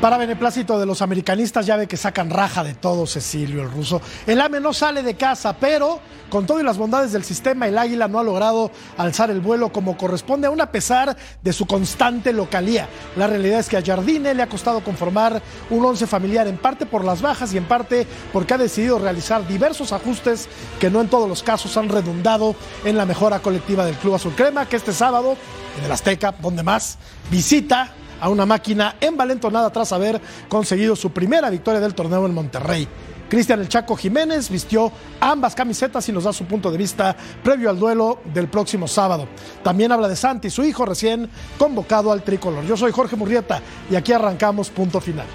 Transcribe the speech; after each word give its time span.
Para 0.00 0.16
beneplácito 0.16 0.80
de 0.80 0.86
los 0.86 1.02
americanistas, 1.02 1.66
ya 1.66 1.76
ve 1.76 1.86
que 1.86 1.98
sacan 1.98 2.30
raja 2.30 2.64
de 2.64 2.72
todo 2.72 3.06
Cecilio, 3.06 3.60
el 3.60 3.70
ruso. 3.70 4.00
El 4.26 4.40
AME 4.40 4.58
no 4.58 4.72
sale 4.72 5.02
de 5.02 5.12
casa, 5.12 5.54
pero 5.54 6.00
con 6.30 6.46
todo 6.46 6.58
y 6.58 6.62
las 6.62 6.78
bondades 6.78 7.12
del 7.12 7.22
sistema, 7.22 7.68
el 7.68 7.76
Águila 7.76 8.08
no 8.08 8.18
ha 8.18 8.22
logrado 8.22 8.70
alzar 8.96 9.30
el 9.30 9.40
vuelo 9.40 9.72
como 9.72 9.98
corresponde, 9.98 10.46
aún 10.46 10.62
a 10.62 10.72
pesar 10.72 11.14
de 11.42 11.52
su 11.52 11.66
constante 11.66 12.32
localía. 12.32 12.88
La 13.14 13.26
realidad 13.26 13.60
es 13.60 13.68
que 13.68 13.76
a 13.76 13.84
Jardine 13.84 14.32
le 14.32 14.42
ha 14.42 14.46
costado 14.46 14.82
conformar 14.82 15.42
un 15.68 15.84
once 15.84 16.06
familiar, 16.06 16.48
en 16.48 16.56
parte 16.56 16.86
por 16.86 17.04
las 17.04 17.20
bajas 17.20 17.52
y 17.52 17.58
en 17.58 17.66
parte 17.66 18.06
porque 18.32 18.54
ha 18.54 18.58
decidido 18.58 18.98
realizar 18.98 19.46
diversos 19.46 19.92
ajustes 19.92 20.48
que 20.78 20.88
no 20.88 21.02
en 21.02 21.08
todos 21.08 21.28
los 21.28 21.42
casos 21.42 21.76
han 21.76 21.90
redundado 21.90 22.54
en 22.86 22.96
la 22.96 23.04
mejora 23.04 23.40
colectiva 23.40 23.84
del 23.84 23.96
Club 23.96 24.14
Azul 24.14 24.32
Crema, 24.34 24.64
que 24.64 24.76
este 24.76 24.94
sábado, 24.94 25.36
en 25.78 25.84
el 25.84 25.92
Azteca, 25.92 26.34
donde 26.40 26.62
más, 26.62 26.96
visita 27.30 27.92
a 28.20 28.28
una 28.28 28.46
máquina 28.46 28.96
envalentonada 29.00 29.70
tras 29.70 29.92
haber 29.92 30.20
conseguido 30.48 30.94
su 30.96 31.10
primera 31.10 31.50
victoria 31.50 31.80
del 31.80 31.94
torneo 31.94 32.26
en 32.26 32.34
Monterrey. 32.34 32.88
Cristian 33.30 33.60
El 33.60 33.68
Chaco 33.68 33.94
Jiménez 33.96 34.50
vistió 34.50 34.90
ambas 35.20 35.54
camisetas 35.54 36.08
y 36.08 36.12
nos 36.12 36.24
da 36.24 36.32
su 36.32 36.46
punto 36.46 36.70
de 36.70 36.76
vista 36.76 37.16
previo 37.44 37.70
al 37.70 37.78
duelo 37.78 38.18
del 38.34 38.48
próximo 38.48 38.88
sábado. 38.88 39.28
También 39.62 39.92
habla 39.92 40.08
de 40.08 40.16
Santi, 40.16 40.50
su 40.50 40.64
hijo 40.64 40.84
recién 40.84 41.30
convocado 41.56 42.10
al 42.10 42.24
tricolor. 42.24 42.64
Yo 42.64 42.76
soy 42.76 42.90
Jorge 42.90 43.14
Murrieta 43.14 43.62
y 43.88 43.94
aquí 43.94 44.12
arrancamos 44.12 44.68
punto 44.70 45.00
final. 45.00 45.26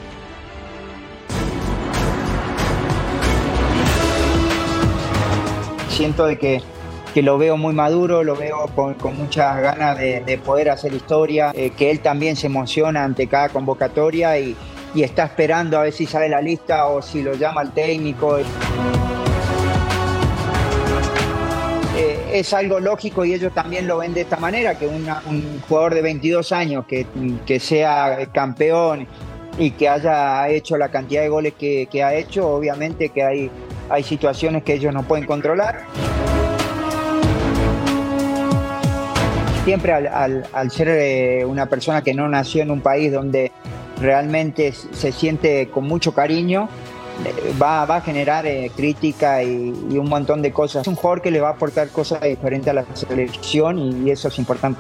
Siento 5.90 6.26
de 6.26 6.38
que 6.38 6.62
que 7.16 7.24
lo 7.24 7.38
veo 7.38 7.56
muy 7.56 7.74
maduro, 7.74 8.26
lo 8.26 8.36
veo 8.36 8.70
con, 8.76 8.98
muchas 9.16 9.62
ganas 9.62 9.98
de, 9.98 10.38
poder 10.44 10.70
hacer 10.70 10.94
historia, 10.94 11.54
eh, 11.56 11.70
que 11.70 11.90
él 11.90 12.02
también 12.02 12.36
se 12.36 12.48
emociona 12.48 13.06
ante 13.06 13.28
cada 13.28 13.48
convocatoria 13.48 14.38
y, 14.38 14.54
está 14.98 15.24
esperando 15.24 15.78
a 15.80 15.84
ver 15.84 15.94
si 15.94 16.06
sale 16.06 16.28
la 16.28 16.42
lista 16.42 16.88
o 16.88 17.02
si 17.02 17.24
lo 17.24 17.34
llama 17.36 17.62
el 17.62 17.72
técnico. 17.72 18.38
Eh, 18.38 18.44
es 22.34 22.54
algo 22.54 22.82
lógico 22.82 23.24
y 23.24 23.34
ellos 23.34 23.54
también 23.54 23.88
lo 23.88 24.00
ven 24.00 24.14
de 24.14 24.22
esta 24.22 24.36
manera, 24.36 24.78
que 24.78 24.86
un 24.86 25.08
jugador 25.70 25.94
de 25.96 26.02
22 26.02 26.52
años 26.52 26.86
que, 26.86 27.06
que, 27.46 27.62
sea 27.62 28.26
campeón 28.34 29.08
y 29.58 29.72
que 29.72 29.88
haya 29.88 30.50
hecho 30.50 30.76
la 30.76 30.90
cantidad 30.90 31.22
de 31.22 31.30
goles 31.30 31.54
que, 31.54 32.04
ha 32.04 32.14
hecho, 32.14 32.50
obviamente 32.50 33.08
que 33.08 33.24
hay, 33.24 33.50
hay 33.90 34.04
situaciones 34.04 34.64
que 34.64 34.74
ellos 34.74 34.94
no 34.94 35.04
pueden 35.04 35.26
controlar. 35.26 35.86
Siempre 39.66 39.94
al, 39.94 40.72
ser 40.72 40.88
eh, 40.90 41.44
una 41.44 41.66
persona 41.66 42.04
que 42.04 42.14
no 42.14 42.30
nació 42.30 42.62
en 42.62 42.70
un 42.70 42.82
país 42.82 43.12
donde 43.12 43.52
realmente 44.00 44.72
se 44.72 45.12
siente 45.12 45.70
con 45.70 45.86
mucho 45.88 46.14
cariño, 46.14 46.70
eh, 47.26 47.54
va, 47.60 47.82
a 47.82 48.02
generar 48.02 48.46
eh, 48.46 48.72
crítica 48.76 49.42
y, 49.42 49.72
un 49.98 50.08
montón 50.08 50.44
de 50.44 50.52
cosas. 50.54 50.84
Es 50.84 50.88
un 50.88 50.96
jugador 50.96 51.24
que 51.24 51.32
le 51.32 51.42
va 51.42 51.50
a 51.50 51.52
aportar 51.54 51.90
cosas 51.90 52.22
diferentes 52.22 52.70
a 52.70 52.74
la 52.74 52.86
selección 52.94 53.80
y, 53.80 54.12
eso 54.12 54.28
es 54.28 54.38
importante. 54.38 54.80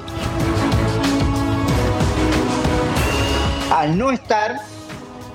Al 3.71 3.97
no 3.97 4.11
estar 4.11 4.59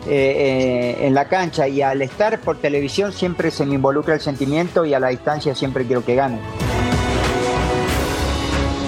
en 0.06 1.12
la 1.12 1.27
cancha 1.27 1.69
y 1.69 1.82
al 1.82 2.00
estar 2.00 2.41
por 2.41 2.56
televisión 2.56 3.12
siempre 3.12 3.50
se 3.50 3.67
me 3.67 3.75
involucra 3.75 4.15
el 4.15 4.21
sentimiento 4.21 4.87
y 4.87 4.94
a 4.94 5.00
la 5.00 5.09
distancia 5.09 5.55
siempre 5.55 5.84
quiero 5.84 6.03
que 6.05 6.15
gane. 6.15 6.38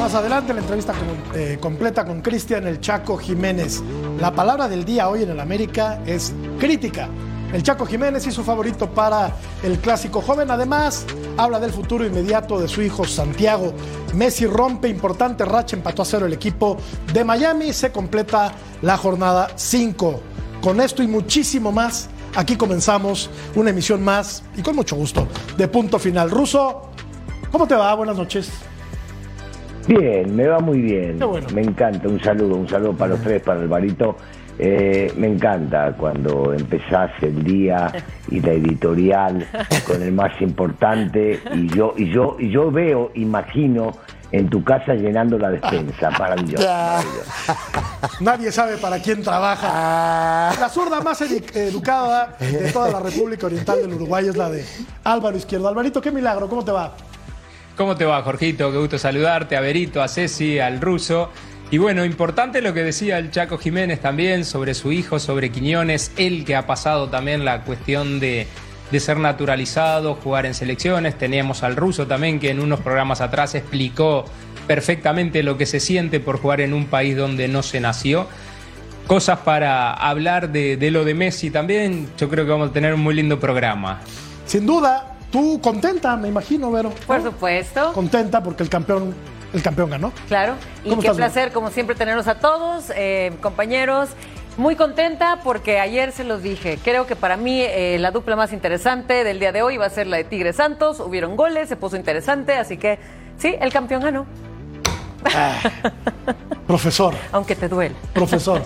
Más 0.02 0.16
adelante 0.16 0.52
la 0.52 0.62
entrevista 0.62 0.94
eh, 1.32 1.58
completa 1.60 2.04
con 2.04 2.22
Cristian 2.22 2.66
El 2.66 2.80
Chaco 2.80 3.16
Jiménez. 3.16 3.80
La 4.18 4.34
palabra 4.34 4.68
del 4.68 4.84
día 4.84 5.08
hoy 5.08 5.22
en 5.22 5.30
el 5.30 5.38
América 5.38 6.00
es 6.04 6.34
crítica. 6.58 7.08
El 7.52 7.62
Chaco 7.62 7.86
Jiménez 7.86 8.26
y 8.26 8.32
su 8.32 8.42
favorito 8.42 8.90
para 8.92 9.32
el 9.62 9.78
clásico 9.78 10.20
joven. 10.20 10.50
Además, 10.50 11.06
habla 11.36 11.60
del 11.60 11.70
futuro 11.70 12.04
inmediato 12.04 12.58
de 12.58 12.66
su 12.66 12.82
hijo 12.82 13.04
Santiago. 13.04 13.74
Messi 14.14 14.44
rompe 14.44 14.88
importante 14.88 15.44
racha, 15.44 15.76
empató 15.76 16.02
a 16.02 16.04
cero 16.04 16.26
el 16.26 16.32
equipo 16.32 16.78
de 17.14 17.24
Miami. 17.24 17.72
Se 17.72 17.92
completa 17.92 18.50
la 18.82 18.96
jornada 18.96 19.50
5. 19.54 20.20
Con 20.60 20.80
esto 20.80 21.04
y 21.04 21.06
muchísimo 21.06 21.70
más, 21.70 22.08
aquí 22.34 22.56
comenzamos 22.56 23.30
una 23.54 23.70
emisión 23.70 24.02
más 24.02 24.42
y 24.56 24.62
con 24.62 24.74
mucho 24.74 24.96
gusto 24.96 25.28
de 25.56 25.69
punto 25.69 26.00
final. 26.00 26.28
Ruso, 26.28 26.90
¿cómo 27.52 27.69
te 27.69 27.76
va? 27.76 27.94
Buenas 27.94 28.16
noches. 28.16 28.50
Bien, 29.87 30.34
me 30.34 30.47
va 30.47 30.60
muy 30.60 30.81
bien. 30.81 31.19
Me 31.54 31.62
encanta. 31.62 32.09
Un 32.09 32.20
saludo, 32.20 32.56
un 32.56 32.69
saludo 32.69 32.93
para 32.93 33.10
los 33.12 33.20
tres, 33.20 33.43
para 33.43 33.60
Alvarito. 33.60 34.16
Eh, 34.59 35.12
me 35.16 35.28
encanta 35.28 35.94
cuando 35.97 36.53
empezás 36.53 37.10
el 37.22 37.43
día 37.43 37.91
y 38.31 38.38
la 38.41 38.53
editorial 38.53 39.47
con 39.87 40.03
el 40.03 40.12
más 40.12 40.41
importante 40.43 41.41
y 41.54 41.69
yo 41.69 41.94
y 41.97 42.12
yo 42.12 42.37
y 42.38 42.50
yo 42.50 42.70
veo, 42.70 43.10
imagino 43.15 43.93
en 44.31 44.48
tu 44.48 44.62
casa 44.62 44.94
llenando 44.94 45.38
la 45.38 45.50
despensa. 45.50 46.10
Maravilloso. 46.10 46.66
Nadie 48.20 48.53
sabe 48.53 48.76
para 48.76 48.99
quién 48.99 49.22
trabaja. 49.22 49.69
Ah. 49.70 50.53
La 50.60 50.69
zurda 50.69 51.00
más 51.00 51.20
educada 51.20 52.37
de 52.38 52.72
toda 52.72 52.91
la 52.91 53.00
República 53.00 53.47
Oriental 53.47 53.81
del 53.81 53.94
Uruguay 53.94 54.28
es 54.28 54.37
la 54.37 54.50
de 54.50 54.64
Álvaro 55.04 55.37
Izquierdo. 55.37 55.69
Alvarito, 55.69 56.00
qué 56.00 56.10
milagro, 56.10 56.49
¿cómo 56.49 56.64
te 56.64 56.72
va? 56.72 56.93
¿Cómo 57.77 57.97
te 57.97 58.05
va, 58.05 58.22
Jorgito? 58.22 58.71
Qué 58.71 58.77
gusto 58.77 58.99
saludarte, 58.99 59.56
a 59.56 59.60
Berito, 59.60 60.03
a 60.03 60.09
Ceci, 60.09 60.59
al 60.59 60.81
ruso. 60.81 61.31
Y 61.71 61.78
bueno, 61.78 62.05
importante 62.05 62.60
lo 62.60 62.75
que 62.75 62.84
decía 62.84 63.16
el 63.16 63.31
Chaco 63.31 63.56
Jiménez 63.56 63.99
también 63.99 64.44
sobre 64.44 64.75
su 64.75 64.93
hijo, 64.93 65.19
sobre 65.19 65.50
Quiñones, 65.50 66.12
él 66.19 66.44
que 66.44 66.55
ha 66.55 66.66
pasado 66.66 67.09
también 67.09 67.47
la 67.47 67.62
cuestión 67.62 68.21
de, 68.21 68.47
ser 68.99 69.16
naturalizado, 69.16 70.16
jugar 70.16 70.44
en 70.44 70.53
selecciones. 70.53 71.16
Teníamos 71.16 71.62
al 71.62 71.77
ruso 71.77 72.06
también 72.06 72.41
que 72.41 72.50
en 72.50 72.61
unos 72.61 72.81
programas 72.81 73.22
atrás 73.22 73.55
explicó 73.55 74.27
perfectamente 74.66 75.43
lo 75.43 75.56
que 75.56 75.65
se 75.65 75.81
siente 75.81 76.21
por 76.21 76.37
jugar 76.37 76.61
en 76.61 76.75
un 76.75 76.84
país 76.84 77.16
donde 77.16 77.49
no 77.49 77.62
se 77.62 77.81
nació. 77.81 78.28
Cosas 79.06 79.38
para 79.38 79.94
hablar 79.94 80.52
de, 80.52 80.76
de 80.76 80.91
lo 80.91 81.06
de 81.06 81.14
Messi 81.14 81.50
también. 81.50 82.06
Yo 82.19 82.29
creo 82.29 82.44
que 82.44 82.50
vamos 82.50 82.69
a 82.69 82.73
tener 82.75 82.93
un 82.93 83.00
muy 83.00 83.14
lindo 83.14 83.41
programa. 83.41 84.02
Sin 84.44 84.67
duda, 84.67 85.12
Tú 85.32 85.58
contenta, 85.62 86.14
me 86.17 86.29
imagino, 86.29 86.70
Vero. 86.70 86.93
Por 87.06 87.23
supuesto. 87.23 87.94
Contenta 87.94 88.43
porque 88.43 88.62
el 88.62 88.69
campeón, 88.69 89.14
el 89.55 89.62
campeón 89.62 89.88
ganó. 89.88 90.12
Claro. 90.29 90.55
Y 90.84 90.94
qué 90.96 91.11
placer, 91.11 91.52
como 91.52 91.70
siempre, 91.70 91.96
tenerlos 91.96 92.29
a 92.29 92.38
todos, 92.38 92.93
eh, 92.94 93.32
compañeros. 93.40 94.11
Muy 94.58 94.76
contenta 94.76 95.40
porque 95.43 95.81
ayer 95.81 96.12
se 96.12 96.25
los 96.25 96.43
dije. 96.43 96.79
Creo 96.84 97.06
que 97.06 97.17
para 97.17 97.38
mí 97.38 97.62
eh, 97.62 97.96
la 97.99 98.11
dupla 98.11 98.37
más 98.37 98.52
interesante 98.52 99.25
del 99.25 99.40
día 99.40 99.50
de 99.50 99.62
hoy 99.62 99.79
va 99.79 99.87
a 99.87 99.90
ser 99.90 100.06
la 100.06 100.19
de 100.19 100.25
Tigre 100.25 100.52
Santos. 100.52 101.00
Hubieron 101.00 101.37
goles, 101.37 101.70
se 101.70 101.76
puso 101.76 101.96
interesante, 101.96 102.52
así 102.52 102.76
que 102.76 102.99
sí, 103.38 103.56
el 103.58 103.73
campeón 103.73 104.02
ganó. 104.02 104.26
Ah, 105.34 105.58
profesor. 106.67 107.14
Aunque 107.32 107.56
te 107.56 107.69
duele. 107.69 107.94
Profesor. 108.12 108.61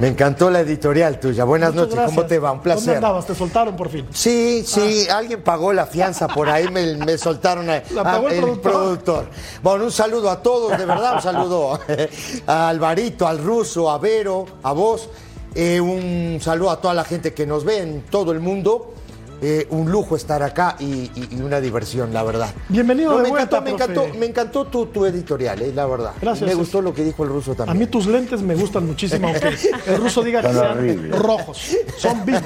Me 0.00 0.08
encantó 0.08 0.48
la 0.48 0.60
editorial 0.60 1.20
tuya. 1.20 1.44
Buenas 1.44 1.74
noches, 1.74 2.00
¿cómo 2.06 2.24
te 2.24 2.38
va? 2.38 2.52
Un 2.52 2.60
placer. 2.60 2.84
¿Dónde 2.86 2.96
andabas? 2.96 3.26
¿Te 3.26 3.34
soltaron 3.34 3.76
por 3.76 3.90
fin? 3.90 4.06
Sí, 4.10 4.64
sí, 4.66 5.06
ah. 5.10 5.18
alguien 5.18 5.42
pagó 5.42 5.74
la 5.74 5.84
fianza 5.84 6.26
por 6.26 6.48
ahí, 6.48 6.68
me, 6.68 7.18
soltaron 7.18 7.68
a, 7.68 7.76
el, 8.30 8.58
productor? 8.60 9.26
Bueno, 9.62 9.84
un 9.84 9.92
saludo 9.92 10.30
a 10.30 10.40
todos, 10.40 10.78
de 10.78 10.86
verdad, 10.86 11.16
un 11.16 11.22
saludo 11.22 11.78
a 12.46 12.68
Alvarito, 12.70 13.28
al 13.28 13.40
ruso, 13.40 13.90
a 13.90 13.98
Vero, 13.98 14.46
a 14.62 14.72
vos. 14.72 15.10
Eh, 15.54 15.78
un 15.80 16.38
saludo 16.40 16.70
a 16.70 16.80
toda 16.80 16.94
la 16.94 17.04
gente 17.04 17.34
que 17.34 17.44
nos 17.44 17.64
ve 17.64 17.82
en 17.82 18.02
todo 18.02 18.32
el 18.32 18.40
mundo. 18.40 18.94
Eh, 19.42 19.66
un 19.70 19.90
lujo 19.90 20.16
estar 20.16 20.42
acá 20.42 20.76
y, 20.78 21.10
una 21.40 21.60
diversión, 21.60 22.12
la 22.12 22.22
verdad. 22.22 22.52
Bienvenido 22.68 23.16
de 23.16 23.22
me, 23.22 23.28
vuelta, 23.30 23.62
encantó, 23.66 24.06
me 24.18 24.26
encantó, 24.26 24.66
tu, 24.66 25.06
editorial, 25.06 25.62
eh, 25.62 25.72
la 25.74 25.86
verdad. 25.86 26.12
Gracias. 26.20 26.46
Me 26.46 26.54
gustó 26.54 26.82
lo 26.82 26.92
que 26.92 27.02
dijo 27.02 27.24
el 27.24 27.30
ruso 27.30 27.54
también. 27.54 27.76
A 27.76 27.80
mí 27.80 27.86
tus 27.86 28.06
lentes 28.06 28.42
me 28.42 28.54
gustan 28.54 28.86
muchísimo, 28.86 29.28
aunque 29.28 29.56
el 29.86 29.96
ruso 29.96 30.22
diga 30.22 30.42
que 30.42 30.52
sean 30.52 31.12
rojos. 31.12 31.76
Son 31.96 32.24
vivos. 32.26 32.42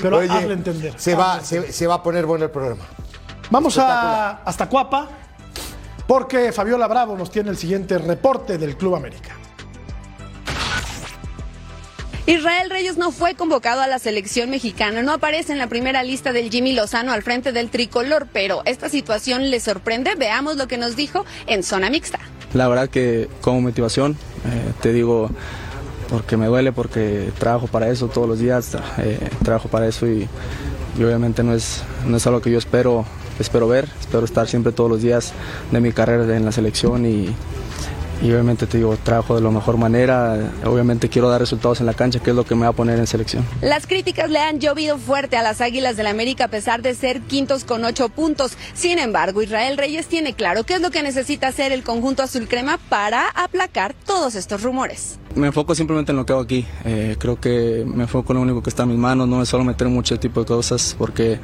Pero 0.00 0.18
Oye, 0.18 0.30
hazle 0.30 0.54
entender. 0.54 0.94
Se 0.96 1.14
va, 1.14 1.40
se, 1.42 1.86
va 1.86 1.94
a 1.96 2.02
poner 2.02 2.24
bueno 2.24 2.46
el 2.46 2.50
programa. 2.50 2.84
Vamos 3.50 3.76
a, 3.76 4.42
hasta 4.42 4.70
Cuapa, 4.70 5.10
porque 6.06 6.50
Fabiola 6.52 6.86
Bravo 6.88 7.14
nos 7.14 7.30
tiene 7.30 7.50
el 7.50 7.58
siguiente 7.58 7.98
reporte 7.98 8.56
del 8.56 8.76
Club 8.78 8.94
América. 8.94 9.36
Israel 12.26 12.70
Reyes 12.70 12.98
no 12.98 13.10
fue 13.10 13.34
convocado 13.34 13.80
a 13.80 13.88
la 13.88 13.98
selección 13.98 14.48
mexicana, 14.48 15.02
no 15.02 15.12
aparece 15.12 15.50
en 15.52 15.58
la 15.58 15.66
primera 15.66 16.04
lista 16.04 16.32
del 16.32 16.50
Jimmy 16.50 16.72
Lozano 16.72 17.10
al 17.12 17.22
frente 17.24 17.50
del 17.50 17.68
tricolor, 17.68 18.28
pero 18.32 18.62
esta 18.64 18.88
situación 18.88 19.50
le 19.50 19.58
sorprende. 19.58 20.14
Veamos 20.14 20.56
lo 20.56 20.68
que 20.68 20.78
nos 20.78 20.94
dijo 20.94 21.24
en 21.48 21.64
zona 21.64 21.90
mixta. 21.90 22.20
La 22.54 22.68
verdad 22.68 22.88
que 22.88 23.28
como 23.40 23.60
motivación, 23.60 24.12
eh, 24.12 24.72
te 24.80 24.92
digo, 24.92 25.30
porque 26.10 26.36
me 26.36 26.46
duele, 26.46 26.70
porque 26.70 27.32
trabajo 27.40 27.66
para 27.66 27.88
eso 27.88 28.06
todos 28.06 28.28
los 28.28 28.38
días, 28.38 28.76
eh, 28.98 29.18
trabajo 29.42 29.68
para 29.68 29.88
eso 29.88 30.06
y, 30.06 30.28
obviamente 30.98 31.42
no 31.42 31.54
es, 31.54 31.82
no 32.06 32.18
es 32.18 32.26
algo 32.28 32.40
que 32.40 32.52
yo 32.52 32.58
espero, 32.58 33.04
espero 33.40 33.66
ver, 33.66 33.88
espero 34.00 34.24
estar 34.24 34.46
siempre 34.46 34.70
todos 34.70 34.88
los 34.88 35.02
días 35.02 35.32
de 35.72 35.80
mi 35.80 35.90
carrera 35.90 36.36
en 36.36 36.44
la 36.44 36.52
selección 36.52 37.04
y, 37.04 37.34
y 38.22 38.30
obviamente 38.30 38.66
te 38.66 38.78
digo, 38.78 38.96
trabajo 38.96 39.34
de 39.34 39.40
la 39.40 39.50
mejor 39.50 39.76
manera, 39.76 40.38
obviamente 40.64 41.08
quiero 41.08 41.28
dar 41.28 41.40
resultados 41.40 41.80
en 41.80 41.86
la 41.86 41.94
cancha, 41.94 42.20
que 42.20 42.30
es 42.30 42.36
lo 42.36 42.44
que 42.44 42.54
me 42.54 42.62
va 42.62 42.68
a 42.68 42.72
poner 42.72 42.98
en 42.98 43.06
selección. 43.06 43.44
Las 43.60 43.86
críticas 43.86 44.30
le 44.30 44.38
han 44.38 44.60
llovido 44.60 44.98
fuerte 44.98 45.36
a 45.36 45.42
las 45.42 45.60
Águilas 45.60 45.96
del 45.96 46.02
la 46.02 46.10
América 46.10 46.44
a 46.44 46.48
pesar 46.48 46.82
de 46.82 46.94
ser 46.94 47.20
quintos 47.22 47.64
con 47.64 47.84
ocho 47.84 48.08
puntos. 48.08 48.56
Sin 48.74 48.98
embargo, 48.98 49.42
Israel 49.42 49.78
Reyes 49.78 50.06
tiene 50.06 50.34
claro 50.34 50.64
qué 50.64 50.74
es 50.74 50.80
lo 50.80 50.90
que 50.90 51.02
necesita 51.02 51.48
hacer 51.48 51.72
el 51.72 51.84
conjunto 51.84 52.22
azul 52.22 52.48
crema 52.48 52.78
para 52.88 53.28
aplacar 53.28 53.94
todos 53.94 54.34
estos 54.34 54.62
rumores. 54.62 55.18
Me 55.34 55.48
enfoco 55.48 55.74
simplemente 55.74 56.12
en 56.12 56.16
lo 56.16 56.26
que 56.26 56.32
hago 56.32 56.42
aquí. 56.42 56.66
Eh, 56.84 57.16
creo 57.18 57.40
que 57.40 57.84
me 57.86 58.04
enfoco 58.04 58.32
en 58.32 58.36
lo 58.36 58.42
único 58.42 58.62
que 58.62 58.70
está 58.70 58.82
en 58.84 58.90
mis 58.90 58.98
manos, 58.98 59.28
no 59.28 59.42
es 59.42 59.48
solo 59.48 59.64
meter 59.64 59.88
mucho 59.88 60.18
tipo 60.18 60.40
de 60.40 60.46
cosas, 60.46 60.94
porque 60.98 61.38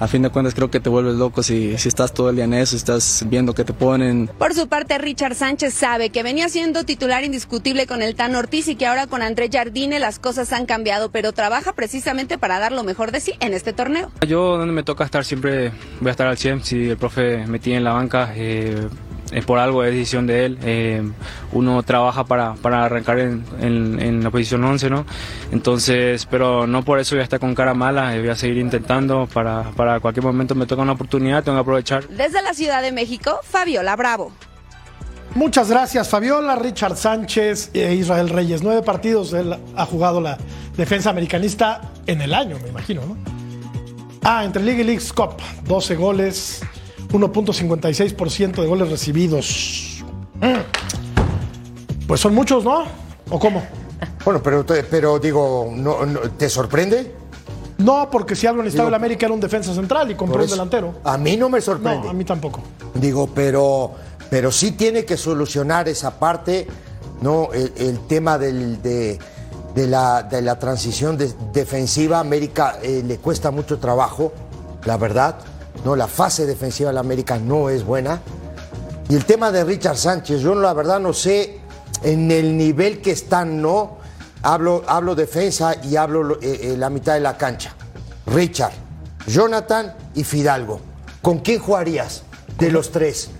a 0.00 0.08
fin 0.08 0.22
de 0.22 0.30
cuentas 0.30 0.54
creo 0.54 0.70
que 0.70 0.80
te 0.80 0.88
vuelves 0.88 1.14
loco 1.14 1.42
si, 1.42 1.76
si 1.78 1.88
estás 1.88 2.12
todo 2.12 2.30
el 2.30 2.36
día 2.36 2.44
en 2.44 2.54
eso, 2.54 2.76
estás 2.76 3.24
viendo 3.28 3.54
que 3.54 3.64
te 3.64 3.72
ponen. 3.72 4.30
Por 4.38 4.54
su 4.54 4.68
parte, 4.68 4.98
Richard 4.98 5.34
Sánchez 5.34 5.74
sabe 5.74 6.10
que 6.10 6.22
venía 6.22 6.48
siendo 6.48 6.84
titular 6.84 7.24
indiscutible 7.24 7.86
con 7.86 8.02
el 8.02 8.14
Tan 8.14 8.34
Ortiz 8.34 8.68
y 8.68 8.76
que 8.76 8.86
ahora 8.86 9.06
con 9.06 9.22
André 9.22 9.48
Jardine 9.52 9.98
las 9.98 10.18
cosas 10.18 10.52
han 10.52 10.66
cambiado, 10.66 11.10
pero 11.10 11.32
trabaja 11.32 11.72
precisamente 11.72 12.38
para 12.38 12.58
dar 12.58 12.72
lo 12.72 12.84
mejor 12.84 13.12
de 13.12 13.20
sí 13.20 13.34
en 13.40 13.54
este 13.54 13.72
torneo. 13.72 14.10
Yo 14.26 14.56
donde 14.56 14.72
me 14.72 14.82
toca 14.82 15.04
estar 15.04 15.24
siempre 15.24 15.72
voy 16.00 16.08
a 16.08 16.10
estar 16.10 16.26
al 16.26 16.38
100, 16.38 16.64
si 16.64 16.88
el 16.90 16.96
profe 16.96 17.46
me 17.46 17.58
tiene 17.58 17.78
en 17.78 17.84
la 17.84 17.92
banca. 17.92 18.32
Eh, 18.34 18.88
es 19.32 19.44
por 19.44 19.58
algo, 19.58 19.84
es 19.84 19.92
decisión 19.92 20.26
de 20.26 20.44
él. 20.44 20.58
Eh, 20.62 21.02
uno 21.52 21.82
trabaja 21.82 22.24
para, 22.24 22.54
para 22.54 22.84
arrancar 22.84 23.18
en, 23.18 23.44
en, 23.60 24.22
la 24.22 24.30
posición 24.30 24.64
11, 24.64 24.90
¿no? 24.90 25.06
Entonces, 25.52 26.26
pero 26.30 26.66
no 26.66 26.84
por 26.84 26.98
eso 26.98 27.14
voy 27.14 27.20
a 27.20 27.24
estar 27.24 27.40
con 27.40 27.54
cara 27.54 27.74
mala, 27.74 28.14
eh, 28.16 28.20
voy 28.20 28.30
a 28.30 28.36
seguir 28.36 28.58
intentando 28.58 29.28
para, 29.32 29.70
para 29.76 30.00
cualquier 30.00 30.24
momento 30.24 30.54
me 30.54 30.66
toca 30.66 30.82
una 30.82 30.92
oportunidad, 30.92 31.42
tengo 31.42 31.58
que 31.58 31.62
aprovechar. 31.62 32.08
Desde 32.08 32.42
la 32.42 32.54
Ciudad 32.54 32.82
de 32.82 32.92
México, 32.92 33.40
Fabiola 33.42 33.96
Bravo. 33.96 34.32
Muchas 35.34 35.70
gracias, 35.70 36.08
Fabiola, 36.08 36.56
Richard 36.56 36.96
Sánchez 36.96 37.70
e 37.74 37.94
Israel 37.94 38.30
Reyes. 38.30 38.62
Nueve 38.62 38.82
partidos 38.82 39.32
él 39.34 39.54
ha 39.76 39.86
jugado 39.86 40.20
la 40.20 40.38
defensa 40.76 41.10
americanista 41.10 41.92
en 42.06 42.22
el 42.22 42.34
año, 42.34 42.56
me 42.62 42.68
imagino, 42.70 43.02
¿no? 43.06 43.16
Ah, 44.22 44.44
entre 44.44 44.62
League 44.62 44.80
y 44.80 44.84
League 44.84 45.02
Cup, 45.14 45.36
12 45.64 45.96
goles, 45.96 46.60
1.56% 47.10 48.60
de 48.60 48.66
goles 48.66 48.90
recibidos. 48.90 50.04
Mm. 50.40 52.06
Pues 52.06 52.20
son 52.20 52.34
muchos, 52.34 52.64
¿no? 52.64 52.84
¿O 53.30 53.38
cómo? 53.38 53.62
Bueno, 54.24 54.42
pero, 54.42 54.64
pero 54.66 55.18
digo, 55.18 55.72
¿no, 55.74 55.96
te 56.36 56.48
sorprende? 56.48 57.14
No, 57.78 58.08
porque 58.10 58.34
si 58.34 58.46
algo 58.46 58.62
necesitaba 58.62 58.88
el 58.88 58.94
América 58.94 59.26
era 59.26 59.34
un 59.34 59.40
defensa 59.40 59.72
central 59.72 60.10
y 60.10 60.14
compró 60.14 60.42
un 60.42 60.50
delantero. 60.50 60.94
A 61.04 61.16
mí 61.16 61.36
no 61.36 61.48
me 61.48 61.60
sorprende. 61.60 62.04
No, 62.04 62.10
a 62.10 62.12
mí 62.12 62.24
tampoco. 62.24 62.60
Digo, 62.94 63.28
pero, 63.34 63.92
pero 64.28 64.50
sí 64.50 64.72
tiene 64.72 65.04
que 65.04 65.16
solucionar 65.16 65.88
esa 65.88 66.18
parte, 66.18 66.66
¿no? 67.20 67.50
El, 67.52 68.00
tema 68.00 68.36
del, 68.36 68.82
de, 68.82 69.18
la, 69.74 70.24
de 70.24 70.42
la 70.42 70.58
transición 70.58 71.16
defensiva. 71.52 72.18
América 72.18 72.78
eh, 72.82 73.02
le 73.06 73.18
cuesta 73.18 73.50
mucho 73.50 73.78
trabajo, 73.78 74.32
la 74.84 74.96
verdad. 74.96 75.36
¿No? 75.84 75.96
La 75.96 76.06
fase 76.06 76.46
defensiva 76.46 76.90
de 76.90 76.94
la 76.94 77.00
América 77.00 77.38
no 77.38 77.70
es 77.70 77.84
buena. 77.84 78.20
Y 79.08 79.14
el 79.14 79.24
tema 79.24 79.50
de 79.50 79.64
Richard 79.64 79.96
Sánchez, 79.96 80.40
yo 80.40 80.54
la 80.54 80.72
verdad 80.74 81.00
no 81.00 81.12
sé 81.12 81.60
en 82.02 82.30
el 82.30 82.56
nivel 82.56 83.00
que 83.00 83.12
están, 83.12 83.62
¿no? 83.62 83.98
Hablo, 84.42 84.84
hablo 84.86 85.14
defensa 85.14 85.74
y 85.82 85.96
hablo 85.96 86.34
eh, 86.34 86.38
eh, 86.42 86.76
la 86.76 86.90
mitad 86.90 87.14
de 87.14 87.20
la 87.20 87.36
cancha. 87.36 87.74
Richard, 88.26 88.72
Jonathan 89.26 89.94
y 90.14 90.24
Fidalgo. 90.24 90.80
¿Con 91.22 91.38
quién 91.38 91.58
jugarías 91.58 92.22
de 92.58 92.70
los 92.70 92.90
tres? 92.90 93.30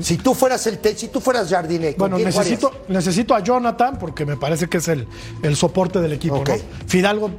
si 0.00 0.16
tú 0.16 0.34
fueras 0.34 0.66
el 0.66 0.80
si 0.96 1.06
tú 1.08 1.20
fueras 1.20 1.48
Jardine, 1.48 1.94
bueno, 1.96 2.18
necesito, 2.18 2.72
necesito 2.88 3.36
a 3.36 3.40
Jonathan 3.40 3.98
porque 4.00 4.26
me 4.26 4.36
parece 4.36 4.68
que 4.68 4.78
es 4.78 4.88
el, 4.88 5.06
el 5.42 5.54
soporte 5.54 6.00
del 6.00 6.12
equipo. 6.12 6.42
Fidalgo 6.86 7.30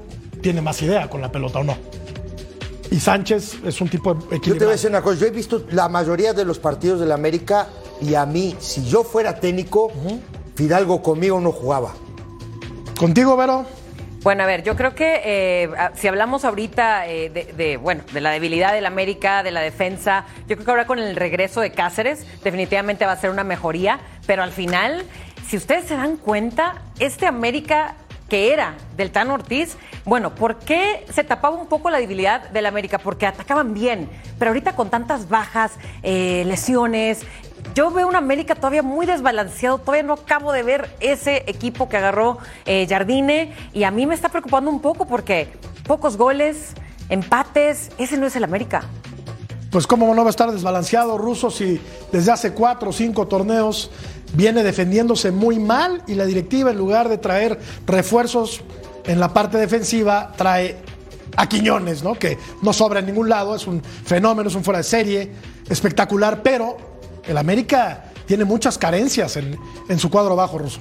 tiene 0.41 0.61
más 0.61 0.81
idea 0.81 1.09
con 1.09 1.21
la 1.21 1.31
pelota 1.31 1.59
o 1.59 1.63
no. 1.63 1.75
Y 2.91 2.99
Sánchez 2.99 3.59
es 3.65 3.81
un 3.81 3.89
tipo 3.89 4.11
equilibrado. 4.11 4.45
Yo 4.45 4.53
te 4.53 4.65
voy 4.65 4.71
a 4.71 4.75
decir 4.75 4.89
una 4.89 5.01
cosa, 5.01 5.19
yo 5.19 5.27
he 5.27 5.31
visto 5.31 5.65
la 5.71 5.89
mayoría 5.89 6.33
de 6.33 6.45
los 6.45 6.59
partidos 6.59 6.99
de 6.99 7.05
la 7.05 7.15
América 7.15 7.67
y 8.01 8.15
a 8.15 8.25
mí, 8.25 8.55
si 8.59 8.85
yo 8.85 9.03
fuera 9.03 9.39
técnico, 9.39 9.91
Fidalgo 10.55 11.01
conmigo 11.01 11.39
no 11.39 11.51
jugaba. 11.51 11.93
¿Contigo, 12.97 13.35
Vero? 13.35 13.65
Bueno, 14.25 14.41
a 14.41 14.45
ver, 14.47 14.63
yo 14.63 14.75
creo 14.75 14.95
que 14.95 15.21
eh, 15.23 15.69
si 15.93 16.07
hablamos 16.07 16.45
ahorita 16.45 17.07
eh, 17.07 17.29
de, 17.29 17.77
bueno, 17.77 18.03
de 18.11 18.21
la 18.21 18.31
debilidad 18.31 18.73
del 18.73 18.87
América, 18.87 19.43
de 19.43 19.51
la 19.51 19.61
defensa, 19.61 20.25
yo 20.47 20.55
creo 20.55 20.65
que 20.65 20.71
ahora 20.71 20.87
con 20.87 20.97
el 20.97 21.15
regreso 21.15 21.61
de 21.61 21.71
Cáceres 21.71 22.25
definitivamente 22.43 23.05
va 23.05 23.11
a 23.11 23.17
ser 23.17 23.29
una 23.29 23.43
mejoría, 23.43 23.99
pero 24.25 24.41
al 24.41 24.51
final, 24.51 25.03
si 25.47 25.57
ustedes 25.57 25.85
se 25.85 25.95
dan 25.95 26.17
cuenta, 26.17 26.81
este 26.99 27.27
América 27.27 27.97
que 28.29 28.53
era 28.53 28.75
del 28.97 29.11
Tan 29.11 29.29
Ortiz, 29.29 29.77
bueno, 30.03 30.33
¿por 30.33 30.57
qué 30.57 31.05
se 31.11 31.23
tapaba 31.23 31.55
un 31.55 31.67
poco 31.67 31.89
la 31.89 31.99
debilidad 31.99 32.49
del 32.49 32.65
América? 32.65 32.97
Porque 32.97 33.25
atacaban 33.25 33.73
bien, 33.73 34.09
pero 34.39 34.49
ahorita 34.49 34.75
con 34.75 34.89
tantas 34.89 35.29
bajas, 35.29 35.73
eh, 36.01 36.43
lesiones, 36.45 37.21
yo 37.73 37.91
veo 37.91 38.07
un 38.07 38.15
América 38.15 38.55
todavía 38.55 38.83
muy 38.83 39.05
desbalanceado, 39.05 39.77
todavía 39.79 40.03
no 40.03 40.13
acabo 40.13 40.51
de 40.51 40.63
ver 40.63 40.95
ese 40.99 41.43
equipo 41.47 41.89
que 41.89 41.97
agarró 41.97 42.37
eh, 42.65 42.85
Jardine 42.87 43.53
y 43.73 43.83
a 43.83 43.91
mí 43.91 44.05
me 44.05 44.15
está 44.15 44.29
preocupando 44.29 44.69
un 44.69 44.81
poco 44.81 45.05
porque 45.07 45.47
pocos 45.87 46.17
goles, 46.17 46.73
empates, 47.09 47.91
ese 47.97 48.17
no 48.17 48.27
es 48.27 48.35
el 48.35 48.43
América. 48.43 48.83
Pues 49.71 49.87
cómo 49.87 50.13
no 50.15 50.21
va 50.21 50.29
a 50.29 50.31
estar 50.31 50.51
desbalanceado 50.51 51.17
Russo 51.17 51.51
si 51.51 51.81
desde 52.11 52.31
hace 52.31 52.53
cuatro 52.53 52.91
o 52.91 52.93
cinco 52.93 53.27
torneos 53.27 53.91
viene 54.35 54.63
defendiéndose 54.63 55.31
muy 55.31 55.59
mal 55.59 56.03
y 56.07 56.15
la 56.15 56.25
directiva 56.25 56.71
en 56.71 56.77
lugar 56.77 57.09
de 57.09 57.17
traer 57.17 57.59
refuerzos 57.85 58.61
en 59.05 59.19
la 59.19 59.33
parte 59.33 59.57
defensiva 59.57 60.33
trae 60.35 60.77
a 61.37 61.47
Quiñones, 61.47 62.03
¿no? 62.03 62.13
Que 62.15 62.37
no 62.61 62.73
sobra 62.73 62.99
en 62.99 63.07
ningún 63.07 63.29
lado, 63.29 63.55
es 63.55 63.67
un 63.67 63.81
fenómeno, 63.81 64.49
es 64.49 64.55
un 64.55 64.63
fuera 64.63 64.79
de 64.79 64.83
serie, 64.83 65.31
espectacular, 65.69 66.41
pero 66.41 66.77
el 67.27 67.37
América 67.37 68.05
tiene 68.25 68.45
muchas 68.45 68.77
carencias 68.77 69.37
en, 69.37 69.57
en 69.89 69.99
su 69.99 70.09
cuadro 70.09 70.35
bajo 70.35 70.57
ruso. 70.57 70.79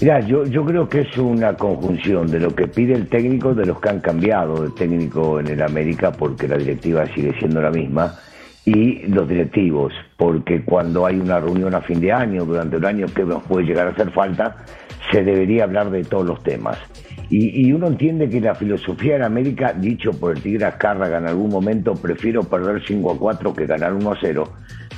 Mira, 0.00 0.20
yo, 0.20 0.44
yo 0.44 0.64
creo 0.64 0.88
que 0.88 1.00
es 1.00 1.16
una 1.16 1.56
conjunción 1.56 2.26
de 2.26 2.38
lo 2.38 2.54
que 2.54 2.68
pide 2.68 2.92
el 2.92 3.08
técnico, 3.08 3.54
de 3.54 3.64
los 3.64 3.80
que 3.80 3.88
han 3.88 4.00
cambiado 4.00 4.62
de 4.62 4.70
técnico 4.70 5.40
en 5.40 5.46
el 5.46 5.62
América, 5.62 6.12
porque 6.12 6.46
la 6.46 6.58
directiva 6.58 7.06
sigue 7.14 7.34
siendo 7.38 7.62
la 7.62 7.70
misma, 7.70 8.14
y 8.66 9.06
los 9.06 9.28
directivos, 9.28 9.94
porque 10.16 10.62
cuando 10.64 11.06
hay 11.06 11.18
una 11.20 11.38
reunión 11.38 11.74
a 11.74 11.80
fin 11.80 12.00
de 12.00 12.12
año, 12.12 12.44
durante 12.44 12.76
el 12.76 12.84
año 12.84 13.06
que 13.06 13.24
nos 13.24 13.42
puede 13.44 13.64
llegar 13.64 13.86
a 13.86 13.90
hacer 13.90 14.10
falta, 14.10 14.56
se 15.12 15.22
debería 15.22 15.64
hablar 15.64 15.90
de 15.90 16.02
todos 16.02 16.26
los 16.26 16.42
temas. 16.42 16.76
Y, 17.30 17.72
uno 17.72 17.88
entiende 17.88 18.28
que 18.28 18.40
la 18.40 18.54
filosofía 18.54 19.16
en 19.16 19.22
América, 19.22 19.72
dicho 19.72 20.12
por 20.12 20.36
el 20.36 20.42
Tigre 20.42 20.64
Azcárraga 20.64 21.18
en 21.18 21.26
algún 21.26 21.50
momento, 21.50 21.94
prefiero 21.94 22.42
perder 22.42 22.82
5 22.86 23.12
a 23.12 23.18
4 23.18 23.54
que 23.54 23.66
ganar 23.66 23.94
1 23.94 24.12
a 24.12 24.18
0, 24.20 24.44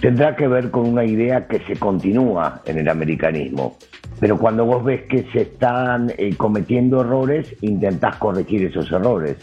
tendrá 0.01 0.37
que 0.37 0.47
ver 0.47 0.71
con 0.71 0.87
una 0.87 1.05
idea 1.05 1.47
que 1.47 1.61
se 1.61 1.77
continúa 1.77 2.63
en 2.67 2.79
el 2.79 2.89
americanismo. 2.89 3.77
Pero 4.21 4.39
cuando 4.39 4.67
vos 4.67 4.85
ves 4.85 5.03
que 5.03 5.25
se 5.33 5.43
están 5.43 6.13
eh, 6.19 6.35
cometiendo 6.37 7.01
errores, 7.01 7.55
intentás 7.63 8.17
corregir 8.17 8.65
esos 8.65 8.91
errores. 8.93 9.37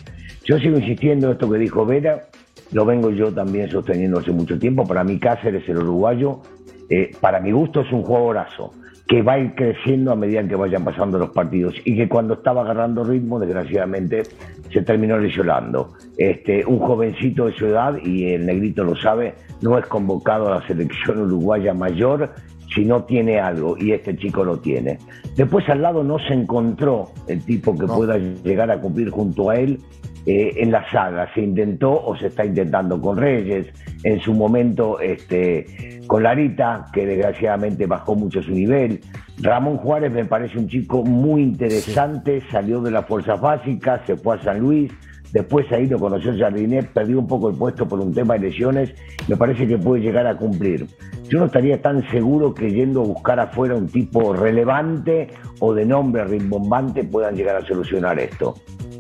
Yo 0.44 0.60
sigo 0.60 0.77
insistiendo 0.77 1.27
en 1.27 1.34
esto 1.34 1.50
que 1.50 1.58
dijo 1.58 1.86
Vera, 1.88 2.27
lo 2.72 2.86
vengo 2.86 3.12
yo 3.12 3.34
también 3.34 3.69
sosteniendo 3.69 4.19
hace 4.19 4.31
mucho 4.31 4.57
tiempo. 4.57 4.86
Para 4.86 5.03
mí 5.03 5.19
Cáceres, 5.19 5.67
el 5.69 5.77
uruguayo, 5.77 6.41
eh, 6.89 7.12
para 7.19 7.39
mi 7.39 7.51
gusto 7.51 7.81
es 7.81 7.91
un 7.91 8.03
jugadorazo 8.03 8.72
que 9.07 9.22
va 9.22 9.34
a 9.34 9.39
ir 9.39 9.53
creciendo 9.53 10.12
a 10.12 10.15
medida 10.15 10.48
que 10.48 10.55
vayan 10.55 10.84
pasando 10.84 11.19
los 11.19 11.29
partidos 11.29 11.75
y 11.86 11.95
que 11.95 12.10
cuando 12.10 12.36
estaba 12.36 12.62
agarrando 12.62 13.03
ritmo, 13.03 13.39
desgraciadamente, 13.39 14.24
se 14.72 14.81
terminó 14.81 15.17
lesionando. 15.19 15.93
Este, 16.17 16.65
un 16.65 16.79
jovencito 16.79 17.45
de 17.45 17.53
su 17.53 17.67
edad, 17.67 17.98
y 18.03 18.34
el 18.34 18.45
negrito 18.45 18.84
lo 18.84 18.95
sabe, 18.95 19.36
no 19.62 19.77
es 19.77 19.86
convocado 19.86 20.48
a 20.48 20.60
la 20.60 20.67
selección 20.67 21.22
uruguaya 21.22 21.74
mayor 21.74 22.31
si 22.74 22.84
no 22.84 23.03
tiene 23.03 23.39
algo, 23.39 23.77
y 23.77 23.91
este 23.91 24.17
chico 24.17 24.43
lo 24.43 24.57
tiene. 24.57 24.98
Después 25.38 25.69
al 25.69 25.84
lado 25.84 26.03
no 26.03 26.17
se 26.19 26.34
encontró 26.34 27.12
el 27.27 27.45
tipo 27.45 27.77
que 27.77 27.86
pueda 27.86 28.17
llegar 28.17 28.72
a 28.72 28.81
cumplir 28.81 29.12
junto 29.12 29.51
a 29.51 29.55
él 29.55 29.79
eh, 30.25 30.53
en 30.58 30.72
la 30.72 30.89
saga. 30.89 31.32
Se 31.36 31.41
intentó 31.41 32.03
o 32.03 32.17
se 32.17 32.27
está 32.27 32.44
intentando 32.44 33.00
con 33.00 33.15
Reyes, 33.17 33.67
en 34.03 34.20
su 34.22 34.34
momento 34.34 35.00
este, 35.00 36.01
con 36.08 36.24
Larita, 36.24 36.88
que 36.91 37.05
desgraciadamente 37.05 37.86
bajó 37.86 38.15
mucho 38.15 38.41
su 38.41 38.51
nivel. 38.51 39.01
Ramón 39.38 39.77
Juárez 39.77 40.12
me 40.12 40.25
parece 40.25 40.58
un 40.58 40.67
chico 40.67 41.03
muy 41.03 41.44
interesante, 41.44 42.41
salió 42.51 42.82
de 42.82 42.89
las 42.89 43.05
fuerzas 43.05 43.39
básicas, 43.39 44.01
se 44.08 44.15
fue 44.15 44.38
a 44.38 44.44
San 44.44 44.62
Luis, 44.62 44.91
después 45.32 45.72
ahí 45.72 45.86
lo 45.86 46.00
conoció 46.00 46.36
Jardinet, 46.36 46.88
perdió 46.91 47.20
un 47.20 47.27
poco 47.27 47.50
el 47.50 47.55
puesto 47.55 47.88
por 47.88 48.00
un 48.00 48.12
tema 48.12 48.34
de 48.34 48.50
lesiones, 48.50 48.96
me 49.27 49.38
parece 49.38 49.67
que 49.67 49.77
puede 49.77 50.01
llegar 50.01 50.25
a 50.25 50.36
cumplir. 50.36 50.88
Yo 51.29 51.38
no 51.39 51.46
estaría 51.46 51.79
tan 51.82 52.08
seguro 52.10 52.53
que 52.53 52.72
yendo 52.72 53.01
a 53.01 53.05
buscar 53.05 53.39
afuera 53.39 53.75
un 53.75 53.88
tipo 53.88 54.34
relevante 54.34 55.27
o 55.60 55.74
de 55.74 55.86
nombre 55.86 56.24
rimbombante 56.24 57.03
puedan 57.03 57.36
llegar 57.36 57.58
a 57.58 57.65
solucionar 57.65 58.20
esto 58.20 58.55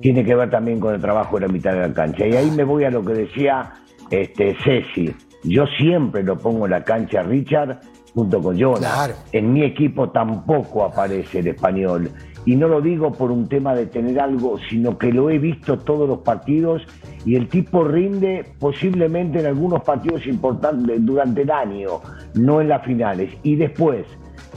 tiene 0.05 0.23
que 0.23 0.35
ver 0.35 0.51
también 0.51 0.79
con 0.79 0.93
el 0.93 1.01
trabajo 1.01 1.39
de 1.39 1.47
la 1.47 1.51
mitad 1.51 1.73
de 1.73 1.79
la 1.79 1.91
cancha. 1.91 2.27
Y 2.27 2.35
ahí 2.35 2.51
me 2.51 2.63
voy 2.63 2.83
a 2.83 2.91
lo 2.91 3.03
que 3.03 3.13
decía 3.13 3.73
este, 4.11 4.55
Ceci. 4.63 5.11
Yo 5.43 5.65
siempre 5.79 6.21
lo 6.21 6.37
pongo 6.37 6.65
en 6.65 6.73
la 6.73 6.83
cancha 6.83 7.23
Richard 7.23 7.79
junto 8.13 8.39
con 8.39 8.55
Jonas. 8.55 9.25
En 9.31 9.51
mi 9.51 9.63
equipo 9.63 10.11
tampoco 10.11 10.85
aparece 10.85 11.39
el 11.39 11.47
español. 11.47 12.11
Y 12.45 12.55
no 12.55 12.67
lo 12.67 12.81
digo 12.81 13.13
por 13.13 13.31
un 13.31 13.49
tema 13.49 13.73
de 13.73 13.87
tener 13.87 14.19
algo, 14.19 14.59
sino 14.69 14.95
que 14.95 15.11
lo 15.11 15.31
he 15.31 15.39
visto 15.39 15.79
todos 15.79 16.07
los 16.07 16.19
partidos 16.19 16.83
y 17.25 17.35
el 17.35 17.49
tipo 17.49 17.83
rinde 17.83 18.45
posiblemente 18.59 19.39
en 19.39 19.47
algunos 19.47 19.81
partidos 19.81 20.27
importantes 20.27 21.03
durante 21.03 21.41
el 21.41 21.49
año, 21.49 22.01
no 22.35 22.61
en 22.61 22.69
las 22.69 22.85
finales. 22.85 23.31
Y 23.41 23.55
después, 23.55 24.05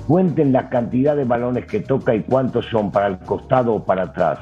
cuenten 0.06 0.52
la 0.52 0.68
cantidad 0.68 1.16
de 1.16 1.24
balones 1.24 1.64
que 1.64 1.80
toca 1.80 2.14
y 2.14 2.20
cuántos 2.20 2.66
son 2.66 2.90
para 2.90 3.06
el 3.06 3.18
costado 3.20 3.76
o 3.76 3.82
para 3.82 4.02
atrás. 4.02 4.40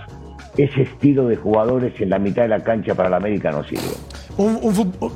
Ese 0.57 0.83
estilo 0.83 1.29
de 1.29 1.37
jugadores 1.37 2.01
en 2.01 2.11
la 2.11 2.19
mitad 2.19 2.43
de 2.43 2.49
la 2.49 2.63
cancha 2.63 2.95
para 2.95 3.09
la 3.11 3.17
América 3.17 3.51
no 3.51 3.65
sirve. 3.65 3.83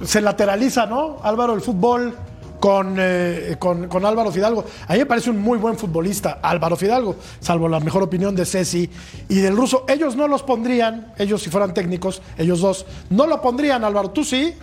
se 0.04 0.20
lateraliza, 0.20 0.86
¿no? 0.86 1.18
Álvaro, 1.22 1.54
el 1.54 1.60
fútbol 1.60 2.14
eh, 2.98 3.56
con, 3.58 3.88
con, 3.88 4.04
Álvaro 4.04 4.30
Fidalgo. 4.30 4.64
A 4.86 4.92
mí 4.92 4.98
me 4.98 5.06
parece 5.06 5.30
un 5.30 5.38
muy 5.38 5.56
buen 5.56 5.76
futbolista, 5.78 6.40
Álvaro 6.42 6.76
Fidalgo, 6.76 7.16
salvo 7.40 7.68
la 7.68 7.80
mejor 7.80 8.02
opinión 8.02 8.36
de 8.36 8.44
Ceci 8.44 8.90
y 9.30 9.36
del 9.36 9.56
ruso. 9.56 9.86
Ellos 9.88 10.14
no 10.14 10.28
los 10.28 10.42
pondrían, 10.42 11.14
ellos 11.18 11.42
si 11.42 11.48
fueran 11.48 11.72
técnicos, 11.72 12.20
ellos 12.36 12.60
dos, 12.60 12.84
no 13.08 13.26
lo 13.26 13.40
pondrían, 13.40 13.82
Álvaro, 13.82 14.10
¿tú 14.10 14.24
sí? 14.24 14.54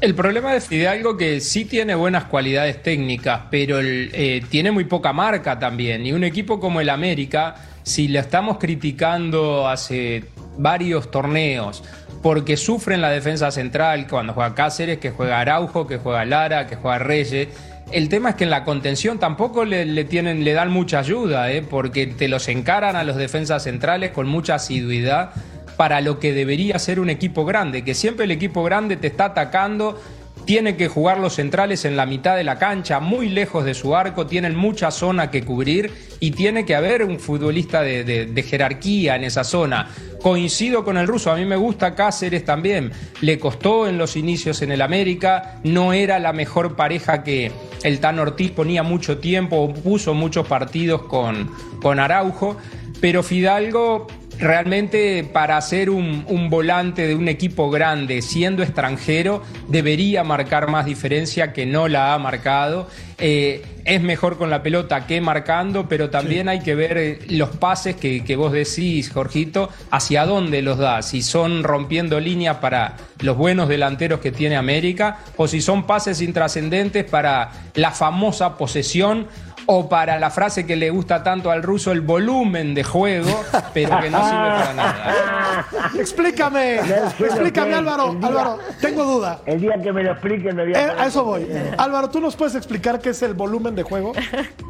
El 0.00 0.14
problema 0.14 0.54
de 0.54 0.62
Fidalgo 0.62 1.18
que 1.18 1.40
sí 1.40 1.66
tiene 1.66 1.94
buenas 1.94 2.24
cualidades 2.24 2.82
técnicas, 2.82 3.42
pero 3.50 3.78
eh, 3.82 4.42
tiene 4.48 4.70
muy 4.70 4.84
poca 4.84 5.12
marca 5.12 5.58
también. 5.58 6.06
Y 6.06 6.12
un 6.12 6.24
equipo 6.24 6.58
como 6.58 6.80
el 6.80 6.88
América, 6.88 7.54
si 7.82 8.08
le 8.08 8.18
estamos 8.18 8.58
criticando 8.58 9.68
hace 9.68 10.24
varios 10.58 11.10
torneos 11.10 11.82
porque 12.22 12.56
sufren 12.56 13.00
la 13.00 13.10
defensa 13.10 13.50
central 13.50 14.06
cuando 14.08 14.34
juega 14.34 14.54
Cáceres, 14.54 14.98
que 14.98 15.10
juega 15.10 15.40
Araujo, 15.40 15.86
que 15.86 15.98
juega 15.98 16.24
Lara, 16.24 16.66
que 16.66 16.76
juega 16.76 16.98
Reyes. 16.98 17.48
El 17.92 18.08
tema 18.08 18.30
es 18.30 18.34
que 18.36 18.44
en 18.44 18.50
la 18.50 18.64
contención 18.64 19.18
tampoco 19.18 19.64
le, 19.64 20.04
tienen, 20.04 20.44
le 20.44 20.52
dan 20.52 20.70
mucha 20.70 21.00
ayuda, 21.00 21.50
¿eh? 21.50 21.62
porque 21.62 22.06
te 22.06 22.28
los 22.28 22.46
encaran 22.48 22.94
a 22.94 23.04
los 23.04 23.16
defensas 23.16 23.64
centrales 23.64 24.10
con 24.10 24.28
mucha 24.28 24.56
asiduidad 24.56 25.30
para 25.76 26.00
lo 26.00 26.20
que 26.20 26.32
debería 26.32 26.78
ser 26.78 27.00
un 27.00 27.08
equipo 27.08 27.44
grande, 27.46 27.82
que 27.82 27.94
siempre 27.94 28.26
el 28.26 28.30
equipo 28.30 28.62
grande 28.62 28.96
te 28.96 29.06
está 29.06 29.26
atacando, 29.26 29.98
tiene 30.44 30.76
que 30.76 30.88
jugar 30.88 31.18
los 31.18 31.34
centrales 31.34 31.84
en 31.84 31.96
la 31.96 32.06
mitad 32.06 32.36
de 32.36 32.44
la 32.44 32.58
cancha, 32.58 33.00
muy 33.00 33.28
lejos 33.28 33.64
de 33.64 33.74
su 33.74 33.94
arco, 33.94 34.26
tienen 34.26 34.56
mucha 34.56 34.90
zona 34.90 35.30
que 35.30 35.44
cubrir 35.44 35.92
y 36.20 36.32
tiene 36.32 36.64
que 36.64 36.74
haber 36.74 37.04
un 37.04 37.18
futbolista 37.18 37.82
de, 37.82 38.44
jerarquía 38.48 39.16
en 39.16 39.24
esa 39.24 39.44
zona. 39.44 39.88
Coincido 40.20 40.84
con 40.84 40.98
el 40.98 41.06
ruso, 41.06 41.30
a 41.30 41.36
mí 41.36 41.44
me 41.44 41.56
gusta 41.56 41.94
Cáceres 41.94 42.44
también, 42.44 42.92
le 43.20 43.38
costó 43.38 43.88
en 43.88 43.96
los 43.96 44.16
inicios 44.16 44.60
en 44.62 44.72
el 44.72 44.82
América, 44.82 45.60
no 45.64 45.92
era 45.92 46.18
la 46.18 46.32
mejor 46.32 46.76
pareja 46.76 47.22
que 47.22 47.50
el 47.82 48.00
Tan 48.00 48.18
Ortiz 48.18 48.50
ponía 48.50 48.82
mucho 48.82 49.18
tiempo, 49.18 49.72
puso 49.72 50.12
muchos 50.14 50.46
partidos 50.46 51.02
con, 51.02 51.50
con 51.80 51.98
Araujo, 51.98 52.56
pero 53.00 53.22
Fidalgo 53.22 54.06
realmente 54.40 55.22
para 55.24 55.60
ser 55.60 55.90
un, 55.90 56.48
volante 56.50 57.06
de 57.06 57.14
un 57.14 57.28
equipo 57.28 57.70
grande, 57.70 58.22
siendo 58.22 58.62
extranjero, 58.62 59.42
debería 59.68 60.24
marcar 60.24 60.68
más 60.68 60.86
diferencia 60.86 61.52
que 61.52 61.66
no 61.66 61.88
la 61.88 62.14
ha 62.14 62.18
marcado. 62.18 62.88
Eh, 63.18 63.62
es 63.84 64.00
mejor 64.00 64.38
con 64.38 64.50
la 64.50 64.62
pelota 64.62 65.06
que 65.06 65.20
marcando, 65.20 65.88
pero 65.88 66.10
también 66.10 66.48
hay 66.48 66.60
que 66.60 66.74
ver 66.74 66.96
eh, 66.96 67.18
los 67.28 67.50
pases 67.50 67.96
que, 67.96 68.24
que, 68.24 68.36
vos 68.36 68.52
decís, 68.52 69.10
Jorgito, 69.10 69.68
hacia 69.90 70.24
dónde 70.24 70.62
los 70.62 70.78
da, 70.78 71.02
si 71.02 71.22
son 71.22 71.62
rompiendo 71.62 72.18
líneas 72.18 72.56
para 72.56 72.96
los 73.20 73.36
buenos 73.36 73.68
delanteros 73.68 74.20
que 74.20 74.32
tiene 74.32 74.56
América, 74.56 75.18
o 75.36 75.48
si 75.48 75.60
son 75.60 75.86
pases 75.86 76.22
intrascendentes 76.22 77.04
para 77.04 77.50
la 77.74 77.90
famosa 77.90 78.56
posesión 78.56 79.26
o 79.72 79.88
para 79.88 80.18
la 80.18 80.30
frase 80.30 80.66
que 80.66 80.74
le 80.74 80.90
gusta 80.90 81.22
tanto 81.22 81.48
al 81.48 81.62
ruso, 81.62 81.92
el 81.92 82.00
volumen 82.00 82.74
de 82.74 82.82
juego, 82.82 83.44
pero 83.72 84.00
que 84.00 84.10
no 84.10 84.18
sirve 84.24 84.48
para 84.48 84.74
nada. 84.74 85.66
Explícame, 85.96 86.80
explícame 87.20 87.74
Álvaro, 87.74 88.18
Álvaro, 88.20 88.58
tengo 88.80 89.04
duda. 89.04 89.40
El 89.46 89.60
día 89.60 89.74
que 89.80 89.92
me 89.92 90.02
lo 90.02 90.10
explique 90.10 90.52
me 90.52 90.64
voy 90.64 90.74
a... 90.74 90.86
Eh, 90.86 90.92
a 90.98 91.06
eso 91.06 91.24
voy. 91.24 91.46
Álvaro, 91.78 92.10
¿tú 92.10 92.20
nos 92.20 92.34
puedes 92.34 92.56
explicar 92.56 92.98
qué 92.98 93.10
es 93.10 93.22
el 93.22 93.34
volumen 93.34 93.76
de 93.76 93.84
juego? 93.84 94.12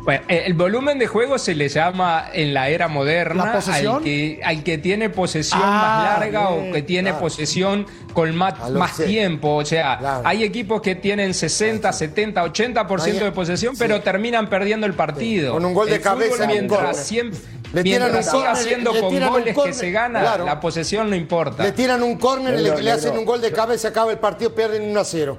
Bueno, 0.04 0.22
eh, 0.28 0.42
el 0.44 0.52
volumen 0.52 0.98
de 0.98 1.06
juego 1.06 1.38
se 1.38 1.54
le 1.54 1.70
llama 1.70 2.26
en 2.34 2.52
la 2.52 2.68
era 2.68 2.88
moderna 2.88 3.52
al 3.54 4.02
que, 4.02 4.40
al 4.44 4.62
que 4.62 4.76
tiene 4.76 5.08
posesión 5.08 5.60
más 5.60 5.70
ah, 5.70 6.18
larga 6.18 6.50
o 6.50 6.72
que 6.72 6.82
tiene 6.82 7.14
posesión 7.14 7.86
con 8.12 8.34
más, 8.36 8.70
más 8.70 8.96
tiempo. 8.96 9.56
O 9.56 9.64
sea, 9.64 10.22
hay 10.24 10.42
equipos 10.42 10.82
que 10.82 10.94
tienen 10.94 11.32
60, 11.32 11.92
70, 11.92 12.44
80% 12.44 13.18
de 13.18 13.32
posesión, 13.32 13.74
pero 13.78 14.00
terminan 14.02 14.48
perdiendo 14.48 14.86
el 14.86 14.89
partido. 14.94 15.54
Con 15.54 15.64
un 15.64 15.74
gol 15.74 15.88
de 15.88 16.00
cabeza. 16.00 16.46
Mientras 16.46 17.04
siempre, 17.06 17.38
le 17.72 17.82
mientras 17.82 18.30
siga 18.30 18.52
haciendo 18.52 18.92
con 18.92 19.20
goles 19.20 19.56
que 19.56 19.72
se 19.72 19.90
gana, 19.90 20.38
la 20.38 20.60
posesión 20.60 21.10
no 21.10 21.16
importa. 21.16 21.62
Le 21.62 21.72
tiran 21.72 22.02
un 22.02 22.16
córner, 22.16 22.58
le, 22.60 22.82
le, 22.82 22.90
hacen 22.90 23.16
un 23.16 23.24
gol 23.24 23.40
de 23.40 23.52
cabeza, 23.52 23.88
acaba 23.88 24.10
el 24.10 24.18
partido, 24.18 24.54
pierden 24.54 24.90
1 24.90 25.00
a 25.00 25.04
0. 25.04 25.38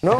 ¿No? 0.00 0.18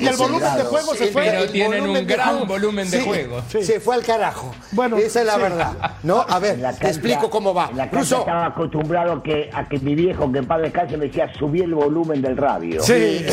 y 0.00 0.06
el 0.06 0.16
volumen 0.16 0.54
de 0.56 0.62
juego 0.62 0.94
se 0.94 1.06
fue. 1.08 1.24
Pero 1.24 1.50
tienen 1.50 1.88
un 1.88 2.06
gran 2.06 2.46
volumen 2.46 2.88
de 2.90 3.00
juego. 3.00 3.42
Se 3.48 3.80
fue 3.80 3.96
al 3.96 4.02
carajo. 4.02 4.54
Bueno, 4.72 4.96
esa 4.98 5.20
es 5.20 5.26
la 5.26 5.36
verdad. 5.36 5.72
¿No? 6.02 6.24
A 6.28 6.38
ver, 6.38 6.60
te 6.78 6.88
explico 6.88 7.28
cómo 7.30 7.52
va. 7.52 7.70
La 7.74 7.84
estaba 7.84 8.46
acostumbrado 8.46 9.22
que, 9.22 9.50
a 9.52 9.68
que 9.68 9.78
mi 9.78 9.94
viejo, 9.94 10.30
que 10.30 10.38
en 10.38 10.46
paz 10.46 10.62
descanse, 10.62 10.96
me 10.96 11.06
decía 11.06 11.32
subir 11.38 11.64
el 11.64 11.74
volumen 11.74 12.22
del 12.22 12.36
radio. 12.36 12.82
Sí. 12.82 13.24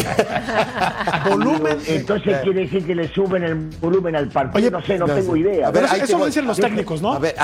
volumen. 1.30 1.78
Entonces 1.88 2.38
quiere 2.42 2.62
decir 2.62 2.86
que 2.86 2.96
le 2.96 3.14
suben 3.14 3.44
el 3.44 3.56
volumen 3.80 4.16
al 4.16 4.30
partido. 4.30 4.72
no 4.72 4.82
sé, 4.82 4.98
no, 4.98 5.06
tengo 5.06 5.36
idea. 5.36 5.68
A 5.68 5.72
ver, 5.72 5.86
eso 6.02 6.18
lo 6.18 6.26
dicen 6.26 6.46
los 6.46 6.58
técnicos, 6.58 7.02
¿no? 7.02 7.14
A 7.14 7.20
ver, 7.20 7.36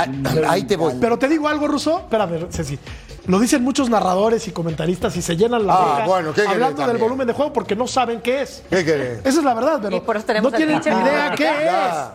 ahí 0.48 0.64
te 0.64 0.76
voy. 0.76 0.94
Pero 1.00 1.18
te 1.18 1.28
digo 1.28 1.48
algo, 1.48 1.68
Ruso. 1.68 2.00
Espérame, 2.00 2.48
Ceci. 2.50 2.80
Lo 3.26 3.40
dicen 3.40 3.64
muchos 3.64 3.90
narradores 3.90 4.48
y 4.48 4.52
comentaristas 4.52 5.16
y 5.16 5.22
se 5.22 5.38
llenan 5.38 5.66
la 5.66 5.74
ah, 5.74 6.06
boca 6.06 6.44
hablando 6.50 6.86
del 6.86 6.98
volumen 6.98 7.26
de 7.26 7.34
juego 7.34 7.54
porque 7.54 7.76
no 7.76 7.88
saben 7.88 8.22
qué 8.22 8.42
es. 8.42 8.64
¿Qué 8.70 8.84
querés? 8.84 9.20
Esa 9.20 9.40
es 9.40 9.44
la 9.46 9.54
verdad, 9.54 9.80
pero 9.82 10.42
no 10.42 10.52
tienen 10.52 10.82
ni 10.84 10.92
idea 10.92 11.34
qué 11.36 11.48
es. 11.48 11.72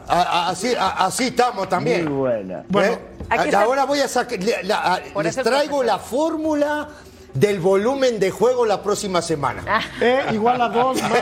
así, 0.09 0.75
así 0.79 1.25
estamos 1.25 1.69
también. 1.69 2.05
Muy 2.05 2.19
buena. 2.19 2.65
Bueno, 2.69 2.93
¿Eh? 2.93 3.55
ahora 3.57 3.85
voy 3.85 4.01
a 4.01 4.09
sacar. 4.09 4.39
Les 4.39 5.37
traigo 5.37 5.83
la 5.83 5.99
fórmula 5.99 6.89
del 7.33 7.61
volumen 7.61 8.19
de 8.19 8.31
juego 8.31 8.67
la 8.67 8.83
próxima 8.83 9.23
semana. 9.23 9.65
Ah. 9.67 9.81
Eh, 10.01 10.23
igual 10.33 10.61
a 10.61 10.69
dos 10.69 11.01
más. 11.03 11.13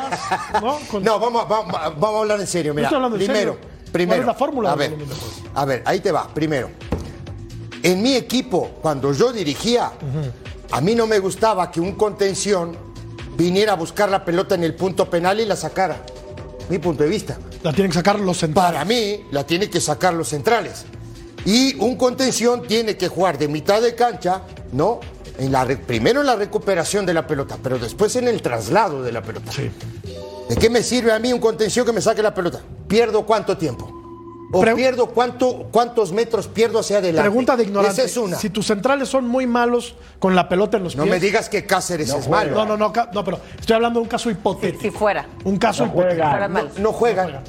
No, 0.63 0.79
no 1.01 1.21
vamos, 1.21 1.49
vamos, 1.49 1.73
vamos, 1.73 2.17
a 2.17 2.19
hablar 2.21 2.41
en 2.41 2.47
serio. 2.47 2.75
Mira, 2.75 2.89
primero, 2.89 3.59
primero. 3.93 4.09
¿Cuál 4.09 4.21
es 4.21 4.27
la 4.27 4.35
fórmula 4.35 4.73
a 4.73 4.75
ver, 4.75 4.97
A 5.55 5.65
ver, 5.65 5.83
ahí 5.85 6.01
te 6.01 6.11
va. 6.11 6.27
Primero, 6.33 6.71
en 7.87 8.03
mi 8.03 8.17
equipo, 8.17 8.73
cuando 8.83 9.13
yo 9.13 9.33
dirigía, 9.33 9.93
a 10.73 10.81
mí 10.81 10.97
no 10.97 11.07
me 11.07 11.21
gustaba 11.21 11.71
que 11.71 11.81
un 11.81 11.93
contención 11.93 12.77
viniera 13.37 13.75
a 13.75 13.77
buscar 13.77 14.11
la 14.11 14.25
pelota 14.25 14.57
en 14.57 14.65
el 14.65 14.75
punto 14.75 15.09
penal 15.09 15.39
y 15.39 15.45
la 15.45 15.55
sacara. 15.55 16.03
Mi 16.69 16.81
punto 16.81 17.05
de 17.05 17.09
vista. 17.09 17.39
La 17.63 17.73
tienen 17.73 17.93
que 17.93 17.99
sacar 17.99 18.19
los 18.19 18.39
centrales. 18.39 18.73
Para 18.73 18.85
mí, 18.85 19.21
la 19.31 19.47
tienen 19.47 19.71
que 19.71 19.81
sacar 19.81 20.15
los 20.15 20.29
centrales. 20.29 20.85
Y 21.45 21.77
un 21.77 21.95
contención 21.95 22.67
tiene 22.67 22.97
que 22.97 23.07
jugar 23.07 23.39
de 23.39 23.47
mitad 23.47 23.81
de 23.81 23.95
cancha, 23.95 24.43
¿no? 24.73 24.99
En 25.39 25.53
la, 25.53 25.65
primero 25.65 26.23
en 26.23 26.27
la 26.27 26.35
recuperación 26.35 27.07
de 27.07 27.15
la 27.15 27.25
pelota, 27.25 27.57
pero 27.63 27.79
después 27.79 28.17
en 28.17 28.27
el 28.27 28.43
traslado 28.43 29.01
de 29.05 29.13
la 29.13 29.23
pelota. 29.23 29.53
Sí. 29.53 29.71
¿De 30.49 30.57
qué 30.57 30.71
me 30.71 30.83
sirve 30.83 31.13
a 31.13 31.21
mí 31.21 31.33
un 31.33 31.39
contención 31.39 31.87
que 31.87 31.93
me 31.93 32.01
saque 32.01 32.21
la 32.21 32.35
pelota? 32.35 32.61
¿Pierdo 32.89 33.25
cuánto 33.25 33.57
tiempo? 33.57 33.96
¿O 34.53 34.63
pierdo 34.63 35.09
cuánto, 35.09 35.69
cuántos 35.73 36.13
metros 36.13 36.47
pierdo 36.49 36.79
hacia 36.79 36.99
adelante? 36.99 37.29
Pregunta 37.29 37.57
de 37.57 37.65
ignorante. 37.65 37.93
Esa 37.93 38.05
es 38.05 38.17
una. 38.17 38.37
Si 38.37 38.51
tus 38.51 38.67
centrales 38.67 39.09
son 39.09 39.27
muy 39.27 39.47
malos 39.47 39.97
con 40.19 40.35
la 40.35 40.49
pelota 40.49 40.77
en 40.77 40.85
los 40.85 40.95
pies. 40.95 41.05
No 41.05 41.11
me 41.11 41.19
digas 41.19 41.49
que 41.49 41.67
Cáceres 41.67 42.11
es 42.13 42.29
malo. 42.29 42.53
No, 42.53 42.65
no, 42.65 42.77
no, 42.77 42.93
no, 43.13 43.25
pero 43.25 43.41
estoy 43.59 43.75
hablando 43.75 44.01
de 44.01 44.05
un 44.05 44.09
caso 44.09 44.31
hipotético. 44.31 44.83
Si, 44.83 44.91
fuera. 44.91 45.27
Un 45.45 45.57
caso 45.59 45.85
hipotético. 45.87 46.27
No, 46.79 46.93
juega. 46.93 47.43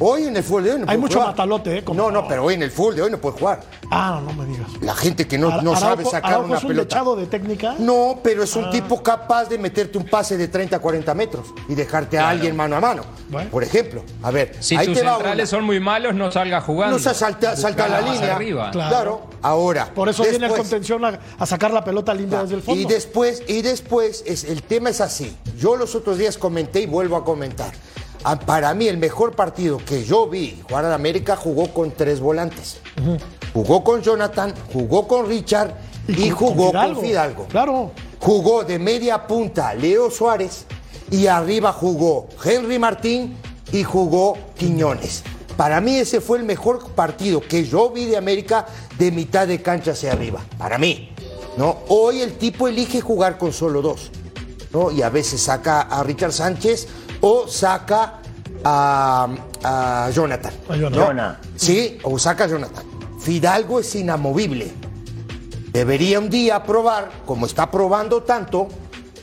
Hoy 0.00 0.24
en 0.24 0.36
el 0.36 0.42
fútbol 0.42 0.64
de 0.64 0.72
hoy 0.72 0.80
no 0.80 0.86
Hay 0.90 0.98
mucho 0.98 1.20
matalote, 1.20 1.78
¿eh? 1.78 1.84
no, 1.94 2.10
no, 2.10 2.28
pero 2.28 2.44
hoy 2.44 2.54
en 2.54 2.62
el 2.62 2.70
fútbol 2.70 2.96
de 2.96 3.02
hoy 3.02 3.10
no 3.10 3.18
puede 3.18 3.38
jugar. 3.38 3.60
Ah, 3.90 4.20
no, 4.24 4.32
me 4.32 4.46
digas. 4.46 4.68
La 4.80 4.94
gente 4.94 5.26
que 5.26 5.38
no, 5.38 5.62
no 5.62 5.76
sabe 5.76 6.04
sacar 6.04 6.40
una 6.40 6.56
es 6.56 6.62
un 6.62 6.68
pelota. 6.68 6.96
lechado 6.96 7.16
de 7.16 7.26
técnica? 7.26 7.74
No, 7.78 8.20
pero 8.22 8.42
es 8.42 8.54
un 8.56 8.64
ah. 8.64 8.70
tipo 8.70 9.02
capaz 9.02 9.46
de 9.46 9.58
meterte 9.58 9.98
un 9.98 10.04
pase 10.04 10.36
de 10.36 10.48
30 10.48 10.76
a 10.76 10.78
40 10.78 11.14
metros 11.14 11.46
y 11.68 11.74
dejarte 11.74 12.18
a 12.18 12.28
alguien 12.28 12.56
mano 12.56 12.76
a 12.76 12.80
mano. 12.80 13.02
Por 13.50 13.62
ejemplo, 13.62 14.02
a 14.22 14.30
ver. 14.30 14.56
Si 14.60 14.76
tus 14.76 14.98
centrales 14.98 15.48
son 15.48 15.64
muy 15.64 15.80
malos, 15.80 16.14
no 16.14 16.30
salga 16.30 16.60
jugando. 16.60 16.98
No 16.98 17.14
salta, 17.14 17.56
salta 17.56 17.88
la 17.88 18.00
línea. 18.00 18.36
Arriba. 18.36 18.70
Claro. 18.70 19.28
Ahora. 19.42 19.92
Por 19.94 20.08
eso 20.08 20.22
viene 20.22 20.46
el 20.46 20.52
contención 20.52 21.04
a, 21.04 21.46
sacar 21.46 21.72
la 21.72 21.84
pelota 21.84 22.14
limpia 22.14 22.42
desde 22.42 22.56
el 22.56 22.62
fondo. 22.62 22.80
Y 22.80 22.84
después, 22.84 23.42
y 23.46 23.62
después 23.62 24.22
es, 24.26 24.44
el 24.44 24.62
tema 24.62 24.90
es 24.90 25.00
así. 25.00 25.36
Yo 25.58 25.76
los 25.76 25.94
otros 25.94 26.18
días 26.18 26.38
comenté 26.38 26.82
y 26.82 26.86
vuelvo 26.86 27.16
a 27.16 27.24
comentar. 27.24 27.72
Ah, 28.24 28.38
para 28.38 28.72
mí, 28.74 28.86
el 28.86 28.98
mejor 28.98 29.34
partido 29.34 29.78
que 29.78 30.04
yo 30.04 30.28
vi 30.28 30.60
jugar 30.68 30.84
en 30.84 30.92
América 30.92 31.34
jugó 31.34 31.72
con 31.72 31.90
tres 31.90 32.20
volantes. 32.20 32.78
Jugó 33.52 33.82
con 33.82 34.00
Jonathan, 34.00 34.54
jugó 34.72 35.08
con 35.08 35.26
Richard 35.26 35.74
y, 36.06 36.30
jugó 36.30 36.72
con 36.72 37.00
Fidalgo. 37.00 37.46
Claro. 37.46 37.90
Jugó 38.20 38.62
de 38.64 38.78
media 38.78 39.26
punta 39.26 39.74
Leo 39.74 40.10
Suárez 40.10 40.66
y 41.10 41.26
arriba 41.26 41.72
jugó 41.72 42.28
Henry 42.44 42.78
Martín 42.78 43.36
y 43.72 43.82
jugó 43.82 44.38
Quiñones. 44.56 45.24
Para 45.56 45.80
mí 45.80 45.96
ese 45.96 46.20
fue 46.20 46.38
el 46.38 46.44
mejor 46.44 46.90
partido 46.92 47.40
que 47.40 47.64
yo 47.64 47.90
vi 47.90 48.06
de 48.06 48.16
América 48.16 48.66
de 48.98 49.10
mitad 49.10 49.46
de 49.46 49.60
cancha 49.60 49.92
hacia 49.92 50.12
arriba. 50.12 50.40
Para 50.58 50.78
mí. 50.78 51.10
¿no? 51.56 51.78
Hoy 51.88 52.20
el 52.20 52.34
tipo 52.34 52.68
elige 52.68 53.00
jugar 53.00 53.36
con 53.36 53.52
solo 53.52 53.82
dos. 53.82 54.10
¿no? 54.72 54.90
Y 54.90 55.02
a 55.02 55.10
veces 55.10 55.42
saca 55.42 55.82
a 55.82 56.02
Richard 56.04 56.32
Sánchez 56.32 56.86
o 57.22 57.48
saca 57.48 58.20
a, 58.64 60.10
Jonathan. 60.12 60.52
Sí, 61.56 61.98
o 62.02 62.18
saca 62.18 62.44
a 62.44 62.48
Jonathan. 62.48 62.84
Fidalgo 63.20 63.80
es 63.80 63.94
inamovible. 63.94 64.72
Debería 65.72 66.18
un 66.18 66.28
día 66.28 66.62
probar, 66.64 67.10
como 67.24 67.46
está 67.46 67.70
probando 67.70 68.24
tanto, 68.24 68.68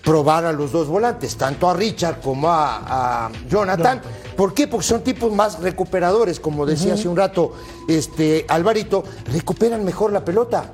probar 0.04 0.46
a 0.46 0.52
los 0.52 0.72
dos 0.72 0.88
volantes, 0.88 1.36
tanto 1.36 1.70
a 1.70 1.74
Richard 1.74 2.22
como 2.22 2.48
a, 2.50 3.30
Jonathan. 3.48 4.02
¿Por 4.36 4.54
qué? 4.54 4.68
Porque 4.68 4.88
son 4.88 5.04
tipos 5.04 5.32
más 5.32 5.60
recuperadores, 5.60 6.40
como 6.40 6.66
decía 6.66 6.94
hace 6.94 7.10
un 7.10 7.18
rato 7.18 7.54
este 7.88 8.46
Alvarito, 8.48 9.04
recuperan 9.32 9.84
mejor 9.84 10.14
la 10.14 10.24
pelota. 10.24 10.74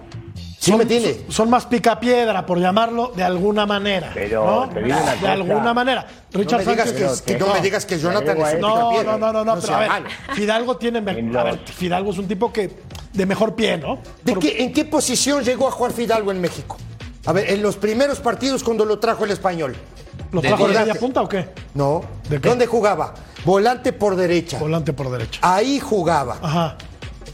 ¿Sí 0.66 0.72
son, 0.72 0.80
me 0.80 0.86
tiene? 0.88 1.16
Son, 1.30 1.48
más 1.48 1.68
picapiedra, 1.68 2.44
por 2.44 2.60
llamarlo 2.60 3.12
de 3.16 3.24
alguna 3.24 3.68
manera. 3.68 4.10
Pero 4.16 4.68
de 4.74 5.28
alguna 5.28 5.76
manera. 5.76 6.08
Richard 6.32 6.66
no 6.66 6.72
me 6.72 6.76
Sánchez, 6.76 7.22
que, 7.22 7.38
no, 7.38 7.54
me 7.54 7.62
digas 7.62 7.86
que 7.86 8.00
Jonathan 8.00 8.36
es 8.36 8.60
no, 8.60 9.04
no, 9.04 9.16
no, 9.16 9.32
no, 9.32 9.46
no, 9.46 9.60
pero 9.62 9.76
a 9.76 9.80
ver, 9.80 9.92
Fidalgo 10.34 10.76
tiene 10.78 10.98
a 10.98 11.44
ver, 11.44 11.60
Fidalgo 11.68 12.10
es 12.10 12.18
un 12.18 12.28
tipo 12.28 12.52
que 12.52 12.72
de 13.14 13.26
mejor 13.28 13.54
pie, 13.54 13.78
¿no? 13.78 14.00
¿En 14.26 14.74
qué 14.74 14.86
posición 14.86 15.44
llegó 15.44 15.68
a 15.68 15.72
jugar 15.72 15.92
Fidalgo 15.92 16.32
en 16.32 16.42
México? 16.42 16.78
A 17.28 17.32
ver, 17.32 17.52
en 17.52 17.62
los 17.62 17.76
primeros 17.76 18.20
partidos 18.20 18.64
cuando 18.64 18.86
lo 18.86 18.98
trajo 18.98 19.24
el 19.24 19.32
español. 19.32 19.76
¿Lo 20.32 20.42
trajo 20.42 20.68
de 20.68 20.80
media 20.80 20.96
punta 20.96 21.22
o 21.22 21.30
qué? 21.30 21.50
No. 21.76 22.02
¿De 22.28 22.40
¿Dónde 22.40 22.66
jugaba? 22.66 23.14
Volante 23.46 23.94
por 23.94 24.16
derecha. 24.16 24.58
Volante 24.58 24.94
por 24.94 25.12
derecha. 25.12 25.40
Ahí 25.44 25.80
jugaba. 25.80 26.40
Ajá. 26.42 26.78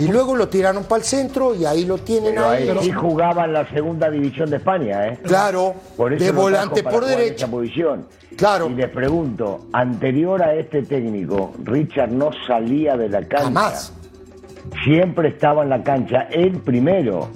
Y 0.02 0.08
luego 0.08 0.36
lo 0.36 0.50
tiraron 0.50 0.86
para 0.86 1.00
el 1.00 1.06
centro 1.06 1.54
y 1.54 1.64
ahí 1.66 1.86
lo 1.86 2.00
tienen 2.00 2.34
pero 2.34 2.50
ahí. 2.50 2.68
Sí 2.82 2.92
jugaba 2.92 3.46
en 3.46 3.54
la 3.54 3.70
segunda 3.70 4.10
división 4.10 4.50
de 4.50 4.58
España, 4.58 5.08
¿eh? 5.08 5.20
Claro, 5.24 5.76
de 6.18 6.32
volante 6.32 6.84
por 6.84 7.06
derecha. 7.06 7.48
Posición. 7.48 8.08
Claro. 8.36 8.68
Y 8.68 8.74
les 8.74 8.90
pregunto, 8.90 9.68
anterior 9.74 10.42
a 10.42 10.56
este 10.56 10.82
técnico, 10.82 11.54
Richard 11.64 12.12
no 12.12 12.32
salía 12.48 12.98
de 12.98 13.10
la 13.10 13.20
cancha. 13.20 13.44
Jamás. 13.44 13.94
Siempre 14.84 15.30
estaba 15.30 15.64
en 15.64 15.70
la 15.70 15.84
cancha, 15.84 16.28
él 16.32 16.54
primero 16.64 17.30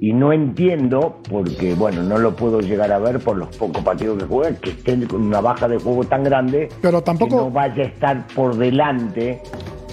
y 0.00 0.12
no 0.12 0.32
entiendo, 0.32 1.20
porque 1.30 1.74
bueno, 1.74 2.02
no 2.02 2.18
lo 2.18 2.34
puedo 2.34 2.60
llegar 2.60 2.90
a 2.90 2.98
ver 2.98 3.20
por 3.20 3.36
los 3.36 3.56
pocos 3.56 3.84
partidos 3.84 4.18
que 4.18 4.24
juega, 4.24 4.56
que 4.56 4.70
estén 4.70 5.06
con 5.06 5.22
una 5.22 5.40
baja 5.40 5.68
de 5.68 5.78
juego 5.78 6.02
tan 6.02 6.24
grande, 6.24 6.68
pero 6.80 7.02
tampoco 7.02 7.36
que 7.36 7.42
no 7.44 7.50
vaya 7.52 7.84
a 7.84 7.86
estar 7.86 8.26
por 8.34 8.56
delante 8.56 9.40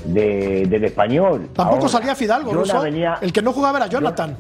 del 0.06 0.84
español. 0.84 1.50
Tampoco 1.54 1.88
salía 1.88 2.16
Fidalgo, 2.16 2.54
¿no? 2.54 2.64
el 3.22 3.34
que 3.34 3.42
no 3.42 3.54
jugaba 3.54 3.80
era 3.80 3.88
Jonathan. 3.88 4.36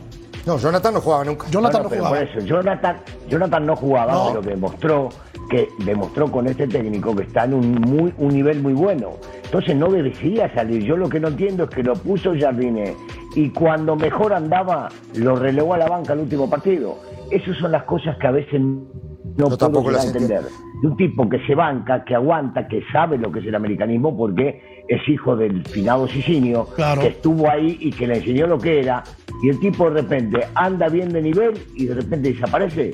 no, 0.46 0.58
Jonathan 0.58 0.94
no 0.94 1.02
jugaba 1.02 1.24
nunca. 1.24 1.48
Jonathan 1.50 1.84
no 1.84 1.90
jugaba. 1.90 2.24
Jonathan, 2.44 2.98
Jonathan 3.28 3.66
no 3.66 3.76
jugaba, 3.76 4.28
pero 4.30 4.42
demostró 4.42 5.10
que 5.50 5.68
demostró 5.80 6.32
con 6.32 6.48
este 6.48 6.68
técnico 6.68 7.16
que 7.16 7.24
está 7.24 7.46
en 7.46 7.56
un, 7.56 7.72
muy, 7.72 8.14
un 8.18 8.30
nivel 8.30 8.62
muy 8.62 8.74
bueno. 8.74 9.14
Entonces 9.44 9.76
no 9.76 9.90
debería 9.90 10.54
salir. 10.54 10.84
Yo 10.84 10.96
lo 10.96 11.10
que 11.10 11.20
no 11.20 11.30
entiendo 11.30 11.64
es 11.64 11.70
que 11.72 11.82
lo 11.82 11.96
puso 11.96 12.34
Jardine 12.40 12.96
y 13.36 13.50
cuando 13.50 13.96
mejor 13.96 14.34
andaba 14.34 14.90
lo 15.16 15.36
relevó 15.36 15.74
a 15.74 15.78
la 15.80 15.88
banca 15.88 16.14
el 16.14 16.20
último 16.20 16.50
partido. 16.50 17.00
Esas 17.32 17.58
son 17.58 17.72
las 17.72 17.84
cosas 17.84 18.16
que 18.18 18.28
a 18.28 18.32
veces 18.32 18.62
no, 19.48 19.58
puedo 19.58 20.02
entender. 20.02 20.44
De 20.82 20.88
un 20.88 20.98
tipo 20.98 21.28
que 21.28 21.40
se 21.46 21.56
banca, 21.56 22.04
que 22.04 22.16
aguanta, 22.16 22.68
que 22.68 22.84
sabe 22.92 23.18
lo 23.18 23.32
que 23.32 23.40
es 23.40 23.46
el 23.46 23.56
americanismo 23.56 24.16
porque 24.16 24.84
es 24.88 25.08
hijo 25.08 25.36
del 25.36 25.66
finado 25.66 26.08
Sicinio, 26.08 26.68
que 27.00 27.08
estuvo 27.08 27.50
ahí 27.50 27.78
y 27.80 27.92
que 27.92 28.08
le 28.08 28.18
enseñó 28.18 28.48
lo 28.48 28.58
que 28.58 28.80
era, 28.80 29.04
y 29.42 29.50
el 29.50 29.60
tipo 29.60 29.90
de 29.90 30.02
repente 30.02 30.40
anda 30.56 30.90
bien 30.90 31.10
de 31.10 31.22
nivel 31.22 31.54
y 31.76 31.86
de 31.86 31.96
repente 31.96 32.34
desaparece 32.34 32.94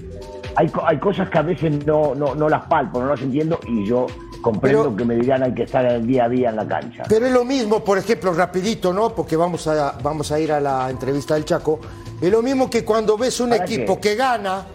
hay, 0.55 0.71
hay 0.85 0.99
cosas 0.99 1.29
que 1.29 1.37
a 1.37 1.41
veces 1.41 1.85
no, 1.85 2.15
no, 2.15 2.35
no 2.35 2.49
las 2.49 2.65
palpo, 2.65 3.01
no 3.01 3.07
las 3.07 3.21
entiendo 3.21 3.59
y 3.67 3.85
yo 3.85 4.07
comprendo 4.41 4.95
que 4.95 5.03
me 5.05 5.15
dirán 5.15 5.43
hay 5.43 5.53
que 5.53 5.63
estar 5.63 5.85
el 5.85 6.05
día 6.05 6.25
a 6.25 6.29
día 6.29 6.49
en 6.49 6.55
la 6.55 6.67
cancha. 6.67 7.03
Pero 7.09 7.25
es 7.25 7.33
lo 7.33 7.43
mismo, 7.43 7.83
por 7.83 7.97
ejemplo, 7.97 8.31
rapidito, 8.33 8.93
¿no? 8.93 9.13
Porque 9.13 9.35
vamos 9.35 9.67
a, 9.67 9.97
vamos 10.03 10.31
a 10.31 10.39
ir 10.39 10.51
a 10.51 10.59
la 10.59 10.89
entrevista 10.89 11.33
del 11.33 11.45
Chaco. 11.45 11.79
Es 12.21 12.31
lo 12.31 12.41
mismo 12.41 12.69
que 12.69 12.85
cuando 12.85 13.17
ves 13.17 13.39
un 13.39 13.53
equipo 13.53 13.99
que 13.99 14.15
gana, 14.15 14.67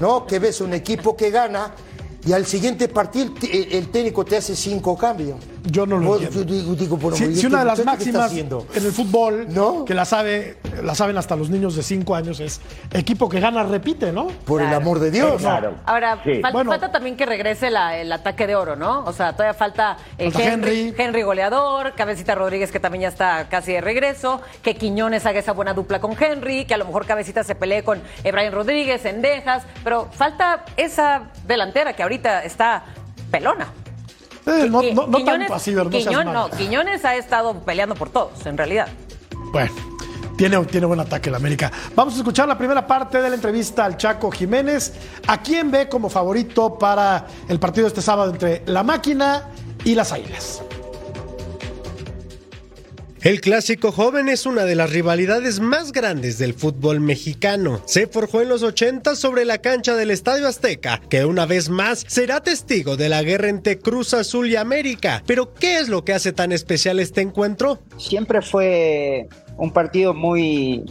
¿no? 0.00 0.26
Que 0.26 0.38
ves 0.38 0.60
un 0.60 0.72
equipo 0.72 1.16
que 1.16 1.30
gana 1.30 1.74
y 2.24 2.32
al 2.32 2.46
siguiente 2.46 2.88
partido 2.88 3.32
el 3.52 3.88
técnico 3.88 4.24
te 4.24 4.36
hace 4.36 4.54
cinco 4.56 4.96
cambios. 4.96 5.38
Yo 5.70 5.86
no 5.86 5.98
lo 5.98 6.20
entiendo. 6.20 7.16
si, 7.16 7.46
una 7.46 7.60
de 7.60 7.64
las 7.64 7.84
máximas 7.84 8.32
en 8.32 8.48
el 8.74 8.92
fútbol, 8.92 9.46
¿no? 9.48 9.84
que 9.84 9.94
la 9.94 10.04
sabe, 10.04 10.58
la 10.82 10.94
saben 10.94 11.16
hasta 11.16 11.36
los 11.36 11.50
niños 11.50 11.74
de 11.76 11.82
5 11.82 12.14
años, 12.14 12.40
es 12.40 12.60
equipo 12.92 13.28
que 13.28 13.40
gana 13.40 13.62
repite, 13.64 14.12
¿no? 14.12 14.28
Por 14.44 14.62
el 14.62 14.72
amor 14.72 15.00
de 15.00 15.10
Dios. 15.10 15.40
Claro. 15.40 15.74
Ahora, 15.84 16.18
falta, 16.42 16.92
también 16.92 17.16
que 17.16 17.26
regrese 17.26 17.68
el 17.68 18.12
ataque 18.12 18.46
de 18.46 18.54
oro, 18.56 18.76
¿no? 18.76 19.04
O 19.04 19.12
sea, 19.12 19.32
todavía 19.32 19.54
falta, 19.54 19.96
eh, 20.18 20.30
Henry, 20.34 20.94
Henry, 20.96 21.22
goleador, 21.22 21.94
Cabecita 21.94 22.34
Rodríguez 22.34 22.70
que 22.70 22.80
también 22.80 23.02
ya 23.02 23.08
está 23.08 23.48
casi 23.48 23.72
de 23.72 23.80
regreso, 23.80 24.40
que 24.62 24.76
Quiñones 24.76 25.26
haga 25.26 25.40
esa 25.40 25.52
buena 25.52 25.74
dupla 25.74 26.00
con 26.00 26.16
Henry, 26.18 26.64
que 26.64 26.74
a 26.74 26.76
lo 26.76 26.84
mejor 26.84 27.06
Cabecita 27.06 27.44
se 27.44 27.54
pelee 27.54 27.82
con 27.82 28.00
Ebrahim 28.24 28.52
Rodríguez, 28.52 29.04
Endejas, 29.04 29.64
pero 29.82 30.08
falta 30.12 30.64
esa 30.76 31.30
delantera 31.46 31.94
que 31.94 32.02
ahorita 32.02 32.44
está 32.44 32.84
pelona. 33.30 33.72
Eh, 34.46 34.68
no, 34.70 34.80
no, 34.82 35.06
no 35.08 35.24
tanto 35.24 35.54
así, 35.54 35.72
no, 35.72 36.50
Quiñones 36.50 37.04
ha 37.04 37.16
estado 37.16 37.60
peleando 37.64 37.94
por 37.94 38.10
todos, 38.10 38.46
en 38.46 38.56
realidad. 38.56 38.88
Bueno. 39.52 39.72
Tiene, 40.36 40.62
tiene 40.66 40.86
buen 40.86 41.00
ataque 41.00 41.30
el 41.30 41.34
América. 41.34 41.72
Vamos 41.94 42.12
a 42.14 42.18
escuchar 42.18 42.46
la 42.46 42.58
primera 42.58 42.86
parte 42.86 43.22
de 43.22 43.30
la 43.30 43.34
entrevista 43.34 43.86
al 43.86 43.96
Chaco 43.96 44.30
Jiménez. 44.30 44.92
¿A 45.26 45.40
quién 45.40 45.70
ve 45.70 45.88
como 45.88 46.10
favorito 46.10 46.78
para 46.78 47.26
el 47.48 47.58
partido 47.58 47.86
este 47.86 48.02
sábado 48.02 48.32
entre 48.32 48.62
la 48.66 48.82
máquina 48.82 49.44
y 49.82 49.94
las 49.94 50.12
águilas? 50.12 50.62
El 53.26 53.40
clásico 53.40 53.90
joven 53.90 54.28
es 54.28 54.46
una 54.46 54.64
de 54.64 54.76
las 54.76 54.92
rivalidades 54.92 55.58
más 55.58 55.90
grandes 55.90 56.38
del 56.38 56.54
fútbol 56.54 57.00
mexicano. 57.00 57.82
Se 57.84 58.06
forjó 58.06 58.40
en 58.40 58.48
los 58.48 58.62
80 58.62 59.16
sobre 59.16 59.44
la 59.44 59.58
cancha 59.58 59.96
del 59.96 60.12
Estadio 60.12 60.46
Azteca, 60.46 61.00
que 61.10 61.24
una 61.24 61.44
vez 61.44 61.68
más 61.68 62.04
será 62.06 62.40
testigo 62.40 62.96
de 62.96 63.08
la 63.08 63.24
guerra 63.24 63.48
entre 63.48 63.80
Cruz 63.80 64.14
Azul 64.14 64.48
y 64.48 64.54
América. 64.54 65.24
Pero, 65.26 65.54
¿qué 65.54 65.80
es 65.80 65.88
lo 65.88 66.04
que 66.04 66.12
hace 66.12 66.32
tan 66.32 66.52
especial 66.52 67.00
este 67.00 67.20
encuentro? 67.20 67.80
Siempre 67.96 68.42
fue 68.42 69.26
un 69.56 69.72
partido 69.72 70.14
muy, 70.14 70.84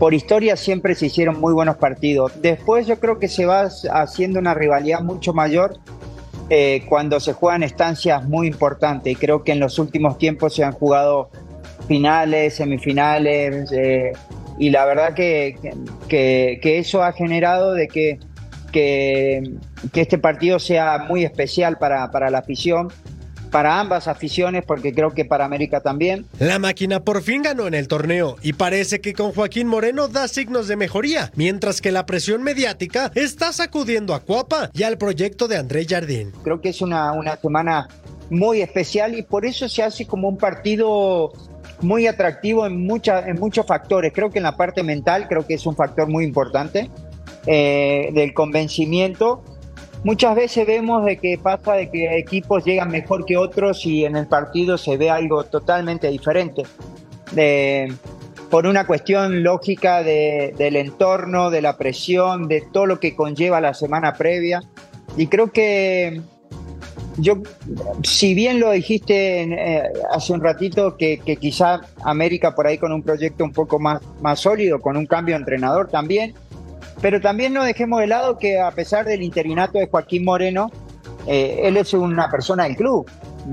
por 0.00 0.14
historia 0.14 0.56
siempre 0.56 0.96
se 0.96 1.06
hicieron 1.06 1.38
muy 1.38 1.52
buenos 1.52 1.76
partidos. 1.76 2.32
Después 2.42 2.88
yo 2.88 2.98
creo 2.98 3.20
que 3.20 3.28
se 3.28 3.46
va 3.46 3.68
haciendo 3.92 4.40
una 4.40 4.54
rivalidad 4.54 5.02
mucho 5.02 5.32
mayor 5.32 5.78
eh, 6.50 6.84
cuando 6.88 7.20
se 7.20 7.32
juegan 7.32 7.62
estancias 7.62 8.24
muy 8.24 8.46
importantes. 8.46 9.16
Creo 9.18 9.44
que 9.44 9.52
en 9.52 9.60
los 9.60 9.78
últimos 9.78 10.18
tiempos 10.18 10.54
se 10.54 10.64
han 10.64 10.72
jugado 10.72 11.30
finales, 11.88 12.54
semifinales, 12.54 13.70
eh, 13.72 14.12
y 14.58 14.70
la 14.70 14.84
verdad 14.84 15.14
que, 15.14 15.56
que, 16.08 16.78
eso 16.78 17.02
ha 17.02 17.12
generado 17.12 17.72
de 17.72 17.88
que, 17.88 18.18
que, 18.70 19.42
este 19.94 20.18
partido 20.18 20.58
sea 20.58 21.06
muy 21.08 21.24
especial 21.24 21.78
para, 21.78 22.10
para 22.10 22.30
la 22.30 22.38
afición 22.38 22.88
para 23.52 23.78
ambas 23.78 24.08
aficiones, 24.08 24.64
porque 24.66 24.92
creo 24.92 25.12
que 25.12 25.24
para 25.24 25.44
América 25.44 25.80
también. 25.80 26.26
La 26.40 26.58
máquina 26.58 27.00
por 27.00 27.22
fin 27.22 27.42
ganó 27.42 27.68
en 27.68 27.74
el 27.74 27.86
torneo 27.86 28.36
y 28.42 28.54
parece 28.54 29.00
que 29.00 29.12
con 29.12 29.32
Joaquín 29.32 29.68
Moreno 29.68 30.08
da 30.08 30.26
signos 30.26 30.66
de 30.66 30.76
mejoría, 30.76 31.30
mientras 31.36 31.80
que 31.80 31.92
la 31.92 32.06
presión 32.06 32.42
mediática 32.42 33.12
está 33.14 33.52
sacudiendo 33.52 34.14
a 34.14 34.20
Cuapa 34.20 34.70
y 34.72 34.82
al 34.82 34.98
proyecto 34.98 35.46
de 35.46 35.58
André 35.58 35.86
Jardín. 35.88 36.32
Creo 36.42 36.60
que 36.60 36.70
es 36.70 36.80
una, 36.80 37.12
una 37.12 37.36
semana 37.36 37.88
muy 38.30 38.62
especial 38.62 39.16
y 39.16 39.22
por 39.22 39.44
eso 39.44 39.68
se 39.68 39.82
hace 39.82 40.06
como 40.06 40.28
un 40.28 40.38
partido 40.38 41.32
muy 41.82 42.06
atractivo 42.06 42.66
en, 42.66 42.72
en 42.74 43.38
muchos 43.38 43.66
factores. 43.66 44.12
Creo 44.14 44.30
que 44.30 44.38
en 44.38 44.44
la 44.44 44.56
parte 44.56 44.82
mental 44.82 45.28
creo 45.28 45.46
que 45.46 45.54
es 45.54 45.66
un 45.66 45.76
factor 45.76 46.08
muy 46.08 46.24
importante 46.24 46.90
eh, 47.46 48.10
del 48.14 48.32
convencimiento 48.32 49.44
Muchas 50.04 50.34
veces 50.34 50.66
vemos 50.66 51.04
de 51.04 51.16
que 51.16 51.38
pasa 51.38 51.74
de 51.74 51.88
que 51.88 52.18
equipos 52.18 52.64
llegan 52.64 52.90
mejor 52.90 53.24
que 53.24 53.36
otros 53.36 53.86
y 53.86 54.04
en 54.04 54.16
el 54.16 54.26
partido 54.26 54.76
se 54.76 54.96
ve 54.96 55.10
algo 55.10 55.44
totalmente 55.44 56.08
diferente. 56.08 56.64
por 58.50 58.66
una 58.66 58.86
cuestión 58.86 59.42
lógica 59.42 60.02
del 60.02 60.76
entorno, 60.76 61.50
de 61.50 61.62
la 61.62 61.78
presión, 61.78 62.48
de 62.48 62.62
todo 62.72 62.86
lo 62.86 63.00
que 63.00 63.14
conlleva 63.14 63.60
la 63.60 63.74
semana 63.74 64.14
previa. 64.14 64.62
Y 65.16 65.28
creo 65.28 65.52
que 65.52 66.20
yo, 67.16 67.42
si 68.02 68.34
bien 68.34 68.60
lo 68.60 68.70
dijiste 68.72 69.42
eh, 69.42 69.82
hace 70.10 70.32
un 70.32 70.40
ratito, 70.40 70.96
que, 70.96 71.18
que, 71.18 71.36
quizá 71.36 71.80
América 72.04 72.54
por 72.54 72.66
ahí 72.66 72.78
con 72.78 72.92
un 72.92 73.02
proyecto 73.02 73.44
un 73.44 73.52
poco 73.52 73.78
más, 73.78 74.00
más 74.20 74.40
sólido, 74.40 74.80
con 74.80 74.96
un 74.96 75.06
cambio 75.06 75.34
de 75.34 75.40
entrenador 75.40 75.88
también, 75.88 76.34
pero 77.00 77.20
también 77.20 77.52
no 77.52 77.64
dejemos 77.64 78.00
de 78.00 78.06
lado 78.06 78.38
que 78.38 78.60
a 78.60 78.70
pesar 78.70 79.04
del 79.04 79.22
interinato 79.22 79.78
de 79.78 79.88
Joaquín 79.88 80.24
Moreno, 80.24 80.70
eh, 81.26 81.60
él 81.64 81.76
es 81.76 81.94
una 81.94 82.30
persona 82.30 82.64
del 82.64 82.76
club. 82.76 83.08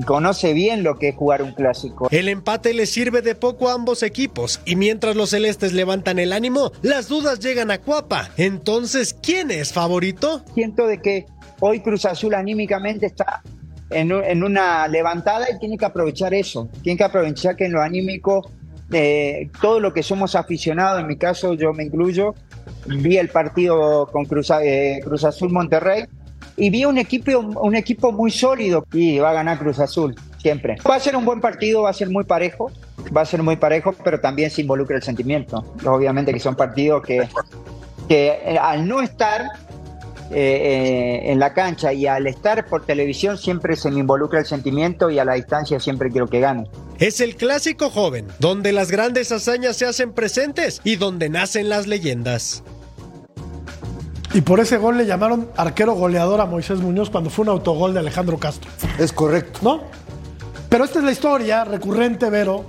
conoce 0.06 0.54
bien 0.54 0.84
lo 0.84 1.00
que 1.00 1.10
es 1.10 1.16
jugar 1.16 1.42
un 1.42 1.54
clásico. 1.54 2.08
El 2.12 2.30
empate 2.30 2.74
le 2.74 2.86
sirve 2.86 3.22
de 3.24 3.34
poco 3.34 3.70
a 3.70 3.74
ambos 3.74 4.04
equipos 4.04 4.62
y 4.66 4.76
mientras 4.76 5.16
los 5.16 5.32
celestes 5.32 5.74
levantan 5.74 6.20
el 6.20 6.32
ánimo, 6.32 6.72
las 6.84 7.08
dudas 7.08 7.40
llegan 7.40 7.72
a 7.72 7.80
Cuapa. 7.80 8.30
Entonces, 8.38 9.16
¿quién 9.20 9.50
es 9.50 9.74
favorito? 9.74 10.44
Siento 10.54 10.86
de 10.86 11.02
que 11.02 11.26
hoy 11.60 11.80
Cruz 11.80 12.06
Azul 12.06 12.36
anímicamente 12.36 13.08
está 13.08 13.42
en, 13.90 14.44
una 14.44 14.88
levantada 14.88 15.48
y 15.52 15.58
tiene 15.60 15.78
que 15.78 15.86
aprovechar 15.86 16.34
eso. 16.34 16.70
Tiene 16.84 16.98
que 16.98 17.04
aprovechar 17.04 17.56
que 17.56 17.66
en 17.66 17.74
lo 17.74 17.82
anímico, 17.82 18.52
eh, 18.92 19.50
todo 19.62 19.80
lo 19.80 19.94
que 19.94 20.04
somos 20.04 20.36
aficionados, 20.36 21.02
en 21.02 21.08
mi 21.08 21.18
caso 21.18 21.54
yo 21.54 21.74
me 21.74 21.84
incluyo, 21.84 22.36
vi 22.86 23.18
el 23.18 23.30
partido 23.30 24.08
con 24.12 24.26
Cruz, 24.26 24.52
eh, 24.62 25.00
Cruz 25.04 25.24
Azul 25.24 25.52
Monterrey 25.52 26.06
y 26.58 26.70
vi 26.70 26.86
un 26.86 26.98
equipo, 26.98 27.40
un 27.40 27.76
equipo 27.76 28.12
muy 28.12 28.32
sólido 28.32 28.86
y 28.94 29.20
va 29.20 29.32
a 29.32 29.34
ganar 29.34 29.60
Cruz 29.60 29.80
Azul 29.80 30.16
siempre. 30.38 30.78
Va 30.90 30.96
a 30.96 31.00
ser 31.00 31.16
un 31.16 31.26
buen 31.26 31.42
partido, 31.42 31.84
va 31.84 31.90
a 31.90 31.94
ser 31.94 32.10
muy 32.10 32.24
parejo, 32.24 32.72
va 33.16 33.22
a 33.22 33.26
ser 33.26 33.44
muy 33.44 33.56
parejo, 33.56 33.94
pero 34.04 34.20
también 34.20 34.50
se 34.50 34.62
involucra 34.62 34.96
el 34.96 35.04
sentimiento. 35.04 35.64
Obviamente 35.86 36.34
que 36.34 36.40
son 36.40 36.56
partidos 36.56 37.04
que, 37.04 37.28
que 38.08 38.40
eh, 38.46 38.58
al 38.58 38.88
no 38.88 39.02
estar 39.02 39.46
eh, 40.32 40.36
eh, 40.36 41.32
en 41.32 41.40
la 41.40 41.54
cancha 41.54 41.92
y 41.92 42.06
al 42.06 42.28
estar 42.28 42.68
por 42.68 42.86
televisión 42.86 43.38
siempre 43.38 43.76
se 43.76 43.90
me 43.90 44.00
involucra 44.00 44.40
el 44.40 44.46
sentimiento 44.46 45.10
y 45.10 45.20
a 45.20 45.26
la 45.26 45.34
distancia 45.34 45.80
siempre 45.80 46.12
quiero 46.12 46.28
que 46.28 46.40
gane. 46.40 46.70
Es 47.00 47.20
el 47.20 47.36
clásico 47.36 47.90
joven, 47.90 48.28
donde 48.40 48.72
las 48.72 48.92
grandes 48.92 49.32
hazañas 49.32 49.78
se 49.78 49.86
hacen 49.86 50.14
presentes 50.14 50.82
y 50.84 50.98
donde 50.98 51.30
nacen 51.30 51.70
las 51.70 51.88
leyendas. 51.88 52.64
Y 54.34 54.42
por 54.42 54.60
ese 54.60 54.78
gol 54.78 54.98
le 54.98 55.08
llamaron 55.08 55.50
arquero 55.58 55.94
goleador 55.94 56.40
a 56.42 56.46
Moisés 56.46 56.80
Muñoz 56.80 57.10
cuando 57.10 57.30
fue 57.30 57.44
un 57.44 57.50
autogol 57.50 57.94
de 57.94 58.00
Alejandro 58.00 58.38
Castro. 58.38 58.70
Es 59.00 59.12
correcto. 59.12 59.60
¿No? 59.64 59.82
Pero 60.70 60.84
esta 60.84 61.00
es 61.00 61.06
la 61.06 61.12
historia 61.12 61.64
recurrente, 61.64 62.30
Vero, 62.30 62.64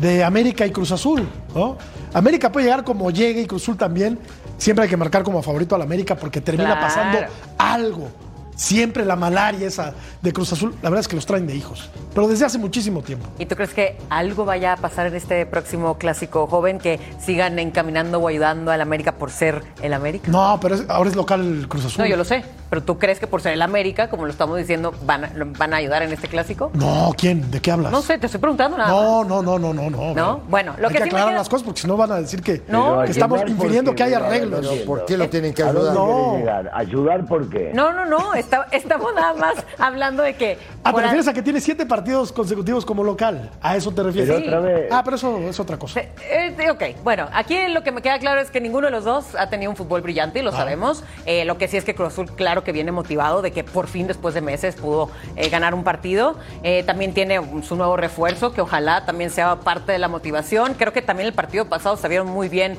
de 0.00 0.22
América 0.22 0.66
y 0.66 0.70
Cruz 0.70 0.92
Azul, 0.92 1.26
¿no? 1.54 1.78
América 2.12 2.52
puede 2.52 2.66
llegar 2.66 2.84
como 2.84 3.10
llegue 3.10 3.40
y 3.40 3.46
Cruz 3.46 3.62
Azul 3.62 3.78
también. 3.78 4.18
Siempre 4.58 4.84
hay 4.84 4.88
que 4.88 4.96
marcar 4.96 5.22
como 5.22 5.42
favorito 5.42 5.74
a 5.74 5.78
la 5.78 5.84
América 5.84 6.14
porque 6.16 6.40
termina 6.40 6.80
pasando 6.80 7.18
algo. 7.58 8.08
Siempre 8.56 9.04
la 9.04 9.16
malaria 9.16 9.68
esa 9.68 9.92
de 10.22 10.32
Cruz 10.32 10.50
Azul, 10.52 10.74
la 10.82 10.88
verdad 10.88 11.00
es 11.00 11.08
que 11.08 11.14
los 11.14 11.26
traen 11.26 11.46
de 11.46 11.54
hijos, 11.54 11.90
pero 12.14 12.26
desde 12.26 12.46
hace 12.46 12.58
muchísimo 12.58 13.02
tiempo. 13.02 13.26
¿Y 13.38 13.44
tú 13.44 13.54
crees 13.54 13.74
que 13.74 13.98
algo 14.08 14.46
vaya 14.46 14.72
a 14.72 14.76
pasar 14.78 15.06
en 15.06 15.14
este 15.14 15.44
próximo 15.44 15.98
clásico 15.98 16.46
joven 16.46 16.78
que 16.78 16.98
sigan 17.20 17.58
encaminando 17.58 18.18
o 18.18 18.28
ayudando 18.28 18.72
al 18.72 18.80
América 18.80 19.12
por 19.12 19.30
ser 19.30 19.62
el 19.82 19.92
América? 19.92 20.30
No, 20.30 20.58
pero 20.60 20.76
ahora 20.88 21.10
es 21.10 21.16
local 21.16 21.42
el 21.42 21.68
Cruz 21.68 21.84
Azul. 21.84 22.02
No, 22.02 22.08
yo 22.08 22.16
lo 22.16 22.24
sé, 22.24 22.44
pero 22.70 22.82
¿tú 22.82 22.98
crees 22.98 23.20
que 23.20 23.26
por 23.26 23.42
ser 23.42 23.52
el 23.52 23.60
América, 23.60 24.08
como 24.08 24.24
lo 24.24 24.30
estamos 24.30 24.56
diciendo, 24.56 24.94
van 25.04 25.26
a, 25.26 25.32
van 25.58 25.74
a 25.74 25.76
ayudar 25.76 26.02
en 26.02 26.12
este 26.12 26.26
clásico? 26.26 26.70
No, 26.72 27.14
¿quién? 27.16 27.50
¿De 27.50 27.60
qué 27.60 27.70
hablas? 27.70 27.92
No 27.92 28.00
sé, 28.00 28.16
te 28.16 28.24
estoy 28.24 28.40
preguntando 28.40 28.78
nada. 28.78 28.90
No, 28.90 29.22
no, 29.22 29.42
no, 29.42 29.58
no, 29.58 29.74
no, 29.74 29.90
no. 29.90 30.14
No, 30.14 30.40
bueno, 30.48 30.74
lo 30.78 30.88
Hay 30.88 30.94
que, 30.94 31.02
aclarar 31.02 31.34
las 31.34 31.48
cosas 31.48 31.64
porque 31.64 31.82
si 31.82 31.86
no 31.86 31.98
van 31.98 32.10
a 32.12 32.16
decir 32.16 32.42
que, 32.42 32.62
estamos 33.06 33.42
infiriendo 33.46 33.94
que 33.94 34.02
hay 34.02 34.14
arreglos. 34.14 34.66
¿Por 34.86 35.04
qué 35.04 35.18
lo 35.18 35.28
tienen 35.28 35.52
que 35.52 35.62
ayudar? 35.62 35.94
No. 35.94 36.38
¿Ayudar 36.72 37.26
por 37.26 37.48
qué? 37.50 37.72
No, 37.74 37.92
no, 37.92 38.06
no, 38.06 38.34
estamos 38.72 39.14
nada 39.14 39.34
más 39.34 39.54
hablando 39.78 40.22
de 40.22 40.34
que... 40.34 40.58
Ah, 40.84 40.92
¿te 40.92 41.02
refieres 41.02 41.28
a 41.28 41.32
que 41.32 41.42
tiene 41.42 41.60
siete 41.60 41.86
partidos 41.86 42.32
consecutivos 42.32 42.84
como 42.84 43.02
local? 43.02 43.50
¿A 43.60 43.76
eso 43.76 43.92
te 43.92 44.02
refieres? 44.02 44.46
otra 44.46 44.60
vez. 44.60 44.88
Ah, 44.90 45.02
pero 45.04 45.16
eso 45.16 45.38
es 45.38 45.58
otra 45.58 45.78
cosa. 45.78 46.00
Eh, 46.00 46.70
ok, 46.70 47.02
bueno, 47.02 47.28
aquí 47.32 47.56
lo 47.68 47.82
que 47.82 47.92
me 47.92 48.02
queda 48.02 48.18
claro 48.18 48.40
es 48.40 48.50
que 48.50 48.60
ninguno 48.60 48.86
de 48.86 48.90
los 48.90 49.04
dos 49.04 49.34
ha 49.34 49.48
tenido 49.48 49.70
un 49.70 49.76
fútbol 49.76 50.00
brillante 50.00 50.40
y 50.40 50.42
lo 50.42 50.50
ah. 50.50 50.56
sabemos. 50.56 51.04
Eh, 51.24 51.44
lo 51.44 51.58
que 51.58 51.68
sí 51.68 51.76
es 51.76 51.84
que 51.84 51.94
Cruz 51.94 52.08
Azul, 52.08 52.30
claro 52.32 52.64
que 52.64 52.72
viene 52.72 52.92
motivado 52.92 53.42
de 53.42 53.52
que 53.52 53.64
por 53.64 53.88
fin, 53.88 54.06
después 54.06 54.34
de 54.34 54.40
meses, 54.40 54.76
pudo 54.76 55.10
eh, 55.36 55.48
ganar 55.48 55.74
un 55.74 55.84
partido. 55.84 56.36
también 56.86 57.14
tiene 57.14 57.40
su 57.62 57.76
nuevo 57.76 57.96
refuerzo, 57.96 58.52
que 58.52 58.60
ojalá 58.60 59.04
también 59.04 59.30
sea 59.30 59.56
parte 59.56 59.92
de 59.92 59.98
la 59.98 60.08
motivación. 60.08 60.74
Creo 60.74 60.92
que 60.92 61.02
también 61.02 61.26
el 61.26 61.34
partido 61.34 61.66
pasado 61.66 61.96
se 61.96 62.08
vieron 62.08 62.28
muy 62.28 62.48
bien, 62.48 62.78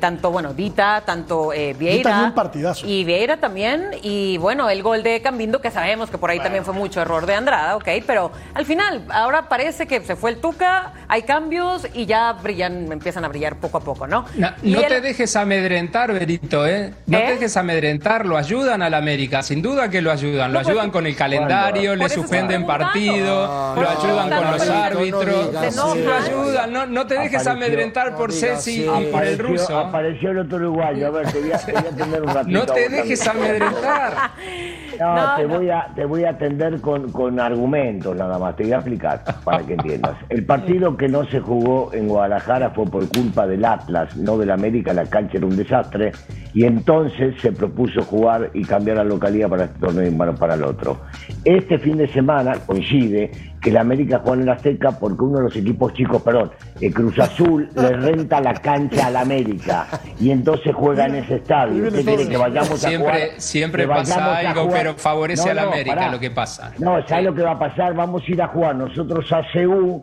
tanto, 0.00 0.30
bueno, 0.30 0.54
Dita, 0.54 1.02
tanto 1.04 1.52
Vieira. 1.78 2.24
un 2.24 2.32
partidazo. 2.32 2.86
Y 2.86 3.04
Vieira 3.04 3.38
también. 3.38 3.90
Y 4.02 4.38
bueno, 4.38 4.68
el 4.70 4.82
gol 4.82 5.01
de 5.02 5.20
Cambindo, 5.20 5.60
que 5.60 5.70
sabemos 5.70 6.10
que 6.10 6.18
por 6.18 6.30
ahí 6.30 6.40
también 6.40 6.64
fue 6.64 6.74
mucho 6.74 7.00
error 7.00 7.26
de 7.26 7.34
Andrada, 7.34 7.76
ok, 7.76 7.88
pero 8.06 8.32
al 8.54 8.64
final, 8.64 9.04
ahora 9.10 9.48
parece 9.48 9.86
que 9.86 10.00
se 10.02 10.16
fue 10.16 10.30
el 10.30 10.36
Tuca, 10.38 10.92
hay 11.08 11.22
cambios 11.22 11.86
y 11.94 12.06
ya 12.06 12.32
brillan, 12.32 12.90
empiezan 12.90 13.24
a 13.24 13.28
brillar 13.28 13.56
poco 13.56 13.78
a 13.78 13.80
poco, 13.80 14.06
¿no? 14.06 14.24
No, 14.62 14.80
te 14.82 15.00
dejes 15.00 15.36
amedrentar, 15.36 16.12
Berito, 16.12 16.66
¿eh? 16.66 16.94
No 17.06 17.18
te 17.18 17.24
¿Eh? 17.24 17.30
dejes 17.32 17.56
amedrentar, 17.56 18.26
lo 18.26 18.36
ayudan 18.36 18.82
al 18.82 18.94
América, 18.94 19.42
sin 19.42 19.62
duda 19.62 19.88
que 19.90 20.00
lo 20.00 20.10
ayudan, 20.10 20.52
lo 20.52 20.58
pues 20.58 20.68
ayudan 20.68 20.90
con 20.90 21.06
el 21.06 21.16
calendario, 21.16 21.96
le 21.96 22.08
suspenden 22.08 22.66
partido, 22.66 23.74
lo 23.74 23.88
ayudan 23.88 24.30
con 24.30 24.52
los 24.52 24.68
árbitros, 24.68 25.76
lo 25.76 26.14
ayudan, 26.14 26.92
no, 26.94 27.06
te 27.06 27.18
dejes 27.18 27.46
amedrentar 27.46 28.16
por 28.16 28.32
Ceci 28.32 28.84
y 28.84 29.04
por 29.06 29.24
el 29.24 29.38
ruso. 29.38 29.78
Apareció 29.78 30.30
el 30.30 30.38
otro 30.38 30.56
uruguayo, 30.58 31.08
a 31.08 31.10
ver, 31.10 31.32
te 31.32 31.40
voy 31.40 31.52
a, 31.52 31.56
un 32.22 32.28
ratito. 32.28 32.58
No 32.58 32.66
te 32.66 32.88
dejes 32.88 33.26
amedrentar. 33.26 34.30
No, 34.98 35.36
te, 35.36 35.46
Voy 35.46 35.70
a, 35.70 35.88
te 35.94 36.04
voy 36.04 36.24
a 36.24 36.30
atender 36.30 36.80
con, 36.80 37.10
con 37.12 37.38
argumentos 37.40 38.16
nada 38.16 38.38
más, 38.38 38.56
te 38.56 38.64
voy 38.64 38.72
a 38.72 38.76
explicar 38.76 39.22
para 39.44 39.64
que 39.64 39.74
entiendas. 39.74 40.16
El 40.28 40.44
partido 40.44 40.96
que 40.96 41.08
no 41.08 41.24
se 41.24 41.40
jugó 41.40 41.92
en 41.92 42.08
Guadalajara 42.08 42.70
fue 42.70 42.86
por 42.86 43.08
culpa 43.08 43.46
del 43.46 43.64
Atlas, 43.64 44.16
no 44.16 44.38
del 44.38 44.50
América, 44.50 44.92
la 44.92 45.04
cancha 45.06 45.38
era 45.38 45.46
un 45.46 45.56
desastre, 45.56 46.12
y 46.54 46.64
entonces 46.64 47.34
se 47.40 47.52
propuso 47.52 48.02
jugar 48.02 48.50
y 48.54 48.64
cambiar 48.64 48.98
la 48.98 49.04
localidad 49.04 49.48
para 49.48 49.64
este 49.64 49.78
torneo 49.78 50.08
y 50.08 50.36
para 50.36 50.54
el 50.54 50.64
otro. 50.64 51.00
Este 51.44 51.78
fin 51.78 51.96
de 51.98 52.08
semana 52.08 52.54
coincide 52.66 53.30
que 53.60 53.70
la 53.70 53.80
América 53.80 54.20
juega 54.22 54.40
en 54.40 54.46
la 54.46 54.52
Azteca 54.54 54.90
porque 54.98 55.24
uno 55.24 55.38
de 55.38 55.44
los 55.44 55.56
equipos 55.56 55.94
chicos, 55.94 56.20
perdón, 56.22 56.50
el 56.82 56.92
Cruz 56.92 57.18
Azul 57.18 57.68
le 57.74 57.96
renta 57.96 58.40
la 58.40 58.54
cancha 58.54 59.06
a 59.06 59.10
la 59.10 59.20
América 59.20 59.86
y 60.18 60.30
entonces 60.30 60.74
juega 60.74 61.06
en 61.06 61.16
ese 61.16 61.36
estadio. 61.36 61.90
que 61.90 62.36
vayamos 62.36 62.80
siempre, 62.80 63.08
a 63.08 63.14
jugar? 63.14 63.40
Siempre 63.40 63.88
pasa 63.88 64.38
algo, 64.38 64.68
pero 64.70 64.94
favorece 64.94 65.50
a 65.50 65.54
la 65.54 65.62
América 65.62 66.10
lo 66.10 66.18
que 66.18 66.30
pasa. 66.30 66.72
No, 66.78 67.06
¿sabes 67.06 67.26
lo 67.26 67.34
que 67.34 67.42
va 67.42 67.52
a 67.52 67.58
pasar? 67.58 67.94
Vamos 67.94 68.22
a 68.26 68.30
ir 68.30 68.42
a 68.42 68.48
jugar 68.48 68.74
nosotros 68.74 69.32
a 69.32 69.42
CEU 69.52 70.02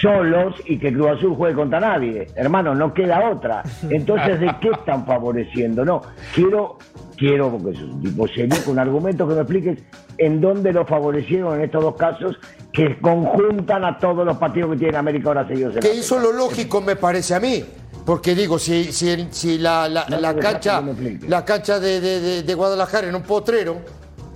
solos 0.00 0.54
y 0.66 0.78
que 0.78 0.92
Cruz 0.92 1.18
Azul 1.18 1.34
juegue 1.36 1.54
contra 1.54 1.80
nadie. 1.80 2.26
Hermano, 2.34 2.74
no 2.74 2.92
queda 2.92 3.30
otra. 3.30 3.62
Entonces, 3.90 4.40
¿de 4.40 4.54
qué 4.60 4.70
están 4.70 5.06
favoreciendo? 5.06 5.84
No, 5.84 6.02
quiero, 6.34 6.78
quiero, 7.16 7.50
porque 7.50 7.76
es 7.76 7.82
un 7.82 8.02
tipo 8.02 8.26
serio, 8.28 8.56
con 8.64 8.78
argumentos 8.78 9.28
que 9.28 9.34
me 9.34 9.40
expliques 9.40 9.78
en 10.18 10.40
dónde 10.40 10.72
lo 10.72 10.86
favorecieron 10.86 11.56
en 11.56 11.62
estos 11.62 11.82
dos 11.82 11.96
casos 11.96 12.36
que 12.72 12.98
conjuntan 13.00 13.84
a 13.84 13.98
todos 13.98 14.26
los 14.26 14.36
partidos 14.36 14.72
que 14.72 14.78
tiene 14.78 14.96
América 14.96 15.28
ahora 15.28 15.46
seguidos. 15.46 15.76
Que 15.76 15.94
hizo 15.94 16.18
lo 16.18 16.32
lógico, 16.32 16.80
me 16.80 16.96
parece 16.96 17.34
a 17.34 17.40
mí. 17.40 17.64
Porque 18.04 18.34
digo, 18.34 18.58
si, 18.58 18.92
si, 18.92 19.28
si 19.30 19.58
la, 19.58 19.88
la, 19.88 20.06
la 20.08 20.36
cancha, 20.36 20.82
la 21.26 21.44
cancha 21.44 21.80
de, 21.80 22.00
de, 22.00 22.42
de, 22.42 22.54
Guadalajara 22.54 23.08
en 23.08 23.14
un 23.14 23.22
potrero, 23.22 23.76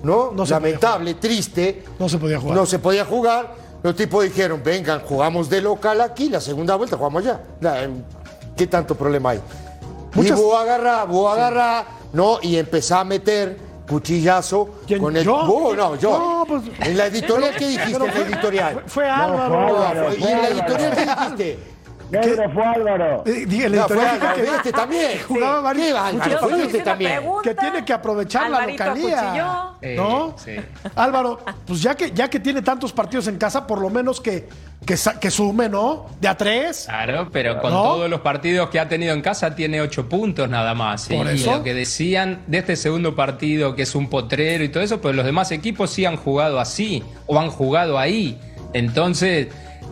¿no? 0.03 0.33
no 0.33 0.45
Lamentable, 0.47 1.15
triste. 1.15 1.85
No 1.99 2.09
se 2.09 2.17
podía 2.17 2.41
jugar. 2.41 2.57
No 2.57 2.65
se 2.65 2.79
podía 2.79 3.05
jugar 3.05 3.68
los 3.83 3.95
tipos 3.95 4.25
dijeron, 4.25 4.63
vengan, 4.65 5.01
jugamos 5.01 5.49
de 5.49 5.61
local 5.61 6.01
aquí, 6.01 6.29
la 6.29 6.41
segunda 6.41 6.75
vuelta 6.75 6.97
jugamos 6.97 7.25
ya. 7.25 7.41
¿Qué 8.57 8.67
tanto 8.67 8.95
problema 8.95 9.31
hay? 9.31 9.41
Muchas... 10.15 10.39
Y 10.39 10.43
vos 10.43 10.61
agarra, 10.61 11.05
vos 11.05 11.33
agarra, 11.33 11.85
¿no? 12.13 12.39
Y 12.43 12.57
empezá 12.57 13.01
a 13.01 13.05
meter 13.05 13.57
cuchillazo 13.89 14.81
con 15.01 15.17
el. 15.17 15.25
¿Yo? 15.25 15.75
no, 15.75 15.97
yo. 15.97 16.19
No, 16.19 16.45
pues... 16.47 16.63
En 16.81 16.97
la 16.97 17.07
editorial, 17.07 17.55
¿qué 17.57 17.69
dijiste 17.69 17.97
en 17.97 18.07
la 18.07 18.21
editorial? 18.21 18.83
Fue, 18.87 19.09
Álvaro. 19.09 20.15
¿Y 20.17 20.23
en 20.25 20.43
la 20.43 20.49
editorial 20.49 20.95
qué 20.95 21.07
dijiste? 21.07 21.59
Negro 22.11 22.51
fue 22.53 22.65
Álvaro. 22.65 23.23
Eh, 23.27 23.47
el 23.65 23.75
no, 23.75 23.89
fue 23.89 24.07
Álvaro. 24.07 24.35
Que 24.37 24.57
este 24.57 24.73
también. 24.73 25.19
Jugaba? 25.29 25.75
Fue 26.41 26.63
este 26.65 26.81
también. 26.81 27.21
Que 27.43 27.55
tiene 27.55 27.85
que 27.85 27.93
aprovechar 27.93 28.51
la 28.51 28.67
localía. 28.67 29.73
Eh, 29.81 29.95
¿No? 29.97 30.35
Sí. 30.37 30.57
Álvaro, 30.95 31.41
pues 31.67 31.83
ya 31.83 31.95
que, 31.95 32.11
ya 32.11 32.29
que 32.29 32.41
tiene 32.41 32.63
tantos 32.63 32.93
partidos 32.93 33.29
en 33.29 33.37
casa, 33.37 33.67
por 33.67 33.81
lo 33.81 33.91
menos 33.91 34.21
que, 34.21 34.49
que, 34.85 34.97
que 35.21 35.31
sume, 35.31 35.69
¿no? 35.69 36.07
De 36.21 36.29
a 36.29 36.37
tres. 36.37 36.87
Claro, 36.87 37.29
pero 37.31 37.61
con 37.61 37.71
todos 37.71 38.09
los 38.09 38.21
partidos 38.21 38.71
que 38.71 38.81
ha 38.81 38.89
tenido 38.89 39.15
en 39.15 39.23
casa 39.23 39.55
tiene 39.55 39.81
ocho 39.81 40.09
puntos 40.09 40.49
nada 40.49 40.75
más. 40.75 41.09
Por 41.09 41.33
y 41.33 41.45
lo 41.45 41.63
que 41.63 41.75
decían 41.75 42.41
de 42.47 42.59
este 42.59 42.77
segundo 42.77 43.15
partido, 43.15 43.75
que 43.75 43.83
es 43.83 43.95
un 43.95 44.09
potrero 44.09 44.65
y 44.65 44.69
todo 44.69 44.83
eso, 44.83 45.01
pues 45.01 45.15
los 45.15 45.25
demás 45.25 45.53
equipos 45.53 45.91
sí 45.91 46.05
han 46.05 46.17
jugado 46.17 46.59
así 46.59 47.05
o 47.27 47.39
han 47.39 47.51
jugado 47.51 47.99
ahí. 47.99 48.39
Entonces 48.73 49.49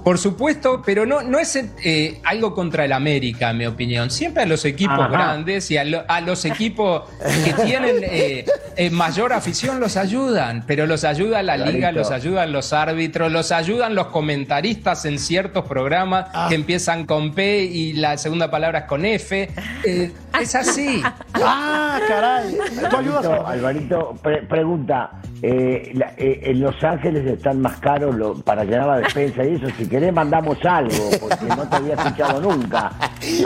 por 0.06 0.18
supuesto, 0.18 0.82
pero 0.86 1.04
no, 1.04 1.22
no 1.22 1.40
es 1.40 1.56
eh, 1.56 2.20
algo 2.22 2.54
contra 2.54 2.84
el 2.84 2.92
América, 2.92 3.50
en 3.50 3.58
mi 3.58 3.66
opinión. 3.66 4.08
Siempre 4.08 4.44
a 4.44 4.46
los 4.46 4.64
equipos 4.64 5.10
grandes 5.10 5.68
y 5.72 5.78
a, 5.78 5.84
los 6.20 6.44
equipos 6.44 7.02
que 7.44 7.52
tienen 7.64 7.96
eh, 8.04 8.44
eh, 8.76 8.90
mayor 8.90 9.32
afición 9.32 9.80
los 9.80 9.96
ayudan, 9.96 10.62
pero 10.64 10.86
los 10.86 11.02
ayuda 11.02 11.42
la 11.42 11.56
liga, 11.56 11.90
los 11.90 12.12
ayudan 12.12 12.52
los 12.52 12.72
árbitros, 12.72 13.32
los 13.32 13.50
ayudan 13.50 13.96
los 13.96 14.06
comentaristas 14.06 15.04
en 15.06 15.18
ciertos 15.18 15.64
programas 15.64 16.28
ah. 16.32 16.46
que 16.48 16.54
empiezan 16.54 17.04
con 17.04 17.34
P 17.34 17.64
y 17.64 17.94
la 17.94 18.16
segunda 18.16 18.48
palabra 18.48 18.78
es 18.78 18.84
con 18.84 19.04
F. 19.04 19.50
es 19.84 20.54
así. 20.54 21.02
Ah, 21.34 21.98
caray. 22.06 22.56
¿Tú 22.90 22.96
ayudas? 22.96 23.26
Alvarito, 23.44 24.14
pregunta. 24.48 25.20
Eh, 25.42 25.92
eh, 26.16 26.40
en 26.44 26.60
Los 26.60 26.82
Ángeles 26.82 27.26
están 27.26 27.60
más 27.60 27.78
caros 27.78 28.42
para 28.42 28.64
llenar 28.64 28.86
la 28.86 28.98
despensa 28.98 29.44
y 29.44 29.54
eso. 29.54 29.66
Si 29.76 29.86
querés, 29.88 30.12
mandamos 30.12 30.56
algo, 30.64 31.10
porque 31.20 31.44
no 31.44 31.68
te 31.68 31.76
había 31.76 31.94
escuchado 31.94 32.40
nunca. 32.40 32.92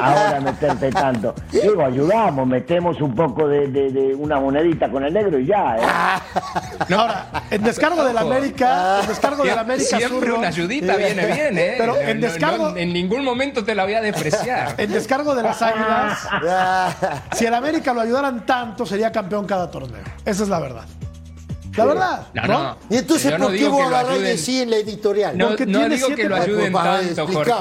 Ahora 0.00 0.40
meterte 0.40 0.90
tanto. 0.90 1.34
Digo, 1.50 1.84
ayudamos, 1.84 2.46
metemos 2.46 3.00
un 3.00 3.14
poco 3.14 3.48
de, 3.48 4.14
una 4.18 4.38
monedita 4.38 4.90
con 4.90 5.04
el 5.04 5.12
negro 5.12 5.38
y 5.38 5.46
ya. 5.46 5.76
¿eh? 5.76 6.94
ahora, 6.94 7.26
en 7.50 7.62
descargo 7.62 8.04
de 8.04 8.12
la 8.12 8.20
América, 8.20 9.00
en 9.00 9.08
descargo 9.08 9.42
de 9.44 9.54
la 9.54 9.60
América 9.60 9.98
Siempre 9.98 10.32
una 10.32 10.48
ayudita 10.48 10.96
viene 10.96 11.26
bien, 11.26 11.58
¿eh? 11.58 11.74
Pero 11.78 11.96
en 11.96 12.20
descargo. 12.20 12.76
en 12.76 12.92
ningún 12.92 13.24
momento 13.24 13.64
te 13.64 13.74
la 13.74 13.84
voy 13.84 13.94
a 13.94 14.00
despreciar. 14.00 14.74
En 14.80 14.90
descargo 14.92 15.34
de 15.34 15.42
las 15.42 15.60
águilas, 15.60 16.28
si 17.32 17.44
el 17.44 17.54
América 17.54 17.92
lo 17.92 18.00
ayudaran 18.00 18.46
tanto, 18.46 18.86
sería 18.86 19.12
campeón 19.12 19.46
cada 19.46 19.70
torneo. 19.70 20.02
Esa 20.24 20.42
es 20.42 20.48
la 20.48 20.58
verdad. 20.58 20.84
La 21.76 21.84
verdad. 21.84 22.26
No, 22.34 22.76
¿Y 22.88 22.96
entonces 22.96 23.32
por 23.32 23.54
qué 23.54 23.68
vos 23.68 23.86
agarrás 23.86 24.20
de 24.20 24.36
sí 24.36 24.62
en 24.62 24.70
la 24.70 24.76
editorial? 24.76 25.36
No, 25.36 25.50
no 25.50 25.88
digo 25.88 26.08
que 26.14 26.28
lo 26.28 26.36
ayuden 26.36 26.72
tanto, 26.72 27.26
Jorge. 27.28 27.52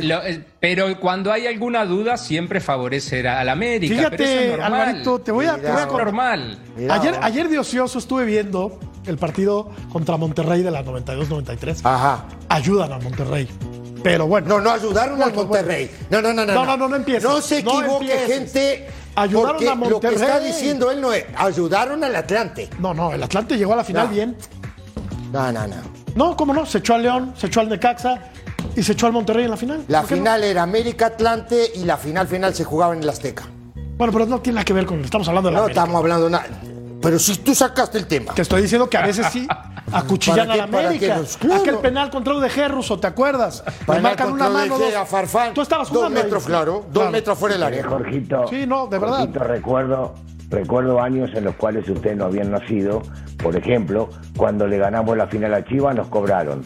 Eh, 0.00 0.44
pero 0.60 0.98
cuando 0.98 1.32
hay 1.32 1.46
alguna 1.46 1.84
duda, 1.84 2.16
siempre 2.16 2.60
favorece 2.60 3.26
a 3.28 3.44
la 3.44 3.52
América. 3.52 3.94
Fíjate, 3.94 4.54
Alvarito, 4.54 5.20
te 5.20 5.32
voy 5.32 5.46
a, 5.46 5.56
te 5.56 5.70
voy 5.70 5.82
a 5.82 5.86
normal. 5.86 6.58
Ayer, 6.90 7.18
ayer 7.22 7.48
de 7.48 7.58
ocioso 7.58 7.98
estuve 7.98 8.24
viendo 8.24 8.78
el 9.06 9.18
partido 9.18 9.70
contra 9.90 10.16
Monterrey 10.16 10.62
de 10.62 10.70
la 10.70 10.84
92-93. 10.84 11.80
Ajá. 11.84 12.24
Ayudan 12.48 12.92
a 12.92 12.98
Monterrey. 12.98 13.48
Pero 14.02 14.26
bueno. 14.26 14.48
No, 14.48 14.60
no 14.60 14.70
ayudaron 14.70 15.22
al 15.22 15.34
Monterrey. 15.34 15.90
No, 16.10 16.22
no, 16.22 16.32
no, 16.32 16.44
no. 16.44 16.54
No, 16.54 16.64
no, 16.64 16.76
no, 16.76 16.88
no 16.88 16.96
empieza. 16.96 17.28
No 17.28 17.40
se 17.40 17.58
equivoque, 17.58 18.18
gente. 18.26 18.86
Ayudaron 19.22 19.68
a 19.68 19.74
Monterrey. 19.74 19.90
Lo 19.90 20.00
que 20.00 20.14
está 20.14 20.40
diciendo 20.40 20.90
él 20.90 21.00
no 21.00 21.12
es. 21.12 21.24
Ayudaron 21.36 22.02
al 22.04 22.14
Atlante. 22.14 22.68
No, 22.78 22.94
no, 22.94 23.12
el 23.12 23.22
Atlante 23.22 23.56
llegó 23.56 23.72
a 23.72 23.76
la 23.76 23.84
final 23.84 24.08
bien. 24.08 24.36
No, 25.32 25.52
no, 25.52 25.66
no. 25.66 25.76
No, 26.14 26.36
¿cómo 26.36 26.52
no? 26.54 26.66
Se 26.66 26.78
echó 26.78 26.94
al 26.94 27.02
León, 27.02 27.34
se 27.36 27.46
echó 27.48 27.60
al 27.60 27.68
Necaxa 27.68 28.18
y 28.74 28.82
se 28.82 28.92
echó 28.92 29.06
al 29.06 29.12
Monterrey 29.12 29.44
en 29.44 29.50
la 29.50 29.56
final. 29.56 29.84
La 29.88 30.02
final 30.02 30.42
era 30.42 30.62
América 30.62 31.06
Atlante 31.06 31.70
y 31.74 31.84
la 31.84 31.96
final 31.96 32.26
final 32.26 32.54
se 32.54 32.64
jugaba 32.64 32.94
en 32.94 33.02
el 33.02 33.08
Azteca. 33.08 33.46
Bueno, 33.96 34.12
pero 34.12 34.26
no 34.26 34.40
tiene 34.40 34.56
nada 34.56 34.64
que 34.64 34.72
ver 34.72 34.86
con. 34.86 35.04
Estamos 35.04 35.28
hablando 35.28 35.50
de 35.50 35.54
la 35.54 35.60
No, 35.60 35.68
estamos 35.68 35.96
hablando 35.96 36.30
nada. 36.30 36.46
Pero 37.00 37.18
si 37.18 37.36
tú 37.36 37.54
sacaste 37.54 37.98
el 37.98 38.06
tema. 38.06 38.34
Te 38.34 38.42
estoy 38.42 38.62
diciendo 38.62 38.88
que 38.88 38.96
a 38.96 39.06
veces 39.06 39.26
sí 39.32 39.46
acuchillan 39.92 40.50
a 40.50 40.56
la 40.56 40.64
América. 40.64 41.20
Aquel 41.54 41.78
penal 41.78 42.10
contra 42.10 42.34
UDG 42.34 42.68
ruso, 42.68 42.98
¿te 42.98 43.06
acuerdas? 43.06 43.64
Le 43.86 44.00
marcan 44.00 44.32
una 44.32 44.48
mano. 44.48 44.78
Dos, 44.78 44.94
a 44.94 45.04
Farfán. 45.04 45.54
Tú 45.54 45.62
estabas 45.62 45.88
jugando. 45.88 46.14
Dos 46.14 46.24
metros, 46.24 46.44
claro. 46.44 46.84
Dos 46.92 47.10
metros 47.10 47.38
fuera 47.38 47.54
del 47.54 47.62
área. 47.62 47.84
Jorgito. 47.84 48.46
Sí, 48.48 48.66
no, 48.66 48.86
de 48.86 48.98
verdad. 48.98 49.18
Jorgito, 49.18 49.40
recuerdo, 49.40 50.14
recuerdo 50.50 51.00
años 51.00 51.30
en 51.34 51.44
los 51.44 51.54
cuales 51.56 51.88
ustedes 51.88 52.16
no 52.16 52.26
habían 52.26 52.50
nacido. 52.50 53.02
Por 53.42 53.56
ejemplo, 53.56 54.08
cuando 54.36 54.66
le 54.66 54.78
ganamos 54.78 55.16
la 55.16 55.26
final 55.26 55.54
a 55.54 55.64
Chivas, 55.64 55.94
nos 55.94 56.08
cobraron 56.08 56.64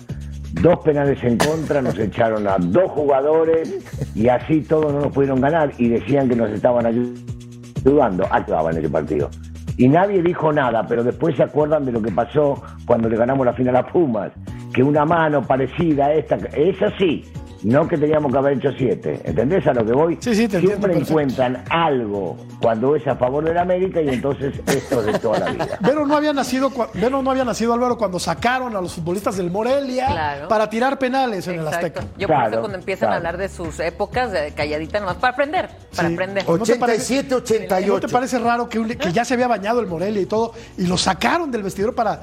dos 0.61 0.79
penales 0.81 1.23
en 1.23 1.39
contra, 1.39 1.81
nos 1.81 1.99
echaron 1.99 2.47
a 2.47 2.57
dos 2.59 2.91
jugadores 2.91 3.75
y 4.15 4.29
así 4.29 4.61
todos 4.61 4.93
no 4.93 5.01
nos 5.01 5.13
pudieron 5.13 5.41
ganar 5.41 5.73
y 5.79 5.89
decían 5.89 6.29
que 6.29 6.37
nos 6.37 6.51
estaban 6.51 6.87
ayudando. 6.87 8.27
Actuaban 8.31 8.75
en 8.75 8.81
ese 8.81 8.91
partido 8.91 9.31
y 9.77 9.89
nadie 9.89 10.23
dijo 10.23 10.53
nada, 10.53 10.87
pero 10.87 11.03
después 11.03 11.37
se 11.37 11.43
acuerdan 11.43 11.85
de 11.85 11.93
lo 11.93 12.03
que 12.03 12.11
pasó 12.11 12.63
cuando 12.87 13.09
le 13.09 13.17
ganamos 13.17 13.47
la 13.47 13.53
final 13.55 13.77
a 13.77 13.87
Pumas, 13.87 14.33
que 14.73 14.83
una 14.83 15.05
mano 15.05 15.43
parecida 15.43 16.07
a 16.07 16.15
esta, 16.15 16.37
esa 16.55 16.97
sí, 16.99 17.25
no 17.63 17.87
que 17.87 17.97
teníamos 17.97 18.33
que 18.33 18.39
haber 18.39 18.59
hecho 18.59 18.71
siete. 18.77 19.21
¿Entendés 19.25 19.67
a 19.67 19.73
lo 19.73 19.85
que 19.85 19.93
voy? 19.93 20.19
Sí, 20.21 20.35
sí, 20.35 20.49
te 20.49 20.61
Siempre 20.61 20.97
encuentran 20.97 21.65
algo 21.71 22.37
cuando 22.61 22.97
es 22.97 23.07
a 23.07 23.17
favor 23.17 23.45
de 23.45 23.55
la 23.55 23.63
América 23.63 24.01
y 24.01 24.09
entonces 24.09 24.55
esto 24.67 25.01
es 25.01 25.07
de 25.07 25.19
toda 25.19 25.39
la 25.39 25.53
vida. 25.53 25.79
Pero 25.83 26.07
no 26.07 26.17
había 26.17 26.33
nacido, 26.33 26.73
no 26.95 27.31
había 27.31 27.45
nacido 27.45 27.73
Álvaro 27.73 27.97
cuando 27.97 28.19
sacaron 28.19 28.75
a 28.77 28.81
los 28.81 28.95
futbolistas 28.95 29.37
del 29.37 29.51
Morelia 29.51 30.47
para 30.49 30.69
tirar 30.69 30.99
penales 30.99 31.47
en 31.49 31.61
el 31.61 31.69
Azteca. 31.69 32.05
Yo 32.19 32.29
por 32.29 32.45
eso 32.45 32.61
cuando 32.61 32.79
empiezan 32.79 33.13
a 33.13 33.17
hablar 33.17 33.37
de 33.37 33.49
sus 33.49 33.79
épocas, 33.81 34.33
de 34.33 34.53
calladita 34.53 35.01
nomás, 35.01 35.17
para 35.17 35.33
aprender, 35.33 35.71
para 35.95 36.09
aprender. 36.09 36.45
87, 36.47 37.35
88. 37.35 37.93
¿No 37.93 38.01
te 38.01 38.09
parece 38.09 38.39
raro 38.39 38.69
que, 38.69 38.97
que 38.97 39.13
ya 39.13 39.25
se 39.25 39.35
había 39.35 39.49
bañado 39.49 39.81
el 39.81 39.87
Morelia 39.87 40.21
y 40.21 40.27
todo 40.27 40.53
y 40.77 40.87
lo 40.87 40.97
sacaron 40.97 41.51
del 41.51 41.63
vestidor 41.63 41.95
para 41.95 42.23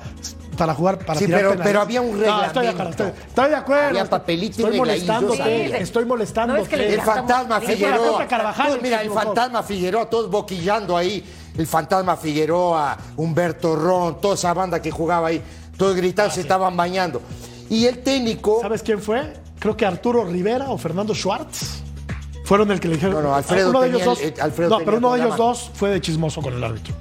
para 0.60 0.76
jugar, 0.76 1.00
para 1.00 1.18
sí, 1.18 1.26
tirar 1.26 1.52
pero, 1.52 1.64
pero 1.64 1.82
había 1.82 2.02
un 2.02 2.20
reglamento. 2.20 2.48
estoy, 2.48 2.64
de 2.66 2.70
acuerdo, 2.70 3.14
estoy, 3.28 3.50
de 3.50 3.56
acuerdo. 3.56 3.88
Había 3.88 4.06
papelito 4.06 4.58
estoy 4.58 4.78
molestándote, 4.78 5.82
estoy 5.82 6.06
molestando. 6.06 6.56
el 6.58 7.02
fantasma 7.02 7.62
Figueroa. 7.62 8.28
mira, 8.82 9.02
el 9.02 9.10
fantasma 9.10 9.64
Figueroa, 9.64 10.10
todos 10.10 10.30
boquillando 10.30 10.98
ahí. 10.98 11.24
El 11.58 11.66
fantasma 11.66 12.18
Figueroa, 12.18 12.98
Humberto 13.16 13.76
Ron, 13.76 14.20
toda 14.20 14.36
esa 14.36 14.54
banda 14.54 14.82
que 14.82 14.92
jugaba 14.92 15.30
ahí, 15.30 15.42
todos 15.78 15.96
gritando, 15.96 16.32
ah, 16.32 16.36
se 16.36 16.42
estaban 16.42 16.76
bañando. 16.76 17.22
Y 17.70 17.86
el 17.86 18.00
técnico. 18.00 18.60
¿Sabes 18.62 18.84
quién 18.84 19.02
fue? 19.02 19.34
Creo 19.60 19.78
que 19.78 19.86
Arturo 19.86 20.26
Rivera 20.26 20.70
o 20.72 20.78
Fernando 20.78 21.16
Schwartz 21.16 21.84
fueron 22.44 22.70
el 22.72 22.82
que 22.82 22.90
le 22.90 22.96
dijeron. 22.96 23.16
No, 23.16 23.30
no, 23.30 23.36
Alfredo. 23.36 23.70
Uno 23.70 23.82
de 23.82 23.88
ellos 23.90 24.04
dos, 24.04 24.20
no, 24.70 24.80
pero 24.80 24.98
uno 24.98 25.14
de 25.14 25.22
ellos 25.22 25.38
dos 25.38 25.72
fue 25.74 25.90
de 25.90 26.02
chismoso 26.02 26.42
con 26.42 26.54
el 26.54 26.64
árbitro. 26.64 26.94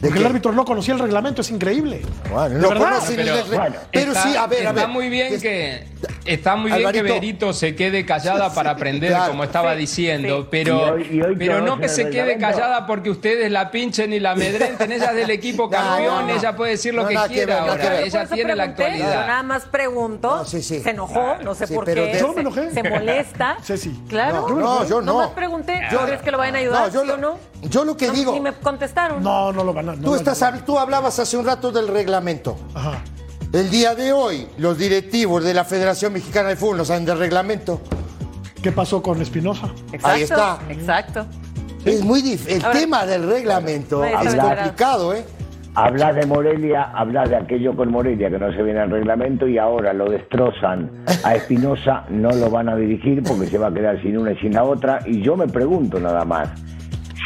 Porque 0.00 0.18
el 0.18 0.26
árbitro 0.26 0.52
no 0.52 0.64
conocía 0.64 0.94
el 0.94 1.00
reglamento, 1.00 1.42
es 1.42 1.50
increíble. 1.50 2.02
Bueno, 2.30 2.58
no 2.58 2.68
conocía 2.68 3.20
el 3.20 3.46
reglamento. 3.48 3.80
Pero, 3.90 4.14
sí, 4.14 4.36
a 4.36 4.46
ver, 4.46 4.66
a 4.66 4.72
ver. 4.72 4.84
Está 4.84 4.86
muy 4.86 5.08
bien 5.08 5.40
que 5.40 5.86
está 6.24 6.56
muy 6.56 6.72
bien 6.72 6.90
que 6.92 7.02
Berito 7.02 7.52
se 7.52 7.74
quede 7.74 8.04
callada 8.04 8.52
para 8.52 8.70
aprender, 8.70 9.14
como 9.26 9.44
estaba 9.44 9.74
diciendo, 9.74 10.48
pero, 10.50 10.96
pero 11.38 11.60
no 11.60 11.78
que 11.78 11.88
se 11.88 12.10
quede 12.10 12.38
callada 12.38 12.86
porque 12.86 13.10
ustedes 13.10 13.50
la 13.50 13.70
pinchen 13.70 14.12
y 14.12 14.20
la 14.20 14.32
amedrenten. 14.32 14.92
Ella 14.92 15.10
es 15.10 15.16
del 15.16 15.30
equipo 15.30 15.68
campeón, 15.70 16.30
ella 16.30 16.54
puede 16.56 16.72
decir 16.72 16.94
lo 16.94 17.06
que 17.06 17.16
quiera 17.28 17.62
ahora. 17.62 18.00
Ella 18.00 18.26
tiene 18.26 18.54
la 18.54 18.64
actualidad. 18.64 19.26
Nada 19.26 19.42
más 19.42 19.64
pregunto. 19.64 20.44
Se 20.44 20.90
enojó, 20.90 21.36
no 21.42 21.54
sé 21.54 21.68
por 21.68 21.84
qué. 21.84 22.18
Yo 22.20 22.32
me 22.32 22.40
enojé. 22.40 22.70
Se 22.70 22.82
molesta. 22.82 23.56
sí. 23.62 24.02
Claro. 24.08 24.48
No, 24.48 24.86
yo 24.86 25.00
no. 25.00 25.12
Nada 25.12 25.26
más 25.26 25.36
pregunté. 25.36 25.80
¿Crees 25.90 26.22
que 26.22 26.30
lo 26.30 26.38
vayan 26.38 26.56
a 26.56 26.58
ayudar, 26.58 26.90
sí 26.90 26.98
o 26.98 27.16
no? 27.16 27.38
Yo 27.62 27.84
lo 27.84 27.96
que 27.96 28.10
digo. 28.10 28.36
Y 28.36 28.40
me 28.40 28.52
contestaron. 28.52 29.22
No, 29.22 29.52
no 29.52 29.64
lo 29.64 29.72
van 29.72 29.88
a. 29.90 29.96
tú, 29.96 30.14
estás, 30.14 30.42
tú 30.64 30.78
hablabas 30.78 31.18
hace 31.18 31.36
un 31.36 31.46
rato 31.46 31.70
del 31.72 31.88
reglamento. 31.88 32.56
Ajá. 32.74 33.02
El 33.50 33.70
día 33.70 33.94
de 33.94 34.12
hoy, 34.12 34.46
los 34.58 34.76
directivos 34.76 35.42
de 35.42 35.54
la 35.54 35.64
Federación 35.64 36.12
Mexicana 36.12 36.50
de 36.50 36.56
Fútbol 36.56 36.76
no 36.76 36.84
saben 36.84 37.06
del 37.06 37.18
reglamento. 37.18 37.80
¿Qué 38.62 38.72
pasó 38.72 39.02
con 39.02 39.22
Espinosa? 39.22 39.72
Ahí 40.02 40.22
está. 40.22 40.58
Exacto. 40.68 41.24
Es 41.82 42.04
muy 42.04 42.20
difícil. 42.20 42.62
El 42.62 42.72
tema 42.72 43.06
del 43.06 43.26
reglamento 43.26 44.04
es 44.04 44.34
complicado, 44.34 45.14
¿eh? 45.14 45.24
Hablas 45.74 46.16
de 46.16 46.26
Morelia, 46.26 46.90
hablas 46.94 47.30
de 47.30 47.36
aquello 47.36 47.74
con 47.74 47.90
Morelia 47.90 48.28
que 48.28 48.38
no 48.38 48.52
se 48.52 48.62
viene 48.62 48.80
al 48.80 48.90
reglamento 48.90 49.48
y 49.48 49.56
ahora 49.56 49.94
lo 49.94 50.10
destrozan 50.10 50.90
a 51.24 51.34
Espinosa, 51.34 52.04
no 52.10 52.30
lo 52.30 52.50
van 52.50 52.68
a 52.68 52.76
dirigir 52.76 53.22
porque 53.22 53.46
se 53.46 53.56
va 53.56 53.68
a 53.68 53.72
quedar 53.72 54.02
sin 54.02 54.18
una 54.18 54.32
y 54.32 54.36
sin 54.38 54.52
la 54.52 54.64
otra. 54.64 54.98
Y 55.06 55.22
yo 55.22 55.36
me 55.36 55.46
pregunto 55.46 55.98
nada 55.98 56.24
más, 56.26 56.50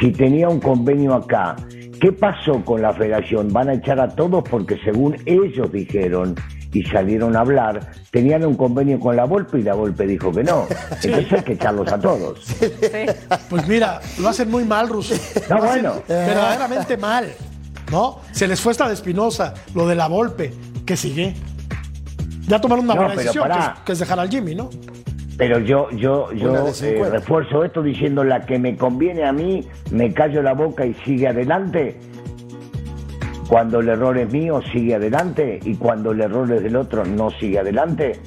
si 0.00 0.12
tenía 0.12 0.48
un 0.48 0.60
convenio 0.60 1.14
acá, 1.14 1.56
¿qué 2.02 2.10
pasó 2.10 2.64
con 2.64 2.82
la 2.82 2.92
federación? 2.92 3.52
¿Van 3.52 3.68
a 3.68 3.74
echar 3.74 4.00
a 4.00 4.08
todos 4.08 4.42
porque 4.50 4.76
según 4.82 5.16
ellos 5.24 5.70
dijeron 5.70 6.34
y 6.72 6.82
salieron 6.82 7.36
a 7.36 7.40
hablar, 7.40 7.92
tenían 8.10 8.44
un 8.44 8.56
convenio 8.56 8.98
con 8.98 9.14
la 9.14 9.24
Volpe 9.24 9.60
y 9.60 9.62
la 9.62 9.74
Volpe 9.74 10.04
dijo 10.04 10.32
que 10.32 10.42
no. 10.42 10.66
Entonces 11.02 11.32
hay 11.32 11.42
que 11.42 11.52
echarlos 11.52 11.92
a 11.92 12.00
todos. 12.00 12.44
Pues 13.48 13.68
mira, 13.68 14.00
lo 14.18 14.28
hacen 14.28 14.50
muy 14.50 14.64
mal, 14.64 14.88
Russo. 14.88 15.14
No, 15.48 15.58
bueno. 15.58 16.02
Verdaderamente 16.08 16.96
mal. 16.96 17.32
¿No? 17.92 18.18
Se 18.32 18.48
les 18.48 18.60
fue 18.60 18.72
esta 18.72 18.88
de 18.88 18.94
Espinosa, 18.94 19.54
lo 19.74 19.86
de 19.86 19.94
la 19.94 20.08
Volpe, 20.08 20.52
que 20.84 20.96
sigue. 20.96 21.34
Ya 22.48 22.60
tomaron 22.60 22.84
una 22.84 22.94
buena 22.94 23.14
decisión, 23.14 23.48
que 23.84 23.92
es 23.92 23.98
dejar 24.00 24.18
al 24.18 24.28
Jimmy, 24.28 24.56
¿no? 24.56 24.70
Pero 25.42 25.58
yo, 25.58 25.90
yo, 25.90 26.30
yo 26.34 26.68
eh, 26.68 27.10
refuerzo 27.10 27.64
esto 27.64 27.82
diciendo 27.82 28.22
la 28.22 28.46
que 28.46 28.60
me 28.60 28.76
conviene 28.76 29.24
a 29.24 29.32
mí, 29.32 29.66
me 29.90 30.14
callo 30.14 30.40
la 30.40 30.54
boca 30.54 30.86
y 30.86 30.94
sigue 31.04 31.26
adelante. 31.26 31.98
Cuando 33.48 33.80
el 33.80 33.88
error 33.88 34.16
es 34.18 34.32
mío, 34.32 34.60
sigue 34.72 34.94
adelante. 34.94 35.58
Y 35.64 35.74
cuando 35.74 36.12
el 36.12 36.20
error 36.20 36.48
es 36.52 36.62
del 36.62 36.76
otro, 36.76 37.04
no 37.04 37.28
sigue 37.40 37.58
adelante. 37.58 38.20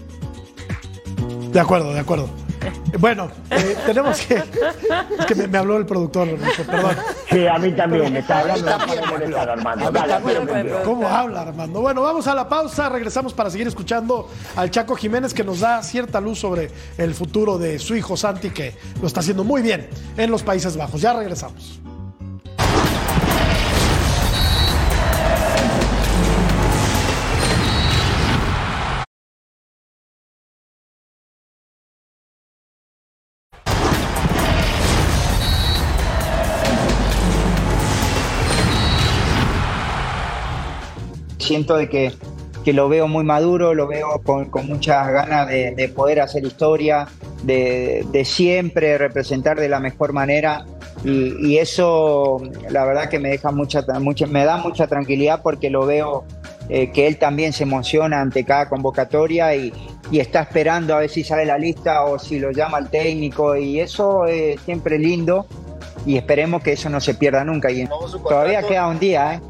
De 1.54 1.60
acuerdo, 1.62 1.94
de 1.94 2.02
acuerdo. 2.02 2.28
Bueno, 3.00 3.30
eh, 3.50 3.76
tenemos 3.86 4.20
que. 4.22 4.36
Es 4.36 5.26
que 5.28 5.36
me, 5.36 5.58
habló 5.58 5.78
el 5.78 5.86
productor, 5.86 6.28
perdón. 6.66 6.96
Sí, 7.30 7.46
a 7.48 7.58
mí 7.58 7.72
también, 7.74 8.14
me 8.14 8.20
está 8.20 8.40
hablando. 8.40 8.72
Armando. 9.40 9.92
¿Cómo 10.84 11.08
habla 11.08 11.42
Armando? 11.42 11.82
Bueno, 11.82 12.02
vamos 12.02 12.28
a 12.28 12.36
la 12.36 12.48
pausa, 12.48 12.90
regresamos 12.90 13.34
para 13.34 13.50
seguir 13.50 13.68
escuchando 13.68 14.30
al 14.56 14.72
Chaco 14.72 14.96
Jiménez 14.96 15.34
que 15.34 15.44
nos 15.44 15.60
da 15.60 15.84
cierta 15.84 16.22
luz 16.22 16.40
sobre 16.40 16.72
el 16.98 17.14
futuro 17.14 17.58
de 17.58 17.80
su 17.80 17.96
hijo 17.96 18.16
Santi, 18.16 18.50
que 18.50 18.76
lo 19.02 19.08
está 19.08 19.20
haciendo 19.20 19.44
muy 19.44 19.62
bien 19.62 19.88
en 20.18 20.32
los 20.32 20.44
Países 20.44 20.78
Bajos. 20.78 21.02
Ya 21.02 21.14
regresamos. 21.14 21.80
Siento 41.46 41.76
de 41.76 41.90
que, 41.90 42.12
que, 42.64 42.74
lo 42.74 42.90
veo 42.90 43.08
muy 43.08 43.24
maduro, 43.24 43.74
lo 43.74 43.88
veo 43.88 44.22
con, 44.24 44.46
con 44.46 44.68
muchas 44.68 45.08
ganas 45.12 45.48
de, 45.48 45.92
poder 45.96 46.20
hacer 46.20 46.44
historia, 46.44 47.08
de, 47.44 48.06
de, 48.12 48.26
siempre 48.26 48.98
representar 48.98 49.60
de 49.60 49.70
la 49.70 49.80
mejor 49.80 50.14
manera. 50.14 50.66
Y, 51.04 51.36
y, 51.48 51.58
eso, 51.60 52.42
la 52.70 52.84
verdad 52.86 53.10
que 53.10 53.20
me 53.20 53.30
deja 53.30 53.52
mucha, 53.52 53.86
mucha, 54.00 54.26
me 54.28 54.44
da 54.44 54.58
mucha 54.58 54.88
tranquilidad 54.88 55.42
porque 55.44 55.70
lo 55.70 55.86
veo 55.86 56.26
eh, 56.68 56.92
que 56.92 57.06
él 57.06 57.18
también 57.18 57.54
se 57.54 57.64
emociona 57.64 58.22
ante 58.22 58.44
cada 58.44 58.68
convocatoria 58.68 59.56
y, 59.56 59.72
y, 60.10 60.20
está 60.20 60.42
esperando 60.42 60.96
a 60.96 61.00
ver 61.00 61.10
si 61.10 61.24
sale 61.24 61.46
la 61.46 61.60
lista 61.60 62.06
o 62.06 62.18
si 62.18 62.40
lo 62.40 62.52
llama 62.52 62.80
el 62.80 62.90
técnico 62.90 63.56
y 63.56 63.80
eso 63.80 64.26
es 64.26 64.60
siempre 64.62 64.98
lindo 64.98 65.46
y 66.06 66.18
esperemos 66.18 66.62
que 66.64 66.74
eso 66.74 66.90
no 66.90 67.00
se 67.00 67.16
pierda 67.16 67.44
nunca. 67.44 67.72
Y 67.72 67.88
todavía 68.28 68.64
queda 68.64 68.88
un 68.88 69.00
día, 69.00 69.36
¿eh? 69.36 69.42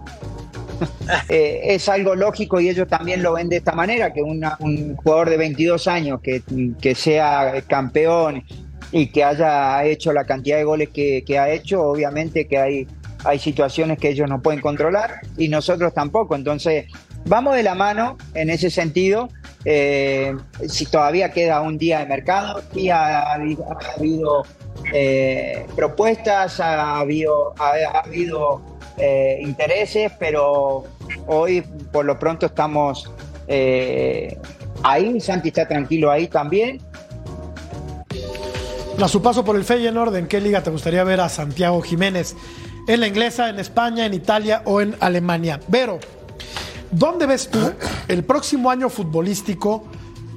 ¿Eh? 1.30 1.62
es 1.64 1.90
algo 1.90 2.16
lógico 2.16 2.60
y 2.60 2.70
ellos 2.70 2.88
también 2.88 3.24
lo 3.24 3.34
ven 3.34 3.50
de 3.50 3.58
esta 3.58 3.74
manera, 3.74 4.14
que 4.14 4.22
un 4.22 4.96
jugador 4.96 5.30
de 5.30 5.38
22 5.38 5.88
años 5.88 6.22
que, 6.22 6.42
que, 6.82 6.96
sea 6.96 7.62
campeón 7.68 8.44
y 8.92 9.08
que 9.08 9.24
haya 9.24 9.84
hecho 9.86 10.14
la 10.14 10.26
cantidad 10.26 10.58
de 10.58 10.64
goles 10.64 10.90
que, 10.90 11.24
que, 11.26 11.40
ha 11.40 11.50
hecho, 11.50 11.82
obviamente 11.82 12.48
que 12.48 12.58
hay, 12.58 12.88
hay 13.24 13.40
situaciones 13.40 13.98
que 13.98 14.10
ellos 14.10 14.30
no 14.30 14.42
pueden 14.42 14.62
controlar 14.62 15.22
y 15.38 15.50
nosotros 15.50 15.94
tampoco. 15.94 16.36
Entonces, 16.36 16.86
vamos 17.26 17.56
de 17.56 17.64
la 17.64 17.76
mano 17.76 18.18
en 18.34 18.50
ese 18.50 18.70
sentido. 18.70 19.30
Eh, 19.66 20.36
si 20.68 20.86
todavía 20.86 21.32
queda 21.32 21.62
un 21.62 21.80
día 21.80 22.00
de 22.00 22.06
mercado, 22.06 22.62
y 22.76 22.90
ha 22.90 23.34
habido 23.34 24.46
eh, 24.94 25.66
propuestas, 25.76 26.60
ha 26.60 27.00
habido, 27.00 27.54
ha, 27.60 28.00
habido 28.00 28.62
eh, 28.98 29.40
intereses, 29.42 30.12
pero 30.20 30.84
hoy 31.28 31.62
por 31.92 32.06
lo 32.06 32.18
pronto 32.18 32.46
estamos 32.46 33.12
eh, 33.48 34.38
ahí. 34.84 35.20
Santi 35.20 35.50
está 35.50 35.68
tranquilo 35.68 36.12
ahí 36.12 36.28
también. 36.28 36.82
A 39.02 39.08
su 39.08 39.22
paso 39.22 39.44
por 39.44 39.58
el 39.58 39.66
Feyenoord, 39.66 40.16
¿en 40.16 40.28
qué 40.28 40.40
liga 40.40 40.64
te 40.64 40.70
gustaría 40.70 41.04
ver 41.04 41.20
a 41.20 41.28
Santiago 41.28 41.82
Jiménez? 41.82 42.36
¿En 42.88 43.02
la 43.02 43.08
inglesa, 43.08 43.50
en 43.50 43.60
España, 43.60 44.06
en 44.06 44.14
Italia 44.14 44.62
o 44.64 44.80
en 44.80 44.96
Alemania? 45.02 45.60
Vero, 45.68 46.00
¿dónde 46.92 47.26
ves 47.26 47.50
tú 47.50 47.74
el 48.08 48.24
próximo 48.24 48.70
año 48.72 48.90
futbolístico 48.90 49.86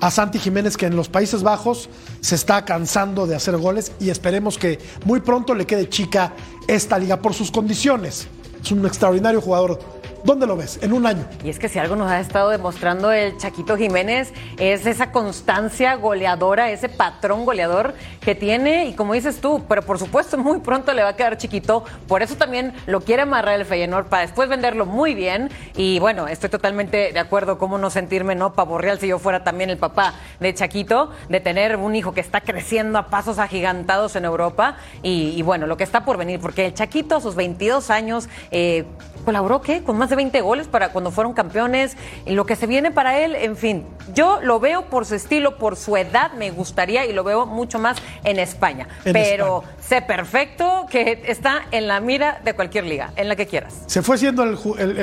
a 0.00 0.10
Santi 0.10 0.38
Jiménez 0.38 0.76
que 0.76 0.86
en 0.86 0.96
los 0.96 1.08
Países 1.08 1.42
Bajos 1.42 1.88
se 2.20 2.34
está 2.34 2.64
cansando 2.64 3.26
de 3.26 3.36
hacer 3.36 3.56
goles 3.56 3.92
y 4.00 4.10
esperemos 4.10 4.58
que 4.58 4.78
muy 5.04 5.20
pronto 5.20 5.54
le 5.54 5.66
quede 5.66 5.88
chica 5.88 6.32
esta 6.66 6.98
liga 6.98 7.20
por 7.20 7.34
sus 7.34 7.50
condiciones. 7.50 8.28
Es 8.62 8.72
un 8.72 8.84
extraordinario 8.86 9.40
jugador 9.40 9.78
¿Dónde 10.24 10.46
lo 10.46 10.56
ves? 10.56 10.78
En 10.82 10.92
un 10.92 11.06
año. 11.06 11.24
Y 11.44 11.48
es 11.48 11.58
que 11.58 11.68
si 11.68 11.78
algo 11.78 11.96
nos 11.96 12.10
ha 12.10 12.20
estado 12.20 12.50
demostrando 12.50 13.12
el 13.12 13.36
Chaquito 13.38 13.76
Jiménez 13.76 14.32
es 14.58 14.84
esa 14.86 15.12
constancia 15.12 15.94
goleadora, 15.94 16.70
ese 16.70 16.88
patrón 16.88 17.44
goleador 17.44 17.94
que 18.28 18.34
tiene 18.34 18.84
y 18.84 18.92
como 18.92 19.14
dices 19.14 19.40
tú, 19.40 19.64
pero 19.66 19.80
por 19.80 19.98
supuesto 19.98 20.36
muy 20.48 20.58
pronto 20.58 20.92
le 20.92 21.02
va 21.02 21.08
a 21.08 21.16
quedar 21.16 21.38
chiquito, 21.38 21.84
por 22.06 22.22
eso 22.22 22.36
también 22.36 22.74
lo 22.84 23.00
quiere 23.00 23.22
amarrar 23.22 23.58
el 23.58 23.64
Feyenoord 23.64 24.08
para 24.08 24.20
después 24.20 24.50
venderlo 24.50 24.84
muy 24.84 25.14
bien. 25.14 25.48
Y 25.78 25.98
bueno, 25.98 26.28
estoy 26.28 26.50
totalmente 26.50 27.10
de 27.14 27.18
acuerdo 27.20 27.56
cómo 27.56 27.78
no 27.78 27.88
sentirme 27.88 28.34
no 28.34 28.52
pavorreal 28.52 29.00
si 29.00 29.06
yo 29.06 29.18
fuera 29.18 29.44
también 29.44 29.70
el 29.70 29.78
papá 29.78 30.12
de 30.40 30.52
Chaquito, 30.52 31.10
de 31.30 31.40
tener 31.40 31.76
un 31.76 31.96
hijo 31.96 32.12
que 32.12 32.20
está 32.20 32.42
creciendo 32.42 32.98
a 32.98 33.06
pasos 33.06 33.38
agigantados 33.38 34.14
en 34.14 34.26
Europa. 34.26 34.76
Y, 35.02 35.40
bueno, 35.40 35.66
lo 35.66 35.78
que 35.78 35.84
está 35.84 36.04
por 36.04 36.18
venir, 36.18 36.38
porque 36.38 36.66
el 36.66 36.74
Chaquito 36.74 37.16
a 37.16 37.20
sus 37.22 37.34
22 37.34 37.88
años 37.88 38.28
eh, 38.50 38.84
colaboró 39.24 39.62
qué, 39.62 39.82
con 39.82 39.96
más 39.98 40.10
de 40.10 40.16
20 40.16 40.40
goles 40.42 40.68
para 40.68 40.90
cuando 40.90 41.10
fueron 41.10 41.32
campeones, 41.32 41.96
lo 42.26 42.46
que 42.46 42.56
se 42.56 42.66
viene 42.66 42.90
para 42.90 43.18
él, 43.18 43.34
en 43.34 43.56
fin, 43.56 43.86
yo 44.14 44.40
lo 44.42 44.58
veo 44.60 44.86
por 44.86 45.06
su 45.06 45.14
estilo, 45.14 45.58
por 45.58 45.76
su 45.76 45.96
edad, 45.96 46.32
me 46.32 46.50
gustaría 46.50 47.06
y 47.06 47.12
lo 47.12 47.24
veo 47.24 47.46
mucho 47.46 47.78
más 47.78 47.98
en 48.24 48.38
España. 48.38 48.88
pero 49.04 49.64
sé 49.80 50.02
perfecto 50.02 50.86
que 50.90 51.22
está 51.26 51.62
en 51.70 51.86
la 51.86 52.00
mira 52.00 52.40
de 52.44 52.54
cualquier 52.54 52.84
liga, 52.84 53.12
en 53.16 53.28
la 53.28 53.36
que 53.36 53.46
quieras. 53.46 53.82
Se 53.86 54.02
fue 54.02 54.18
siendo 54.18 54.42
el, 54.42 54.56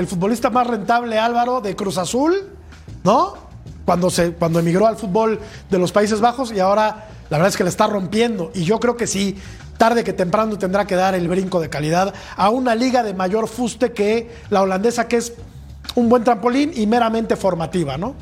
futbolista 0.07 0.49
más 0.49 0.67
rentable 0.67 1.17
Álvaro 1.19 1.61
de 1.61 1.75
Cruz 1.75 1.97
Azul, 1.97 2.51
¿no? 3.03 3.35
Cuando, 3.85 4.09
se, 4.09 4.33
cuando 4.33 4.59
emigró 4.59 4.87
al 4.87 4.97
fútbol 4.97 5.39
de 5.69 5.77
los 5.77 5.91
Países 5.91 6.19
Bajos 6.19 6.51
y 6.51 6.59
ahora 6.59 7.07
la 7.29 7.37
verdad 7.37 7.49
es 7.49 7.57
que 7.57 7.63
le 7.63 7.69
está 7.69 7.87
rompiendo. 7.87 8.51
Y 8.53 8.63
yo 8.63 8.79
creo 8.79 8.97
que 8.97 9.07
sí, 9.07 9.37
tarde 9.77 10.03
que 10.03 10.13
temprano 10.13 10.57
tendrá 10.57 10.85
que 10.85 10.95
dar 10.95 11.15
el 11.15 11.27
brinco 11.27 11.59
de 11.59 11.69
calidad 11.69 12.13
a 12.35 12.49
una 12.49 12.75
liga 12.75 13.03
de 13.03 13.13
mayor 13.13 13.47
fuste 13.47 13.91
que 13.91 14.31
la 14.49 14.61
holandesa, 14.61 15.07
que 15.07 15.17
es 15.17 15.33
un 15.95 16.09
buen 16.09 16.23
trampolín 16.23 16.71
y 16.75 16.87
meramente 16.87 17.35
formativa, 17.35 17.97
¿no? 17.97 18.15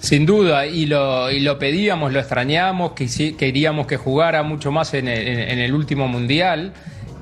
Sin 0.00 0.26
duda, 0.26 0.66
y 0.66 0.86
lo, 0.86 1.30
y 1.30 1.40
lo 1.40 1.58
pedíamos, 1.58 2.12
lo 2.12 2.20
extrañamos, 2.20 2.92
que, 2.92 3.34
queríamos 3.36 3.86
que 3.86 3.96
jugara 3.96 4.42
mucho 4.42 4.70
más 4.70 4.94
en 4.94 5.08
el, 5.08 5.74
último 5.74 6.08
mundial. 6.08 6.72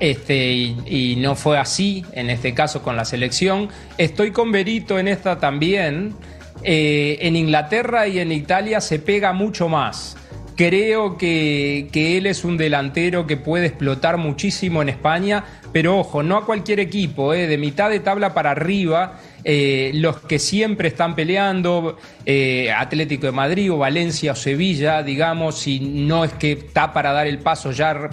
Este, 0.01 0.53
y, 0.53 1.17
no 1.19 1.37
fue 1.37 1.57
así 1.57 2.05
en 2.13 2.31
este 2.31 2.55
caso 2.55 2.83
con 2.83 2.97
la 2.97 3.05
selección. 3.05 3.69
Estoy 3.97 4.33
con 4.33 4.53
Berito 4.53 4.99
en 4.99 5.09
esta 5.09 5.39
también. 5.39 6.15
Eh, 6.63 7.19
en 7.21 7.37
Inglaterra 7.37 8.07
y 8.07 8.19
en 8.21 8.33
Italia 8.33 8.81
se 8.81 8.99
pega 8.99 9.33
mucho 9.33 9.69
más. 9.69 10.17
Creo 10.57 11.19
que, 11.19 11.89
él 11.93 12.27
es 12.27 12.45
un 12.45 12.57
delantero 12.57 13.27
que 13.27 13.37
puede 13.37 13.67
explotar 13.67 14.19
muchísimo 14.19 14.83
en 14.83 14.89
España, 14.89 15.45
pero 15.73 15.99
ojo, 15.99 16.23
no 16.23 16.37
a 16.37 16.47
cualquier 16.47 16.79
equipo, 16.79 17.35
eh, 17.35 17.49
de 17.49 17.59
mitad 17.59 17.91
de 17.91 17.99
tabla 17.99 18.35
para 18.35 18.53
arriba, 18.53 19.19
eh, 19.45 19.93
los 19.95 20.21
que 20.21 20.39
siempre 20.39 20.89
están 20.89 21.15
peleando, 21.15 21.99
eh, 22.25 22.73
Atlético 22.73 23.27
de 23.27 23.33
Madrid 23.33 23.73
o 23.73 23.79
Valencia 23.79 24.33
o 24.33 24.37
Sevilla, 24.37 25.03
digamos, 25.03 25.59
si 25.59 25.81
no 25.81 26.25
es 26.25 26.33
que 26.33 26.53
está 26.53 26.93
para 26.93 27.13
dar 27.13 27.27
el 27.27 27.39
paso 27.39 27.71
ya 27.73 28.11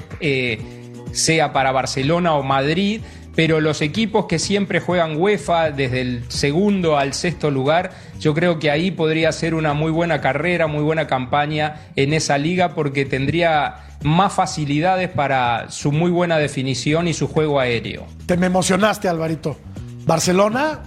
sea 1.12 1.52
para 1.54 1.72
Barcelona 1.72 2.36
o 2.36 2.44
Madrid, 2.44 3.02
pero 3.36 3.62
los 3.62 3.82
equipos 3.82 4.26
que 4.26 4.39
siempre 4.39 4.80
juegan 4.80 5.15
UEFA 5.17 5.72
desde 5.72 6.02
el 6.02 6.24
segundo 6.30 6.98
al 6.98 7.14
sexto 7.14 7.49
lugar, 7.49 7.91
yo 8.20 8.34
creo 8.34 8.60
que 8.60 8.70
ahí 8.70 8.91
podría 8.91 9.32
ser 9.32 9.55
una 9.55 9.74
muy 9.74 9.91
buena 9.91 10.22
carrera, 10.22 10.68
muy 10.68 10.84
buena 10.84 11.08
campaña 11.08 11.88
en 11.95 12.14
esa 12.14 12.38
liga 12.38 12.76
porque 12.76 13.05
tendría 13.05 13.76
más 14.03 14.34
facilidades 14.34 15.10
para 15.10 15.70
su 15.70 15.91
muy 15.91 16.12
buena 16.12 16.38
definición 16.38 17.08
y 17.08 17.14
su 17.14 17.28
juego 17.28 17.60
aéreo. 17.60 18.05
Te 18.26 18.36
me 18.36 18.47
emocionaste, 18.47 19.08
Alvarito. 19.08 19.58
Barcelona, 20.05 20.82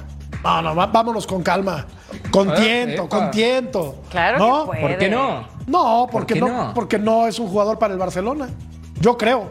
no, 0.44 0.62
no, 0.62 0.74
vámonos 0.74 1.26
con 1.26 1.42
calma. 1.42 1.86
Con 2.30 2.50
ah, 2.50 2.54
tiento, 2.54 3.08
con 3.08 3.30
tiento. 3.30 4.02
Claro 4.10 4.38
¿No? 4.38 4.66
¿Por 4.66 4.98
qué 4.98 5.08
no? 5.08 5.48
No, 5.66 6.08
porque 6.10 6.34
no? 6.34 6.72
Porque 6.74 6.98
no 6.98 7.26
es 7.26 7.38
un 7.38 7.48
jugador 7.48 7.78
para 7.78 7.92
el 7.94 7.98
Barcelona. 7.98 8.48
Yo 9.00 9.16
creo. 9.16 9.50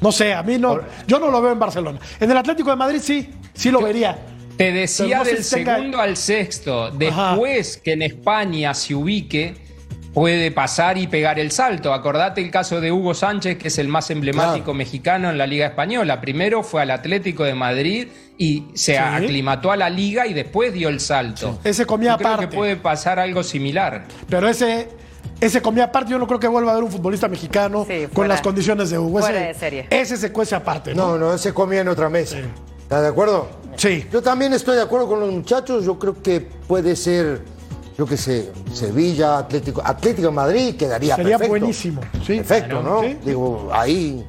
No 0.00 0.12
sé, 0.12 0.34
a 0.34 0.42
mí 0.42 0.58
no. 0.58 0.78
Yo 1.06 1.18
no 1.18 1.30
lo 1.30 1.40
veo 1.40 1.52
en 1.52 1.58
Barcelona. 1.58 1.98
En 2.20 2.30
el 2.30 2.36
Atlético 2.36 2.70
de 2.70 2.76
Madrid 2.76 3.00
sí, 3.02 3.30
sí 3.54 3.70
lo 3.70 3.80
vería. 3.80 4.18
Te 4.56 4.72
decía 4.72 5.22
del 5.22 5.44
segundo 5.44 5.98
al 5.98 6.16
sexto. 6.16 6.90
Después 6.90 7.78
que 7.78 7.92
en 7.92 8.02
España 8.02 8.72
se 8.74 8.94
ubique, 8.94 9.54
puede 10.14 10.50
pasar 10.50 10.96
y 10.96 11.06
pegar 11.06 11.38
el 11.38 11.50
salto. 11.50 11.92
Acordate 11.92 12.40
el 12.40 12.50
caso 12.50 12.80
de 12.80 12.90
Hugo 12.90 13.14
Sánchez, 13.14 13.58
que 13.58 13.68
es 13.68 13.78
el 13.78 13.88
más 13.88 14.10
emblemático 14.10 14.72
mexicano 14.72 15.30
en 15.30 15.38
la 15.38 15.46
Liga 15.46 15.66
Española. 15.66 16.20
Primero 16.20 16.62
fue 16.62 16.82
al 16.82 16.90
Atlético 16.90 17.44
de 17.44 17.54
Madrid 17.54 18.08
y 18.38 18.66
se 18.74 18.98
aclimató 18.98 19.70
a 19.70 19.76
la 19.76 19.88
liga 19.88 20.26
y 20.26 20.34
después 20.34 20.72
dio 20.72 20.88
el 20.88 21.00
salto. 21.00 21.58
Ese 21.64 21.86
comía 21.86 22.14
aparte. 22.14 22.36
Creo 22.36 22.50
que 22.50 22.56
puede 22.56 22.76
pasar 22.76 23.18
algo 23.18 23.42
similar. 23.42 24.06
Pero 24.28 24.48
ese 24.48 24.88
ese 25.40 25.60
comía 25.60 25.84
aparte. 25.84 26.10
Yo 26.10 26.18
no 26.18 26.26
creo 26.26 26.40
que 26.40 26.48
vuelva 26.48 26.70
a 26.70 26.72
haber 26.72 26.84
un 26.84 26.90
futbolista 26.90 27.28
mexicano 27.28 27.86
con 28.12 28.28
las 28.28 28.40
condiciones 28.40 28.90
de 28.90 28.98
Hugo. 28.98 29.20
Ese, 29.20 30.16
se 30.16 30.32
cuece 30.32 30.54
aparte. 30.54 30.94
No, 30.94 31.18
no, 31.18 31.34
ese 31.34 31.52
comía 31.52 31.80
en 31.80 31.88
otra 31.88 32.08
mesa. 32.08 32.38
¿Estás 32.82 33.02
de 33.02 33.08
acuerdo? 33.08 33.48
Sí. 33.76 34.06
Yo 34.12 34.22
también 34.22 34.52
estoy 34.52 34.76
de 34.76 34.82
acuerdo 34.82 35.08
con 35.08 35.20
los 35.20 35.30
muchachos. 35.30 35.84
Yo 35.84 35.98
creo 35.98 36.22
que 36.22 36.40
puede 36.40 36.96
ser, 36.96 37.42
yo 37.98 38.06
qué 38.06 38.16
sé, 38.16 38.52
Sevilla, 38.72 39.38
Atlético, 39.38 39.82
Atlético 39.84 40.28
de 40.28 40.34
Madrid 40.34 40.76
quedaría 40.76 41.16
Sería 41.16 41.36
buenísimo. 41.36 42.00
Sí. 42.24 42.36
Perfecto, 42.36 42.82
¿no? 42.82 43.02
Digo, 43.24 43.70
ahí. 43.72 44.24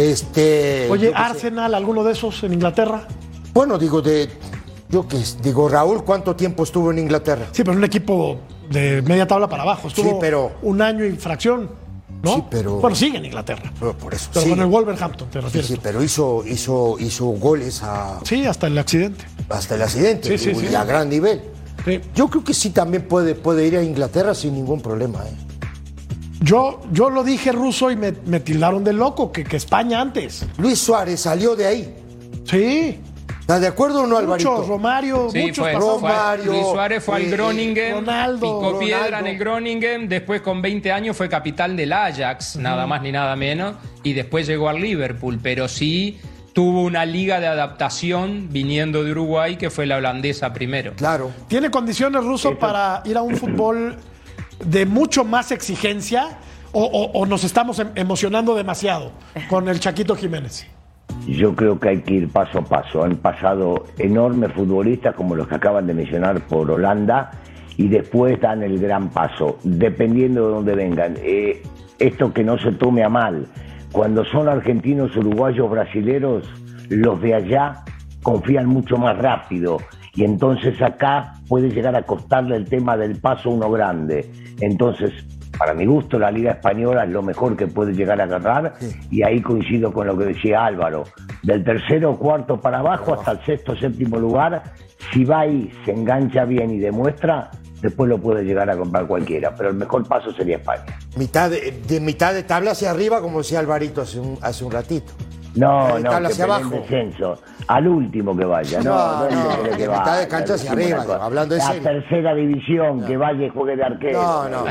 Este. 0.00 0.88
Oye, 0.90 1.12
Arsenal, 1.14 1.74
alguno 1.74 2.02
de 2.02 2.12
esos 2.12 2.42
en 2.42 2.54
Inglaterra. 2.54 3.06
Bueno, 3.52 3.78
digo, 3.78 4.00
de. 4.00 4.28
Yo 4.88 5.06
qué 5.06 5.18
digo, 5.42 5.68
Raúl, 5.68 6.04
¿cuánto 6.04 6.34
tiempo 6.34 6.64
estuvo 6.64 6.90
en 6.90 6.98
Inglaterra? 6.98 7.46
Sí, 7.52 7.62
pero 7.62 7.76
un 7.76 7.84
equipo 7.84 8.38
de 8.70 9.02
media 9.02 9.26
tabla 9.26 9.48
para 9.48 9.62
abajo. 9.62 9.88
Estuvo 9.88 10.18
pero, 10.18 10.52
un 10.62 10.82
año 10.82 11.04
y 11.04 11.12
fracción. 11.12 11.70
¿no? 12.22 12.34
Sí, 12.34 12.44
pero. 12.50 12.76
Bueno, 12.76 12.96
sigue 12.96 13.18
en 13.18 13.26
Inglaterra. 13.26 13.72
Pero, 13.78 13.96
por 13.96 14.14
eso. 14.14 14.30
Pero 14.32 14.48
con 14.48 14.60
el 14.60 14.66
Wolverhampton, 14.66 15.28
te 15.30 15.40
refieres. 15.40 15.68
Sí, 15.68 15.78
pero 15.80 16.02
hizo, 16.02 16.44
hizo, 16.46 16.96
hizo 16.98 17.26
goles 17.26 17.82
a. 17.82 18.20
Sí, 18.24 18.46
hasta 18.46 18.66
el 18.66 18.78
accidente. 18.78 19.24
Hasta 19.48 19.74
el 19.74 19.82
accidente. 19.82 20.38
Sí, 20.38 20.54
sí, 20.54 20.68
y 20.70 20.74
a 20.74 20.84
gran 20.84 21.08
nivel. 21.08 21.42
Yo 22.14 22.28
creo 22.28 22.44
que 22.44 22.52
sí 22.52 22.70
también 22.70 23.06
puede, 23.08 23.34
puede 23.34 23.66
ir 23.66 23.76
a 23.76 23.82
Inglaterra 23.82 24.34
sin 24.34 24.54
ningún 24.54 24.80
problema. 24.80 25.20
¿eh? 25.26 25.49
Yo, 26.40 26.80
yo 26.90 27.10
lo 27.10 27.22
dije 27.22 27.52
ruso 27.52 27.90
y 27.90 27.96
me, 27.96 28.12
me 28.26 28.40
tildaron 28.40 28.82
de 28.82 28.92
loco, 28.92 29.30
que, 29.30 29.44
que 29.44 29.56
España 29.56 30.00
antes. 30.00 30.46
Luis 30.56 30.78
Suárez 30.78 31.20
salió 31.20 31.54
de 31.54 31.66
ahí. 31.66 31.94
Sí. 32.44 32.98
¿Estás 33.50 33.62
de 33.62 33.66
acuerdo 33.66 34.02
o 34.02 34.06
no, 34.06 34.16
Alvarito? 34.16 34.52
Muchos, 34.52 34.68
Romario, 34.68 35.28
sí, 35.30 35.40
muchos 35.40 35.64
fue, 35.64 35.72
Romario, 35.72 36.52
Luis 36.52 36.66
Suárez 36.66 37.02
fue 37.02 37.16
al 37.16 37.22
eh, 37.22 37.30
Groningen, 37.30 37.94
Ronaldo, 37.94 38.40
picó 38.40 38.78
piedra 38.78 39.18
en 39.18 39.26
el 39.26 39.38
Groningen, 39.38 40.08
después 40.08 40.40
con 40.40 40.62
20 40.62 40.92
años 40.92 41.16
fue 41.16 41.28
capital 41.28 41.76
del 41.76 41.92
Ajax, 41.92 42.54
nada 42.56 42.86
más 42.86 43.02
ni 43.02 43.10
nada 43.10 43.34
menos, 43.34 43.74
y 44.04 44.12
después 44.12 44.46
llegó 44.46 44.68
al 44.68 44.80
Liverpool, 44.80 45.40
pero 45.42 45.66
sí 45.66 46.20
tuvo 46.52 46.82
una 46.82 47.04
liga 47.04 47.40
de 47.40 47.48
adaptación 47.48 48.48
viniendo 48.52 49.02
de 49.02 49.10
Uruguay 49.10 49.56
que 49.56 49.68
fue 49.68 49.84
la 49.84 49.96
holandesa 49.96 50.52
primero. 50.52 50.92
Claro. 50.94 51.32
¿Tiene 51.48 51.72
condiciones 51.72 52.22
ruso 52.22 52.56
para 52.56 53.02
ir 53.04 53.16
a 53.16 53.22
un 53.22 53.36
fútbol 53.36 53.96
de 54.64 54.86
mucho 54.86 55.24
más 55.24 55.52
exigencia 55.52 56.38
o, 56.72 57.26
nos 57.26 57.42
estamos 57.44 57.78
em, 57.80 57.88
emocionando 57.96 58.54
demasiado 58.54 59.12
con 59.48 59.68
el 59.68 59.80
Chaquito 59.80 60.14
Jiménez? 60.14 60.66
Yo 61.26 61.54
creo 61.54 61.78
que 61.78 61.88
hay 61.88 62.00
que 62.02 62.14
ir 62.14 62.28
paso 62.28 62.58
a 62.58 62.62
paso. 62.62 63.02
Han 63.02 63.16
pasado 63.16 63.86
enormes 63.98 64.52
futbolistas 64.52 65.14
como 65.14 65.34
los 65.34 65.48
que 65.48 65.56
acaban 65.56 65.86
de 65.86 65.94
mencionar 65.94 66.40
por 66.46 66.70
Holanda 66.70 67.32
y 67.76 67.88
después 67.88 68.40
dan 68.40 68.62
el 68.62 68.78
gran 68.78 69.10
paso, 69.10 69.58
dependiendo 69.64 70.46
de 70.46 70.54
dónde 70.54 70.74
vengan. 70.74 71.16
Eh, 71.18 71.62
esto 71.98 72.32
que 72.32 72.44
no 72.44 72.58
se 72.58 72.72
tome 72.72 73.02
a 73.02 73.08
mal. 73.08 73.46
Cuando 73.92 74.24
son 74.24 74.48
argentinos, 74.48 75.16
uruguayos, 75.16 75.68
brasileros, 75.68 76.48
los 76.88 77.20
de 77.20 77.34
allá 77.34 77.84
confían 78.22 78.66
mucho 78.66 78.96
más 78.96 79.18
rápido 79.18 79.78
y 80.20 80.24
entonces 80.24 80.82
acá 80.82 81.32
puede 81.48 81.70
llegar 81.70 81.96
a 81.96 82.02
costarle 82.02 82.54
el 82.54 82.68
tema 82.68 82.94
del 82.94 83.18
paso 83.18 83.48
uno 83.48 83.70
grande. 83.70 84.30
Entonces, 84.60 85.12
para 85.58 85.72
mi 85.72 85.86
gusto, 85.86 86.18
la 86.18 86.30
Liga 86.30 86.50
Española 86.50 87.04
es 87.04 87.10
lo 87.10 87.22
mejor 87.22 87.56
que 87.56 87.66
puede 87.66 87.94
llegar 87.94 88.20
a 88.20 88.24
agarrar 88.24 88.74
y 89.10 89.22
ahí 89.22 89.40
coincido 89.40 89.94
con 89.94 90.06
lo 90.06 90.18
que 90.18 90.26
decía 90.26 90.66
Álvaro. 90.66 91.04
Del 91.42 91.64
tercero 91.64 92.10
o 92.10 92.18
cuarto 92.18 92.60
para 92.60 92.80
abajo 92.80 93.14
hasta 93.14 93.30
el 93.30 93.40
sexto 93.46 93.72
o 93.72 93.76
séptimo 93.76 94.18
lugar, 94.18 94.62
si 95.10 95.24
va 95.24 95.40
ahí, 95.40 95.72
se 95.86 95.92
engancha 95.92 96.44
bien 96.44 96.70
y 96.70 96.78
demuestra, 96.78 97.50
después 97.80 98.06
lo 98.10 98.18
puede 98.18 98.44
llegar 98.44 98.68
a 98.68 98.76
comprar 98.76 99.06
cualquiera, 99.06 99.54
pero 99.54 99.70
el 99.70 99.76
mejor 99.76 100.06
paso 100.06 100.34
sería 100.34 100.56
España. 100.56 100.84
Mitad 101.16 101.50
de, 101.50 102.00
mitad 102.02 102.34
de 102.34 102.42
tabla 102.42 102.72
hacia 102.72 102.90
arriba, 102.90 103.22
como 103.22 103.38
decía 103.38 103.58
Alvarito 103.58 104.02
hace 104.02 104.20
un, 104.20 104.36
hace 104.42 104.66
un 104.66 104.70
ratito. 104.70 105.14
No, 105.54 105.98
no, 105.98 106.10
que 106.10 106.26
hacia 106.26 106.44
abajo. 106.44 106.70
descenso. 106.70 107.38
Al 107.66 107.86
último 107.86 108.36
que 108.36 108.44
vaya. 108.44 108.80
No, 108.82 109.28
no, 109.28 109.56
no 109.56 109.62
que 109.76 109.88
mitad 109.88 110.20
de 110.20 110.28
cancha 110.28 110.54
hacia 110.54 110.72
arriba, 110.72 111.04
hablando 111.20 111.54
de 111.54 111.60
La 111.60 111.72
tercera 111.74 112.34
división, 112.34 113.04
que 113.04 113.16
vaya 113.16 113.46
y 113.46 113.48
juegue 113.48 113.76
de 113.76 113.84
arquero. 113.84 114.20
No, 114.22 114.48
no. 114.48 114.64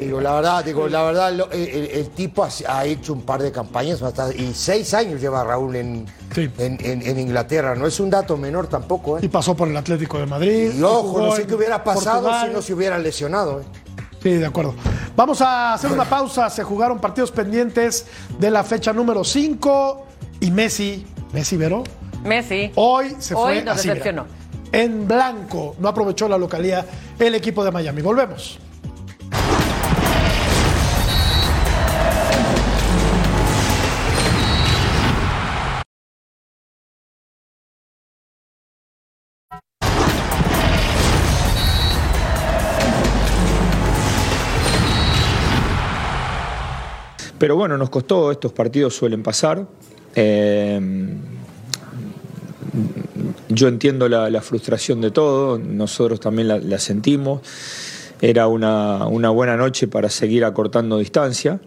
digo, 0.00 0.20
la 0.20 0.34
verdad, 0.34 0.64
digo, 0.64 0.88
la 0.88 1.02
verdad, 1.02 1.48
el, 1.52 2.08
tipo 2.10 2.46
ha, 2.68 2.84
hecho 2.84 3.12
un 3.12 3.22
par 3.22 3.42
de 3.42 3.52
campañas 3.52 4.02
y 4.36 4.52
seis 4.54 4.92
años 4.94 5.20
lleva 5.20 5.44
Raúl 5.44 5.76
en, 5.76 6.06
en, 6.36 7.18
Inglaterra. 7.18 7.74
No 7.74 7.86
es 7.86 8.00
un 8.00 8.10
dato 8.10 8.36
menor 8.36 8.66
tampoco, 8.66 9.18
¿eh? 9.18 9.20
Y 9.22 9.28
pasó 9.28 9.54
por 9.56 9.68
el 9.68 9.76
Atlético 9.76 10.18
de 10.18 10.26
Madrid. 10.26 10.72
Y 10.76 10.82
ojo, 10.82 11.20
no 11.20 11.32
sé 11.32 11.46
qué 11.46 11.54
hubiera 11.54 11.82
pasado 11.82 12.30
si 12.44 12.52
no 12.52 12.62
se 12.62 12.74
hubiera 12.74 12.98
lesionado, 12.98 13.60
¿eh? 13.60 13.64
Sí, 14.22 14.30
de 14.30 14.46
acuerdo. 14.46 14.74
Vamos 15.16 15.40
a 15.40 15.74
hacer 15.74 15.92
una 15.92 16.04
pausa. 16.04 16.50
Se 16.50 16.64
jugaron 16.64 16.98
partidos 16.98 17.30
pendientes 17.30 18.06
de 18.38 18.50
la 18.50 18.64
fecha 18.64 18.92
número 18.92 19.22
5 19.22 20.06
y 20.40 20.50
Messi, 20.50 21.06
Messi 21.32 21.56
Vero. 21.56 21.84
Messi. 22.24 22.72
Hoy 22.74 23.16
se 23.18 23.34
fue 23.34 23.58
Hoy 23.58 23.62
nos 23.62 23.76
decepcionó. 23.76 24.26
En 24.72 25.06
blanco, 25.06 25.76
no 25.78 25.88
aprovechó 25.88 26.28
la 26.28 26.36
localidad 26.36 26.84
el 27.18 27.34
equipo 27.36 27.64
de 27.64 27.70
Miami. 27.70 28.02
Volvemos. 28.02 28.58
Pero 47.44 47.56
bueno, 47.56 47.76
nos 47.76 47.90
costó, 47.90 48.32
estos 48.32 48.52
partidos 48.52 48.94
suelen 48.96 49.22
pasar. 49.22 49.66
Eh, 50.14 50.80
yo 53.50 53.68
entiendo 53.68 54.08
la, 54.08 54.40
frustración 54.40 55.02
de 55.02 55.10
todo, 55.10 55.58
nosotros 55.58 56.20
también 56.20 56.48
la, 56.48 56.78
sentimos. 56.78 57.42
Era 58.22 58.46
una, 58.46 59.04
buena 59.28 59.58
noche 59.58 59.88
para 59.88 60.08
seguir 60.08 60.42
acortando 60.42 60.96
distancia. 60.96 61.60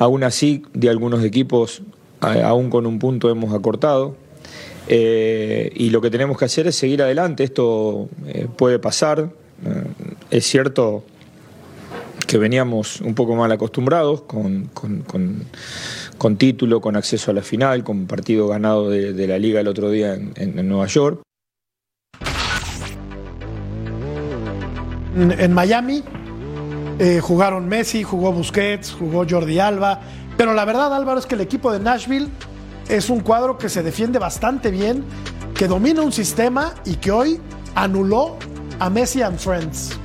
Aún 0.00 0.24
así, 0.24 0.64
de 0.74 0.88
algunos 0.88 1.22
equipos, 1.22 1.82
aún 2.20 2.68
con 2.68 2.84
un 2.84 2.98
punto 2.98 3.30
hemos 3.30 3.54
acortado. 3.54 4.16
Eh, 4.88 5.70
y 5.76 5.90
lo 5.90 6.00
que 6.00 6.10
tenemos 6.10 6.36
que 6.36 6.46
hacer 6.46 6.66
es 6.66 6.74
seguir 6.74 7.00
adelante. 7.00 7.44
Esto 7.44 8.08
eh, 8.26 8.48
puede 8.56 8.80
pasar. 8.80 9.30
es 10.32 10.44
cierto 10.44 11.04
que 12.30 12.38
veníamos 12.38 13.00
un 13.00 13.16
poco 13.16 13.34
mal 13.34 13.50
acostumbrados, 13.50 14.22
con, 14.22 14.70
con, 14.72 16.36
título, 16.36 16.80
con 16.80 16.94
acceso 16.94 17.32
a 17.32 17.34
la 17.34 17.42
final, 17.42 17.82
con 17.82 18.06
partido 18.06 18.46
ganado 18.46 18.88
de, 18.88 19.26
la 19.26 19.36
liga 19.36 19.58
el 19.58 19.66
otro 19.66 19.90
día 19.90 20.14
en, 20.14 20.68
Nueva 20.68 20.86
York. 20.86 21.22
En 25.16 25.52
Miami 25.52 26.04
eh, 27.00 27.18
jugaron 27.20 27.68
Messi, 27.68 28.04
jugó 28.04 28.30
Busquets, 28.30 28.92
jugó 28.92 29.26
Jordi 29.28 29.58
Alba, 29.58 30.00
pero 30.36 30.54
la 30.54 30.64
verdad 30.64 30.94
Álvaro 30.94 31.18
es 31.18 31.26
que 31.26 31.34
el 31.34 31.40
equipo 31.40 31.72
de 31.72 31.80
Nashville 31.80 32.28
es 32.88 33.10
un 33.10 33.20
cuadro 33.20 33.58
que 33.58 33.68
se 33.68 33.82
defiende 33.82 34.20
bastante 34.20 34.70
bien, 34.70 35.02
que 35.52 35.66
domina 35.66 36.00
un 36.02 36.12
sistema 36.12 36.76
y 36.84 36.94
que 36.94 37.10
hoy 37.10 37.40
anuló 37.74 38.36
a 38.78 38.88
Messi 38.88 39.20
and 39.20 39.36
Friends. 39.36 39.99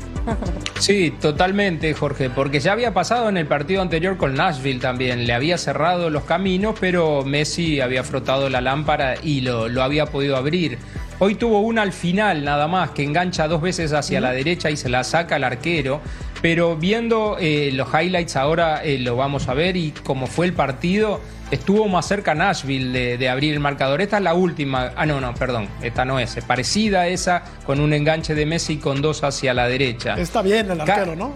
Sí, 0.80 1.12
totalmente, 1.20 1.94
Jorge, 1.94 2.30
porque 2.30 2.60
ya 2.60 2.74
había 2.74 2.94
pasado 2.94 3.30
en 3.30 3.38
el 3.38 3.48
partido 3.48 3.82
anterior 3.82 4.18
con 4.18 4.36
Nashville 4.36 4.80
también. 4.80 5.26
Le 5.26 5.34
había 5.34 5.58
cerrado 5.58 6.10
los 6.10 6.24
caminos, 6.26 6.76
pero 6.80 7.24
Messi 7.24 7.82
había 7.82 8.04
frotado 8.04 8.50
la 8.50 8.62
lámpara 8.62 9.16
y 9.22 9.42
lo, 9.42 9.68
lo 9.68 9.84
había 9.84 10.06
podido 10.08 10.36
abrir. 10.36 10.78
Hoy 11.18 11.36
tuvo 11.36 11.62
una 11.62 11.82
al 11.82 11.94
final 11.94 12.44
nada 12.44 12.68
más, 12.68 12.90
que 12.90 13.04
engancha 13.04 13.48
dos 13.48 13.62
veces 13.62 13.94
hacia 13.94 14.20
la 14.20 14.32
derecha 14.32 14.70
y 14.70 14.76
se 14.76 14.90
la 14.90 15.04
saca 15.04 15.38
al 15.38 15.46
arquero. 15.46 16.02
Pero 16.46 16.76
viendo 16.76 17.38
eh, 17.40 17.72
los 17.74 17.88
highlights 17.92 18.36
ahora 18.36 18.84
eh, 18.84 19.00
lo 19.00 19.16
vamos 19.16 19.48
a 19.48 19.56
ver 19.56 19.76
y 19.76 19.92
cómo 20.04 20.28
fue 20.28 20.46
el 20.46 20.54
partido, 20.54 21.20
estuvo 21.50 21.88
más 21.88 22.08
cerca 22.08 22.36
Nashville 22.36 23.18
de, 23.18 23.30
abrir 23.30 23.56
el 23.56 23.60
marcador. 23.60 24.00
Esta 24.00 24.18
es 24.18 24.24
la 24.24 24.36
última. 24.36 24.92
Ah, 24.96 25.08
no, 25.08 25.20
no, 25.20 25.34
perdón. 25.34 25.68
Esta 25.82 26.06
no 26.06 26.20
es. 26.20 26.38
Es 26.38 26.46
parecida 26.46 27.02
a 27.02 27.08
esa 27.08 27.44
con 27.66 27.80
un 27.80 27.94
enganche 27.94 28.36
de 28.36 28.46
Messi 28.46 28.78
con 28.78 29.02
dos 29.02 29.24
hacia 29.24 29.56
la 29.56 29.68
derecha. 29.68 30.20
Está 30.20 30.44
bien 30.44 30.70
el 30.70 30.82
arquero, 30.82 31.16
¿no? 31.16 31.34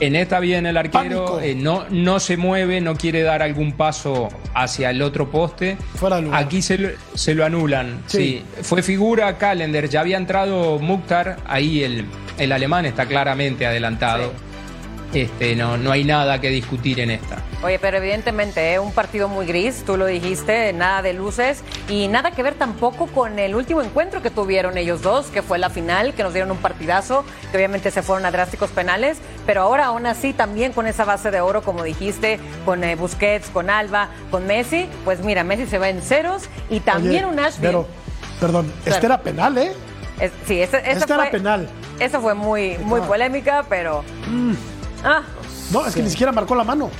En 0.00 0.16
esta 0.16 0.40
bien 0.40 0.66
el 0.66 0.76
arquero 0.76 1.40
eh, 1.40 1.54
no, 1.54 1.86
no 1.90 2.18
se 2.18 2.36
mueve, 2.36 2.80
no 2.80 2.96
quiere 2.96 3.22
dar 3.22 3.42
algún 3.42 3.72
paso 3.72 4.28
hacia 4.54 4.90
el 4.90 5.00
otro 5.02 5.30
poste. 5.30 5.76
Fuera 5.94 6.20
Aquí 6.32 6.62
se 6.62 6.78
lo, 6.78 6.88
se 7.14 7.34
lo 7.34 7.44
anulan. 7.44 8.02
Sí. 8.06 8.42
Fue 8.62 8.82
figura 8.82 9.38
Calendar, 9.38 9.88
ya 9.88 10.00
había 10.00 10.16
entrado 10.16 10.78
Mukhtar, 10.78 11.36
ahí 11.46 11.84
el, 11.84 12.06
el 12.38 12.52
alemán 12.52 12.86
está 12.86 13.06
claramente 13.06 13.66
adelantado. 13.66 14.32
Este, 15.14 15.54
no, 15.54 15.76
no 15.76 15.92
hay 15.92 16.04
nada 16.04 16.40
que 16.40 16.48
discutir 16.48 16.98
en 16.98 17.10
esta. 17.10 17.38
Oye, 17.62 17.78
pero 17.78 17.98
evidentemente 17.98 18.72
es 18.72 18.76
¿eh? 18.76 18.78
un 18.80 18.92
partido 18.92 19.28
muy 19.28 19.46
gris, 19.46 19.84
tú 19.86 19.96
lo 19.96 20.06
dijiste, 20.06 20.72
nada 20.72 21.02
de 21.02 21.12
luces 21.12 21.62
y 21.88 22.08
nada 22.08 22.32
que 22.32 22.42
ver 22.42 22.54
tampoco 22.54 23.06
con 23.06 23.38
el 23.38 23.54
último 23.54 23.80
encuentro 23.80 24.22
que 24.22 24.30
tuvieron 24.30 24.76
ellos 24.76 25.02
dos, 25.02 25.26
que 25.26 25.40
fue 25.40 25.58
la 25.58 25.70
final, 25.70 26.14
que 26.14 26.24
nos 26.24 26.32
dieron 26.32 26.50
un 26.50 26.58
partidazo, 26.58 27.24
que 27.50 27.56
obviamente 27.56 27.90
se 27.90 28.02
fueron 28.02 28.26
a 28.26 28.32
drásticos 28.32 28.70
penales, 28.70 29.18
pero 29.46 29.62
ahora 29.62 29.86
aún 29.86 30.04
así 30.06 30.32
también 30.32 30.72
con 30.72 30.86
esa 30.86 31.04
base 31.04 31.30
de 31.30 31.40
oro, 31.40 31.62
como 31.62 31.84
dijiste, 31.84 32.40
con 32.64 32.82
eh, 32.82 32.96
Busquets, 32.96 33.48
con 33.50 33.70
Alba, 33.70 34.08
con 34.30 34.46
Messi, 34.46 34.88
pues 35.04 35.20
mira, 35.20 35.44
Messi 35.44 35.66
se 35.66 35.78
va 35.78 35.88
en 35.88 36.02
ceros 36.02 36.48
y 36.68 36.80
también 36.80 37.24
un 37.24 37.38
Ashby. 37.38 37.66
Pero, 37.66 37.86
perdón, 38.40 38.72
este 38.84 39.06
era 39.06 39.20
penal, 39.20 39.56
¿eh? 39.58 39.72
sí, 40.46 40.60
ese, 40.60 40.82
este 40.90 41.12
era 41.12 41.30
penal. 41.30 41.68
Eso 42.00 42.20
fue 42.20 42.34
muy, 42.34 42.76
muy 42.78 43.00
polémica, 43.02 43.64
pero... 43.68 44.04
Mm. 44.28 44.73
Ah. 45.04 45.22
No, 45.70 45.86
es 45.86 45.94
que 45.94 46.02
ni 46.02 46.10
siquiera 46.10 46.32
marcó 46.32 46.54
la 46.54 46.64
mano. 46.64 46.90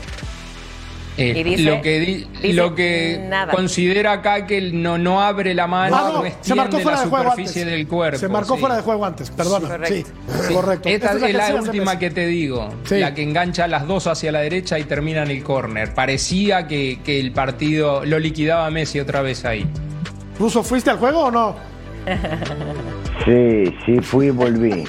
Eh, 1.17 1.59
lo 1.61 1.81
que, 1.81 2.27
lo 2.53 2.75
que 2.75 3.31
considera 3.53 4.13
acá 4.13 4.47
que 4.47 4.61
no, 4.73 4.99
no 4.99 5.23
abre 5.23 5.55
la 5.55 5.69
mano, 5.69 5.97
no, 5.97 6.23
no, 6.25 6.31
se 6.41 6.55
marcó 6.57 6.81
fuera 6.81 7.03
de 7.03 7.07
juego 7.07 7.31
antes. 7.31 7.55
del 7.55 7.87
cuerpo. 7.87 8.19
Se 8.19 8.29
marcó 8.29 8.57
fuera 8.57 8.77
de 8.77 8.83
juego 8.83 9.05
antes, 9.05 9.31
perdona. 9.31 9.87
Sí, 9.87 10.05
correcto. 10.53 10.89
Esta 10.89 11.13
es, 11.13 11.35
la, 11.35 11.55
última 11.55 12.01
que 12.01 12.11
te 12.11 12.27
digo, 12.27 12.69
la 12.91 13.15
que 13.15 13.23
engancha 13.23 13.69
las 13.69 13.87
dos 13.87 14.09
hacia 14.09 14.33
la 14.33 14.41
derecha 14.41 14.77
y 14.79 14.85
termina 14.85 15.23
en 15.23 15.31
el 15.31 15.45
córner. 15.45 15.95
Parecía 15.95 16.67
que, 16.67 16.99
que 17.05 17.21
el 17.21 17.31
partido 17.31 18.05
lo 18.05 18.19
liquidaba 18.19 18.69
Messi 18.71 18.99
otra 18.99 19.23
vez 19.23 19.45
ahí. 19.45 19.65
¿Ruso, 20.37 20.65
fuiste 20.65 20.91
al 20.91 20.99
juego 20.99 21.27
o 21.27 21.31
no? 21.31 21.55
Sí, 23.25 23.75
sí, 23.87 24.01
fui 24.01 24.27
y 24.27 24.31
volví. 24.31 24.85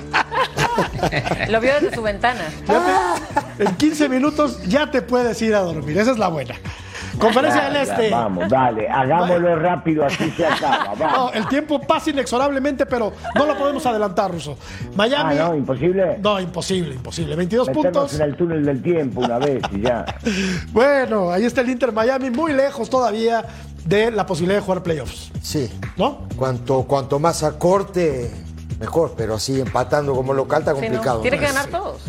Lo 1.49 1.59
vio 1.59 1.73
desde 1.73 1.95
su 1.95 2.01
ventana. 2.01 2.41
en 3.59 3.75
15 3.75 4.09
minutos 4.09 4.63
ya 4.63 4.89
te 4.91 5.01
puedes 5.01 5.41
ir 5.41 5.55
a 5.55 5.59
dormir. 5.59 5.97
Esa 5.97 6.11
es 6.11 6.17
la 6.17 6.27
buena. 6.27 6.55
Conferencia 7.19 7.69
del 7.69 7.75
Este. 7.77 8.09
Vamos, 8.09 8.49
dale, 8.49 8.89
hagámoslo 8.89 9.55
rápido, 9.55 10.05
así 10.05 10.29
se 10.31 10.45
acaba. 10.45 10.93
No, 11.15 11.31
el 11.31 11.47
tiempo 11.47 11.79
pasa 11.79 12.09
inexorablemente, 12.09 12.85
pero 12.85 13.13
no 13.35 13.45
lo 13.45 13.57
podemos 13.57 13.85
adelantar, 13.85 14.31
Ruso. 14.31 14.57
Miami. 14.95 15.35
Ah, 15.37 15.47
no, 15.47 15.55
imposible. 15.55 16.17
No, 16.21 16.39
imposible, 16.39 16.95
imposible. 16.95 17.35
22 17.35 17.69
puntos. 17.69 18.13
en 18.15 18.21
el 18.21 18.35
túnel 18.35 18.65
del 18.65 18.81
tiempo 18.81 19.21
una 19.21 19.37
vez 19.37 19.61
y 19.71 19.81
ya. 19.81 20.05
bueno, 20.71 21.31
ahí 21.31 21.45
está 21.45 21.61
el 21.61 21.69
Inter 21.69 21.91
Miami, 21.91 22.29
muy 22.31 22.53
lejos 22.53 22.89
todavía 22.89 23.45
de 23.85 24.11
la 24.11 24.25
posibilidad 24.25 24.59
de 24.59 24.65
jugar 24.65 24.83
playoffs. 24.83 25.31
Sí. 25.41 25.69
¿No? 25.95 26.27
Cuanto, 26.35 26.83
cuanto 26.83 27.19
más 27.19 27.43
a 27.43 27.57
corte, 27.57 28.31
mejor, 28.79 29.13
pero 29.15 29.35
así 29.35 29.59
empatando 29.59 30.13
como 30.13 30.33
local 30.33 30.59
está 30.59 30.73
complicado. 30.73 31.21
Tiene 31.21 31.39
que 31.39 31.45
ganar 31.45 31.67
todos. 31.67 32.01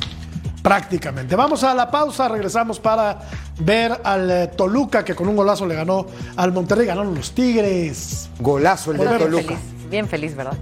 Prácticamente. 0.62 1.36
Vamos 1.36 1.62
a 1.62 1.74
la 1.74 1.90
pausa, 1.90 2.28
regresamos 2.28 2.80
para 2.80 3.20
ver 3.60 4.00
al 4.02 4.30
eh, 4.30 4.46
Toluca 4.48 5.04
que 5.04 5.14
con 5.14 5.28
un 5.28 5.36
golazo 5.36 5.64
le 5.64 5.76
ganó 5.76 6.06
al 6.36 6.52
Monterrey, 6.52 6.86
ganaron 6.86 7.14
los 7.14 7.32
Tigres. 7.32 8.28
Golazo 8.40 8.90
el 8.90 8.98
de 8.98 9.18
Toluca. 9.18 9.54
bien 9.88 10.08
feliz, 10.08 10.34
¿verdad? 10.34 10.56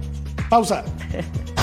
Pausa. 0.49 0.83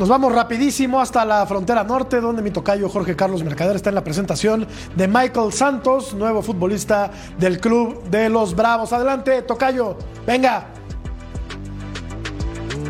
Nos 0.00 0.08
vamos 0.08 0.34
rapidísimo 0.34 0.98
hasta 0.98 1.26
la 1.26 1.44
frontera 1.44 1.84
norte, 1.84 2.22
donde 2.22 2.40
mi 2.40 2.50
tocayo 2.50 2.88
Jorge 2.88 3.14
Carlos 3.14 3.44
Mercader 3.44 3.76
está 3.76 3.90
en 3.90 3.96
la 3.96 4.02
presentación 4.02 4.66
de 4.96 5.06
Michael 5.06 5.52
Santos, 5.52 6.14
nuevo 6.14 6.40
futbolista 6.40 7.10
del 7.36 7.60
club 7.60 8.02
de 8.04 8.30
los 8.30 8.56
Bravos. 8.56 8.94
Adelante, 8.94 9.42
tocayo, 9.42 9.98
venga. 10.26 10.68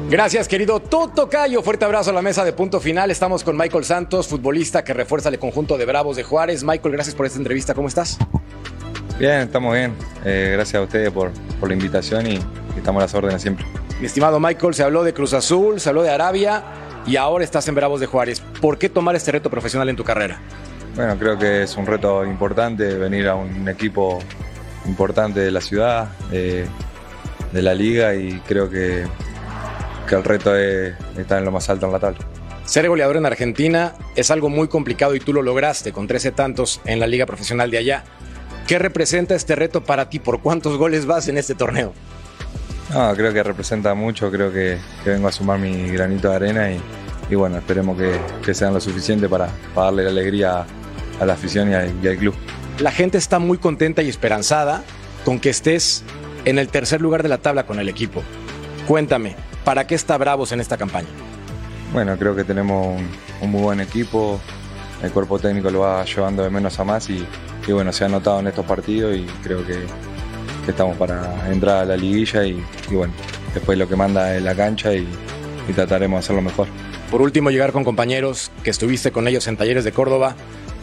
Gracias, 0.08 0.46
querido 0.46 0.78
Toto 0.78 1.28
Cayo. 1.28 1.64
Fuerte 1.64 1.84
abrazo 1.84 2.10
a 2.10 2.12
la 2.12 2.22
mesa 2.22 2.44
de 2.44 2.52
punto 2.52 2.78
final. 2.78 3.10
Estamos 3.10 3.42
con 3.42 3.56
Michael 3.56 3.84
Santos, 3.84 4.28
futbolista 4.28 4.84
que 4.84 4.94
refuerza 4.94 5.30
el 5.30 5.40
conjunto 5.40 5.76
de 5.76 5.86
Bravos 5.86 6.14
de 6.14 6.22
Juárez. 6.22 6.62
Michael, 6.62 6.92
gracias 6.92 7.16
por 7.16 7.26
esta 7.26 7.38
entrevista. 7.38 7.74
¿Cómo 7.74 7.88
estás? 7.88 8.18
Bien, 9.18 9.40
estamos 9.40 9.74
bien. 9.74 9.96
Eh, 10.24 10.50
gracias 10.52 10.80
a 10.80 10.84
ustedes 10.84 11.10
por, 11.10 11.32
por 11.58 11.70
la 11.70 11.74
invitación 11.74 12.28
y 12.28 12.38
estamos 12.76 13.00
a 13.00 13.06
las 13.06 13.14
órdenes 13.14 13.42
siempre. 13.42 13.66
Mi 13.98 14.06
estimado 14.06 14.38
Michael, 14.38 14.74
se 14.74 14.84
habló 14.84 15.02
de 15.02 15.12
Cruz 15.12 15.34
Azul, 15.34 15.80
se 15.80 15.88
habló 15.88 16.04
de 16.04 16.10
Arabia 16.10 16.79
y 17.06 17.16
ahora 17.16 17.44
estás 17.44 17.66
en 17.68 17.74
Bravos 17.74 18.00
de 18.00 18.06
Juárez. 18.06 18.40
¿Por 18.60 18.78
qué 18.78 18.88
tomar 18.88 19.16
este 19.16 19.32
reto 19.32 19.50
profesional 19.50 19.88
en 19.88 19.96
tu 19.96 20.04
carrera? 20.04 20.40
Bueno, 20.94 21.16
creo 21.18 21.38
que 21.38 21.62
es 21.62 21.76
un 21.76 21.86
reto 21.86 22.24
importante 22.24 22.96
venir 22.96 23.28
a 23.28 23.34
un 23.34 23.68
equipo 23.68 24.18
importante 24.86 25.40
de 25.40 25.50
la 25.50 25.60
ciudad, 25.60 26.08
de, 26.30 26.66
la 27.52 27.74
liga 27.74 28.14
y 28.14 28.40
creo 28.46 28.68
que, 28.70 29.04
que 30.08 30.14
el 30.14 30.24
reto 30.24 30.56
es 30.56 30.94
estar 31.16 31.38
en 31.38 31.44
lo 31.44 31.52
más 31.52 31.68
alto 31.70 31.86
en 31.86 31.92
la 31.92 31.98
tabla. 31.98 32.18
Ser 32.64 32.88
goleador 32.88 33.16
en 33.16 33.26
Argentina 33.26 33.94
es 34.14 34.30
algo 34.30 34.48
muy 34.48 34.68
complicado 34.68 35.14
y 35.14 35.20
tú 35.20 35.32
lo 35.32 35.42
lograste 35.42 35.92
con 35.92 36.06
13 36.06 36.32
tantos 36.32 36.80
en 36.84 37.00
la 37.00 37.06
liga 37.06 37.26
profesional 37.26 37.70
de 37.70 37.78
allá. 37.78 38.04
¿Qué 38.66 38.78
representa 38.78 39.34
este 39.34 39.56
reto 39.56 39.82
para 39.82 40.08
ti? 40.08 40.20
¿Por 40.20 40.40
cuántos 40.40 40.76
goles 40.76 41.06
vas 41.06 41.26
en 41.26 41.38
este 41.38 41.56
torneo? 41.56 41.92
No, 42.92 43.14
creo 43.14 43.32
que 43.32 43.42
representa 43.42 43.94
mucho, 43.94 44.30
creo 44.30 44.52
que, 44.52 44.78
vengo 45.04 45.28
a 45.28 45.32
sumar 45.32 45.58
mi 45.60 45.88
granito 45.90 46.28
de 46.28 46.36
arena 46.36 46.70
y, 46.72 47.34
bueno, 47.34 47.58
esperemos 47.58 47.96
que, 48.42 48.54
sean 48.54 48.74
lo 48.74 48.80
suficiente 48.80 49.28
para, 49.28 49.48
darle 49.74 50.04
la 50.04 50.10
alegría 50.10 50.66
a 51.20 51.24
la 51.24 51.34
afición 51.34 51.70
y, 51.70 51.74
al 51.74 52.16
club. 52.16 52.34
La 52.80 52.90
gente 52.90 53.18
está 53.18 53.38
muy 53.38 53.58
contenta 53.58 54.02
y 54.02 54.08
esperanzada 54.08 54.82
con 55.24 55.38
que 55.38 55.50
estés 55.50 56.02
en 56.44 56.58
el 56.58 56.68
tercer 56.68 57.00
lugar 57.00 57.22
de 57.22 57.28
la 57.28 57.38
tabla 57.38 57.64
con 57.64 57.78
el 57.78 57.88
equipo. 57.88 58.22
Cuéntame, 58.88 59.36
¿para 59.64 59.86
qué 59.86 59.94
está 59.94 60.18
Bravos 60.18 60.50
en 60.50 60.60
esta 60.60 60.76
campaña? 60.76 61.08
Bueno, 61.92 62.16
creo 62.16 62.34
que 62.34 62.42
tenemos 62.42 63.00
un, 63.40 63.50
muy 63.50 63.62
buen 63.62 63.80
equipo, 63.80 64.40
el 65.02 65.12
cuerpo 65.12 65.38
técnico 65.38 65.70
lo 65.70 65.80
va 65.80 66.04
llevando 66.04 66.42
de 66.42 66.50
menos 66.50 66.78
a 66.80 66.84
más 66.84 67.08
y, 67.08 67.24
y 67.66 67.72
bueno, 67.72 67.92
se 67.92 68.04
ha 68.04 68.08
notado 68.08 68.40
en 68.40 68.48
estos 68.48 68.64
partidos 68.64 69.16
y 69.16 69.26
creo 69.42 69.64
que 69.64 69.86
que 70.64 70.70
estamos 70.70 70.96
para 70.96 71.50
entrar 71.50 71.78
a 71.78 71.84
la 71.84 71.96
liguilla 71.96 72.44
y, 72.44 72.62
bueno, 72.90 73.12
después 73.54 73.78
lo 73.78 73.88
que 73.88 73.96
manda 73.96 74.36
es 74.36 74.42
la 74.42 74.54
cancha 74.54 74.94
y, 74.94 75.06
trataremos 75.74 76.16
de 76.16 76.24
hacerlo 76.24 76.42
mejor. 76.42 76.66
Por 77.12 77.22
último, 77.22 77.50
llegar 77.50 77.70
con 77.70 77.84
compañeros 77.84 78.50
que 78.64 78.70
estuviste 78.70 79.12
con 79.12 79.28
ellos 79.28 79.46
en 79.46 79.56
talleres 79.56 79.84
de 79.84 79.92
Córdoba. 79.92 80.34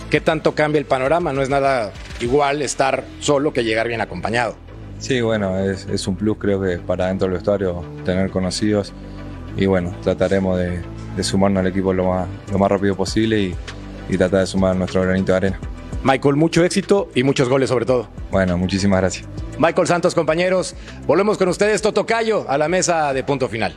¿Qué 0.09 0.21
tanto 0.21 0.55
cambia 0.55 0.79
el 0.79 0.85
panorama? 0.85 1.33
No 1.33 1.41
es 1.41 1.49
nada 1.49 1.91
igual 2.21 2.61
estar 2.61 3.03
solo 3.19 3.51
que 3.51 3.65
llegar 3.65 3.89
bien 3.89 3.99
acompañado. 3.99 4.55
Sí, 4.99 5.19
bueno, 5.19 5.59
es, 5.59 6.07
un 6.07 6.15
plus 6.15 6.37
creo 6.37 6.61
que 6.61 6.77
para 6.77 7.07
dentro 7.07 7.27
del 7.27 7.33
vestuario 7.33 7.83
tener 8.05 8.31
conocidos 8.31 8.93
y 9.57 9.65
bueno, 9.65 9.93
trataremos 10.01 10.57
de, 10.57 10.81
sumarnos 11.21 11.61
al 11.61 11.67
equipo 11.67 11.91
lo 11.91 12.05
más, 12.05 12.27
lo 12.49 12.57
más 12.57 12.71
rápido 12.71 12.95
posible 12.95 13.41
y, 13.41 13.55
y 14.07 14.17
tratar 14.17 14.39
de 14.41 14.47
sumar 14.47 14.75
nuestro 14.75 15.01
granito 15.01 15.33
de 15.33 15.37
arena. 15.37 15.59
Michael, 16.03 16.35
mucho 16.35 16.63
éxito 16.63 17.09
y 17.15 17.23
muchos 17.23 17.49
goles 17.49 17.69
sobre 17.69 17.85
todo. 17.85 18.07
Bueno, 18.31 18.57
muchísimas 18.57 18.99
gracias. 18.99 19.25
Michael 19.57 19.87
Santos, 19.87 20.13
compañeros, 20.13 20.75
volvemos 21.05 21.37
con 21.37 21.49
ustedes, 21.49 21.81
Tocayo, 21.81 22.45
a 22.49 22.57
la 22.57 22.67
mesa 22.67 23.13
de 23.13 23.23
punto 23.23 23.49
final. 23.49 23.75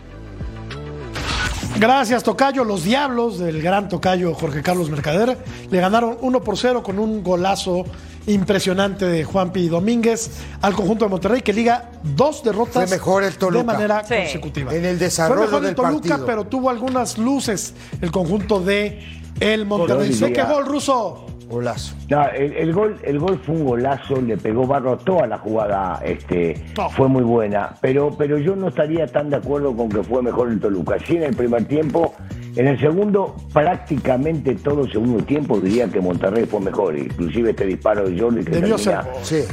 Gracias, 1.78 2.22
Tocayo. 2.22 2.64
Los 2.64 2.84
Diablos 2.84 3.38
del 3.38 3.62
gran 3.62 3.88
Tocayo 3.88 4.34
Jorge 4.34 4.62
Carlos 4.62 4.90
Mercader 4.90 5.38
le 5.70 5.80
ganaron 5.80 6.18
1 6.20 6.40
por 6.42 6.58
0 6.58 6.82
con 6.82 6.98
un 6.98 7.22
golazo 7.22 7.84
impresionante 8.26 9.06
de 9.06 9.24
Juanpi 9.24 9.68
Domínguez 9.68 10.30
al 10.60 10.74
conjunto 10.74 11.06
de 11.06 11.10
Monterrey 11.10 11.40
que 11.40 11.54
liga 11.54 11.90
dos 12.02 12.44
derrotas 12.44 12.90
mejor 12.90 13.24
el 13.24 13.36
Toluca. 13.36 13.58
de 13.58 13.64
manera 13.64 14.02
consecutiva. 14.02 14.74
En 14.74 14.84
el 14.84 14.98
desarrollo 14.98 15.48
Fue 15.48 15.60
mejor 15.60 15.66
el 15.66 15.74
Toluca, 15.74 16.20
pero 16.26 16.44
tuvo 16.44 16.68
algunas 16.68 17.16
luces 17.16 17.72
el 18.02 18.10
conjunto 18.10 18.60
de 18.60 19.02
el 19.40 19.64
Monterrey. 19.64 20.10
¿Qué 20.34 20.42
gol 20.42 20.66
ruso. 20.66 21.26
Golazo. 21.50 21.96
el, 22.36 22.72
gol, 22.72 22.96
el 23.02 23.18
gol 23.18 23.40
fue 23.44 23.56
un 23.56 23.64
golazo, 23.64 24.20
le 24.20 24.36
pegó 24.36 24.68
barro 24.68 24.96
toda 24.96 25.26
la 25.26 25.36
jugada, 25.38 26.00
este, 26.04 26.64
fue 26.92 27.08
muy 27.08 27.24
buena. 27.24 27.74
Pero, 27.80 28.14
pero 28.16 28.38
yo 28.38 28.54
no 28.54 28.68
estaría 28.68 29.06
tan 29.08 29.30
de 29.30 29.36
acuerdo 29.36 29.76
con 29.76 29.88
que 29.88 30.02
fue 30.04 30.22
mejor 30.22 30.48
el 30.48 30.60
Toluca. 30.60 30.96
Sí, 31.04 31.16
en 31.16 31.24
el 31.24 31.34
primer 31.34 31.64
tiempo, 31.64 32.14
en 32.54 32.68
el 32.68 32.78
segundo, 32.78 33.34
prácticamente 33.52 34.54
todo 34.54 34.84
el 34.84 34.92
segundo 34.92 35.24
tiempo 35.24 35.58
diría 35.58 35.88
que 35.88 36.00
Monterrey 36.00 36.44
fue 36.46 36.60
mejor. 36.60 36.96
Inclusive 36.96 37.50
este 37.50 37.66
disparo 37.66 38.08
de 38.08 38.20
Jordi 38.20 38.44
que 38.44 38.52
termina 38.52 39.04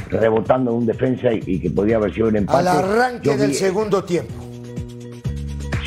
rebotando 0.08 0.70
en 0.70 0.76
un 0.76 0.86
defensa 0.86 1.32
y, 1.32 1.58
que 1.58 1.70
podía 1.70 1.96
haber 1.96 2.14
sido 2.14 2.28
un 2.28 2.36
empate. 2.36 2.68
Al 2.68 2.68
arranque 2.68 3.36
del 3.36 3.54
segundo 3.54 4.04
tiempo. 4.04 4.34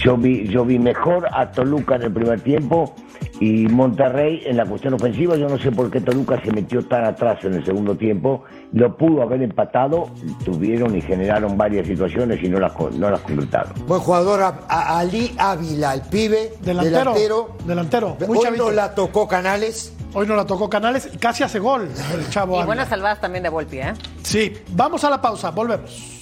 Yo 0.04 0.18
vi, 0.18 0.46
yo 0.48 0.66
vi 0.66 0.78
mejor 0.78 1.28
a 1.32 1.52
Toluca 1.52 1.96
en 1.96 2.02
el 2.02 2.12
primer 2.12 2.42
tiempo 2.42 2.96
y 3.42 3.68
Monterrey, 3.68 4.44
en 4.46 4.56
la 4.56 4.68
cuestión 4.68 4.94
ofensiva, 4.94 5.36
yo 5.36 5.50
no 5.50 5.58
sé 5.58 5.72
por 5.72 5.90
qué 5.90 6.00
Toluca 6.00 6.40
se 6.44 6.52
metió 6.52 6.88
tan 6.88 7.06
atrás 7.06 7.44
en 7.44 7.56
el 7.56 7.66
segundo 7.66 7.98
tiempo. 7.98 8.44
Lo 8.72 8.96
pudo 8.96 9.24
haber 9.24 9.42
empatado, 9.42 10.12
tuvieron 10.46 10.96
y 10.96 11.02
generaron 11.02 11.58
varias 11.58 11.88
situaciones 11.88 12.38
y 12.44 12.50
no 12.50 12.60
las, 12.60 12.72
no 12.80 13.10
las 13.10 13.20
completaron. 13.22 13.74
Buen 13.88 14.00
jugador 14.00 14.42
a, 14.44 15.00
Ali 15.00 15.34
Ávila, 15.40 15.96
el 15.96 16.02
pibe, 16.02 16.54
delantero. 16.62 17.56
Delantero. 17.66 18.16
Hoy 18.28 18.48
no 18.56 18.70
la 18.70 18.94
tocó 18.94 19.28
Canales. 19.28 19.92
Hoy 20.14 20.28
no 20.28 20.36
la 20.36 20.46
tocó 20.46 20.70
Canales 20.70 21.10
y 21.12 21.18
casi 21.18 21.42
hace 21.42 21.58
gol 21.58 21.90
el 22.14 22.30
chavo. 22.30 22.62
Y 22.62 22.66
buenas 22.66 22.90
salvadas 22.90 23.22
también 23.22 23.42
de 23.42 23.50
Volpi, 23.50 23.80
¿eh? 23.80 23.94
Sí, 24.22 24.54
vamos 24.74 25.04
a 25.04 25.10
la 25.10 25.20
pausa, 25.20 25.50
volvemos. 25.50 26.21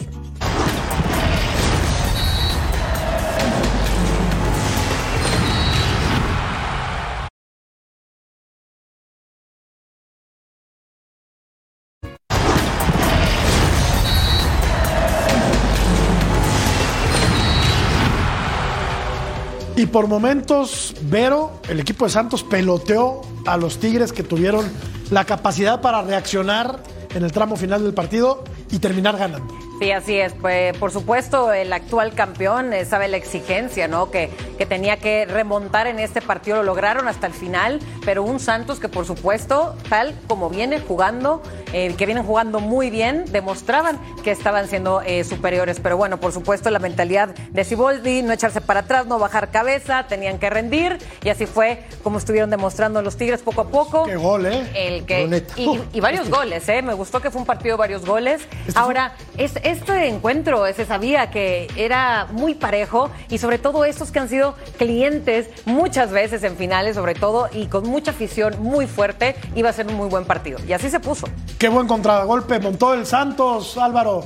Y 19.79 19.85
por 19.85 20.07
momentos, 20.07 20.93
Vero, 21.03 21.61
el 21.69 21.79
equipo 21.79 22.03
de 22.03 22.11
Santos 22.11 22.43
peloteó 22.43 23.21
a 23.45 23.55
los 23.55 23.79
Tigres 23.79 24.11
que 24.11 24.23
tuvieron 24.23 24.69
la 25.09 25.23
capacidad 25.23 25.79
para 25.79 26.01
reaccionar 26.01 26.83
en 27.15 27.23
el 27.23 27.31
tramo 27.31 27.55
final 27.55 27.81
del 27.81 27.93
partido 27.93 28.43
y 28.71 28.79
terminar 28.79 29.17
ganando. 29.17 29.68
Sí, 29.79 29.93
así 29.93 30.19
es. 30.19 30.33
Pues, 30.33 30.77
por 30.77 30.91
supuesto, 30.91 31.53
el 31.53 31.71
actual 31.71 32.13
campeón 32.13 32.73
eh, 32.73 32.83
sabe 32.83 33.07
la 33.07 33.15
exigencia, 33.15 33.87
¿no? 33.87 34.11
Que, 34.11 34.29
que 34.57 34.65
tenía 34.65 34.97
que 34.97 35.25
remontar 35.25 35.87
en 35.87 35.99
este 35.99 36.21
partido. 36.21 36.57
Lo 36.57 36.63
lograron 36.63 37.07
hasta 37.07 37.27
el 37.27 37.33
final, 37.33 37.79
pero 38.03 38.23
un 38.23 38.41
Santos 38.41 38.81
que, 38.81 38.89
por 38.89 39.05
supuesto, 39.05 39.77
tal 39.87 40.13
como 40.27 40.49
viene 40.49 40.81
jugando, 40.81 41.41
eh, 41.71 41.95
que 41.97 42.05
vienen 42.05 42.25
jugando 42.25 42.59
muy 42.59 42.89
bien, 42.89 43.23
demostraban 43.31 43.97
que 44.21 44.31
estaban 44.31 44.67
siendo 44.67 45.01
eh, 45.01 45.23
superiores. 45.23 45.79
Pero 45.79 45.95
bueno, 45.95 46.19
por 46.19 46.33
supuesto, 46.33 46.69
la 46.71 46.79
mentalidad 46.79 47.29
de 47.29 47.63
Siboldi, 47.63 48.21
no 48.21 48.33
echarse 48.33 48.59
para 48.59 48.81
atrás, 48.81 49.05
no 49.05 49.17
bajar 49.17 49.49
cabeza, 49.49 50.07
tenían 50.07 50.39
que 50.39 50.49
rendir. 50.49 50.97
Y 51.23 51.29
así 51.29 51.45
fue 51.45 51.85
como 52.03 52.17
estuvieron 52.17 52.49
demostrando 52.49 53.01
los 53.01 53.15
Tigres 53.15 53.41
poco 53.41 53.61
a 53.61 53.67
poco. 53.69 54.03
Qué 54.03 54.17
gol, 54.17 54.45
¿eh? 54.45 54.67
El 54.75 55.05
que, 55.05 55.45
y, 55.55 55.99
varios 56.01 56.29
goles, 56.29 56.67
¿eh? 56.67 56.81
Me 56.81 56.93
gustó 56.93 57.21
que 57.21 57.31
fue 57.31 57.39
un 57.39 57.47
partido 57.47 57.77
de 57.77 57.79
varios 57.79 58.05
goles. 58.05 58.41
Este 58.67 58.77
Ahora, 58.77 59.13
es 59.37 59.55
este 59.69 60.07
encuentro 60.07 60.65
se 60.73 60.85
sabía 60.85 61.29
que 61.29 61.67
era 61.75 62.27
muy 62.31 62.55
parejo 62.55 63.11
y 63.29 63.37
sobre 63.37 63.59
todo 63.59 63.85
estos 63.85 64.11
que 64.11 64.19
han 64.19 64.29
sido 64.29 64.55
clientes 64.77 65.47
muchas 65.65 66.11
veces 66.11 66.43
en 66.43 66.55
finales, 66.57 66.95
sobre 66.95 67.13
todo, 67.13 67.49
y 67.53 67.67
con 67.67 67.87
mucha 67.87 68.11
afición 68.11 68.55
muy 68.61 68.87
fuerte, 68.87 69.35
iba 69.55 69.69
a 69.69 69.73
ser 69.73 69.87
un 69.87 69.95
muy 69.95 70.09
buen 70.09 70.25
partido. 70.25 70.59
Y 70.67 70.73
así 70.73 70.89
se 70.89 70.99
puso. 70.99 71.27
Qué 71.57 71.69
buen 71.69 71.87
contragolpe 71.87 72.59
montó 72.59 72.93
el 72.93 73.05
Santos, 73.05 73.77
Álvaro. 73.77 74.23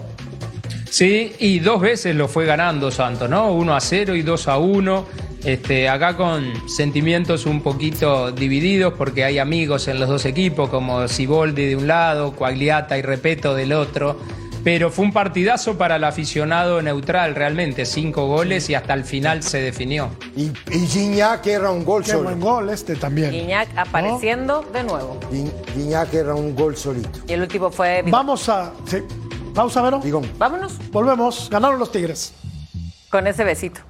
Sí, 0.89 1.34
y 1.39 1.60
dos 1.60 1.82
veces 1.82 2.16
lo 2.16 2.28
fue 2.28 2.46
ganando 2.46 2.91
Santos, 2.91 3.30
¿no? 3.30 3.52
Uno 3.52 3.76
a 3.76 3.82
0 3.82 4.16
y 4.16 4.22
2 4.22 4.48
a 4.48 4.58
1. 4.58 5.06
Este, 5.44 5.89
acá 5.89 6.16
con 6.16 6.70
sentimientos 6.70 7.46
un 7.46 7.62
poquito 7.62 8.32
divididos 8.32 8.94
porque 8.94 9.26
hay 9.26 9.39
amigos 9.39 9.89
en 9.89 10.00
los 10.00 10.08
dos 10.08 10.26
equipos, 10.26 10.70
como 10.70 11.06
Siboldi 11.10 11.66
de 11.66 11.76
un 11.76 11.88
lado, 11.88 12.34
Coagliata 12.34 12.98
y 12.98 13.02
Repeto 13.02 13.54
del 13.54 13.74
otro 13.74 14.18
pero 14.64 14.89
fue 14.89 15.05
un 15.05 15.14
partidazo 15.14 15.78
para 15.78 15.97
el 15.97 16.03
aficionado 16.03 16.82
neutral, 16.82 17.36
realmente. 17.36 17.86
Cinco 17.86 18.28
goles 18.28 18.70
y 18.70 18.76
hasta 18.76 18.93
el 18.93 19.03
final 19.03 19.43
se 19.43 19.61
definió. 19.61 20.09
Y, 20.36 20.51
Gignac 20.88 21.45
era 21.47 21.72
un 21.72 21.84
gol 21.84 22.03
Qué 22.03 22.16
buen 22.16 22.39
gol 22.39 22.70
este 22.70 22.95
también. 22.95 23.32
Gignac 23.32 23.70
apareciendo 23.76 24.61
de 24.74 24.84
nuevo. 24.84 25.20
Gignac 25.74 26.14
era 26.14 26.34
un 26.34 26.55
gol 26.55 26.78
solito. 26.78 27.09
Y 27.28 27.34
el 27.34 27.41
último 27.41 27.70
fue. 27.70 28.03
Vamos 28.07 28.47
a. 28.49 28.72
Sí. 28.86 28.97
Pausa, 29.53 29.82
Vero. 29.82 30.01
Vámonos. 30.38 30.80
Volvemos. 30.91 31.49
Ganaron 31.49 31.78
los 31.78 31.91
Tigres. 31.91 32.34
Con 33.09 33.28
ese 33.28 33.43
besito. 33.43 33.82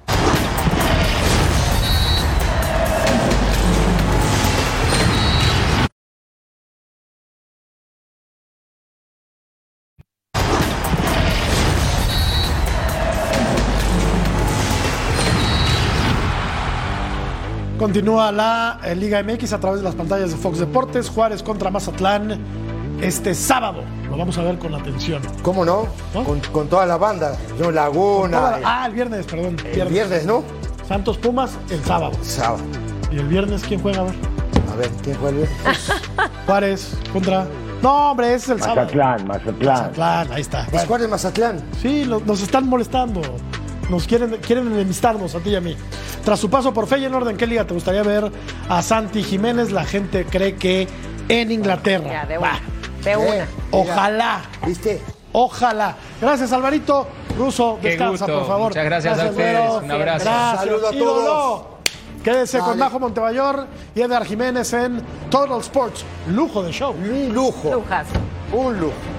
Continúa 17.84 18.32
la 18.32 18.80
eh, 18.82 18.96
Liga 18.96 19.22
MX 19.22 19.52
a 19.52 19.60
través 19.60 19.80
de 19.80 19.84
las 19.84 19.94
pantallas 19.94 20.30
de 20.30 20.38
Fox 20.38 20.58
Deportes. 20.58 21.10
Juárez 21.10 21.42
contra 21.42 21.70
Mazatlán 21.70 22.40
este 23.02 23.34
sábado. 23.34 23.82
Lo 24.08 24.16
vamos 24.16 24.38
a 24.38 24.42
ver 24.42 24.58
con 24.58 24.74
atención. 24.74 25.20
¿Cómo 25.42 25.66
no? 25.66 25.88
Con, 26.50 26.66
toda 26.66 26.86
la 26.86 26.96
banda. 26.96 27.36
Yo, 27.58 27.70
Laguna. 27.70 28.58
ah, 28.64 28.86
el 28.86 28.94
viernes, 28.94 29.26
perdón. 29.26 29.56
El 29.70 29.88
viernes, 29.88 30.24
¿no? 30.24 30.44
Santos 30.88 31.18
Pumas 31.18 31.58
el 31.68 31.84
sábado. 31.84 32.12
Sábado. 32.22 32.62
¿Y 33.12 33.18
el 33.18 33.28
viernes 33.28 33.62
quién 33.68 33.82
juega? 33.82 34.00
A 34.00 34.04
ver. 34.04 34.14
A 34.72 34.76
ver, 34.76 34.90
¿quién 35.02 35.16
juega 35.18 35.40
el 35.40 35.46
viernes? 35.46 35.92
Juárez 36.46 36.96
contra. 37.12 37.46
No, 37.82 38.12
hombre, 38.12 38.28
ese 38.28 38.36
es 38.36 38.48
el 38.48 38.60
sábado. 38.60 38.80
Mazatlán, 38.80 39.26
Mazatlán. 39.26 39.76
Mazatlán, 39.76 40.32
ahí 40.32 40.40
está. 40.40 40.66
¿Es 40.72 40.86
Juárez 40.86 41.06
Mazatlán? 41.10 41.62
Sí, 41.82 42.10
nos 42.24 42.40
están 42.40 42.66
molestando. 42.66 43.20
Nos 43.90 44.06
quieren, 44.06 44.38
quieren 44.38 44.72
enemistarnos 44.72 45.34
a 45.34 45.40
ti 45.40 45.50
y 45.50 45.56
a 45.56 45.60
mí. 45.60 45.76
Tras 46.24 46.40
su 46.40 46.48
paso 46.48 46.72
por 46.72 46.86
Feyenoord, 46.86 47.28
¿en 47.28 47.36
qué 47.36 47.46
liga 47.46 47.66
te 47.66 47.74
gustaría 47.74 48.02
ver 48.02 48.30
a 48.68 48.82
Santi 48.82 49.22
Jiménez? 49.22 49.70
La 49.72 49.84
gente 49.84 50.24
cree 50.24 50.56
que 50.56 50.88
en 51.28 51.52
Inglaterra. 51.52 52.10
Ya, 52.10 52.26
de 52.26 52.38
una. 52.38 52.60
De 53.02 53.16
una. 53.16 53.46
Ojalá. 53.70 54.42
¿Viste? 54.66 55.00
Ojalá. 55.32 55.96
Gracias, 56.20 56.52
Alvarito. 56.52 57.06
Ruso, 57.36 57.78
descansa, 57.82 58.26
por 58.26 58.46
favor. 58.46 58.68
Muchas 58.68 58.84
gracias, 58.84 59.18
a 59.18 59.26
ustedes. 59.30 59.82
Un 59.82 59.90
abrazo. 59.90 60.24
Gracias. 60.24 60.60
Saludos 60.60 60.94
a 60.94 60.98
todos. 60.98 61.62
Quédese 62.22 62.58
con 62.60 62.78
Majo 62.78 62.98
Montebayor 62.98 63.66
y 63.94 64.00
Edgar 64.00 64.24
Jiménez 64.24 64.72
en 64.72 65.02
Total 65.30 65.60
Sports. 65.60 66.04
Lujo 66.28 66.62
de 66.62 66.72
show. 66.72 66.92
Un 66.92 67.34
lujo. 67.34 67.74
Lujas. 67.74 68.06
Un 68.52 68.80
lujo. 68.80 69.13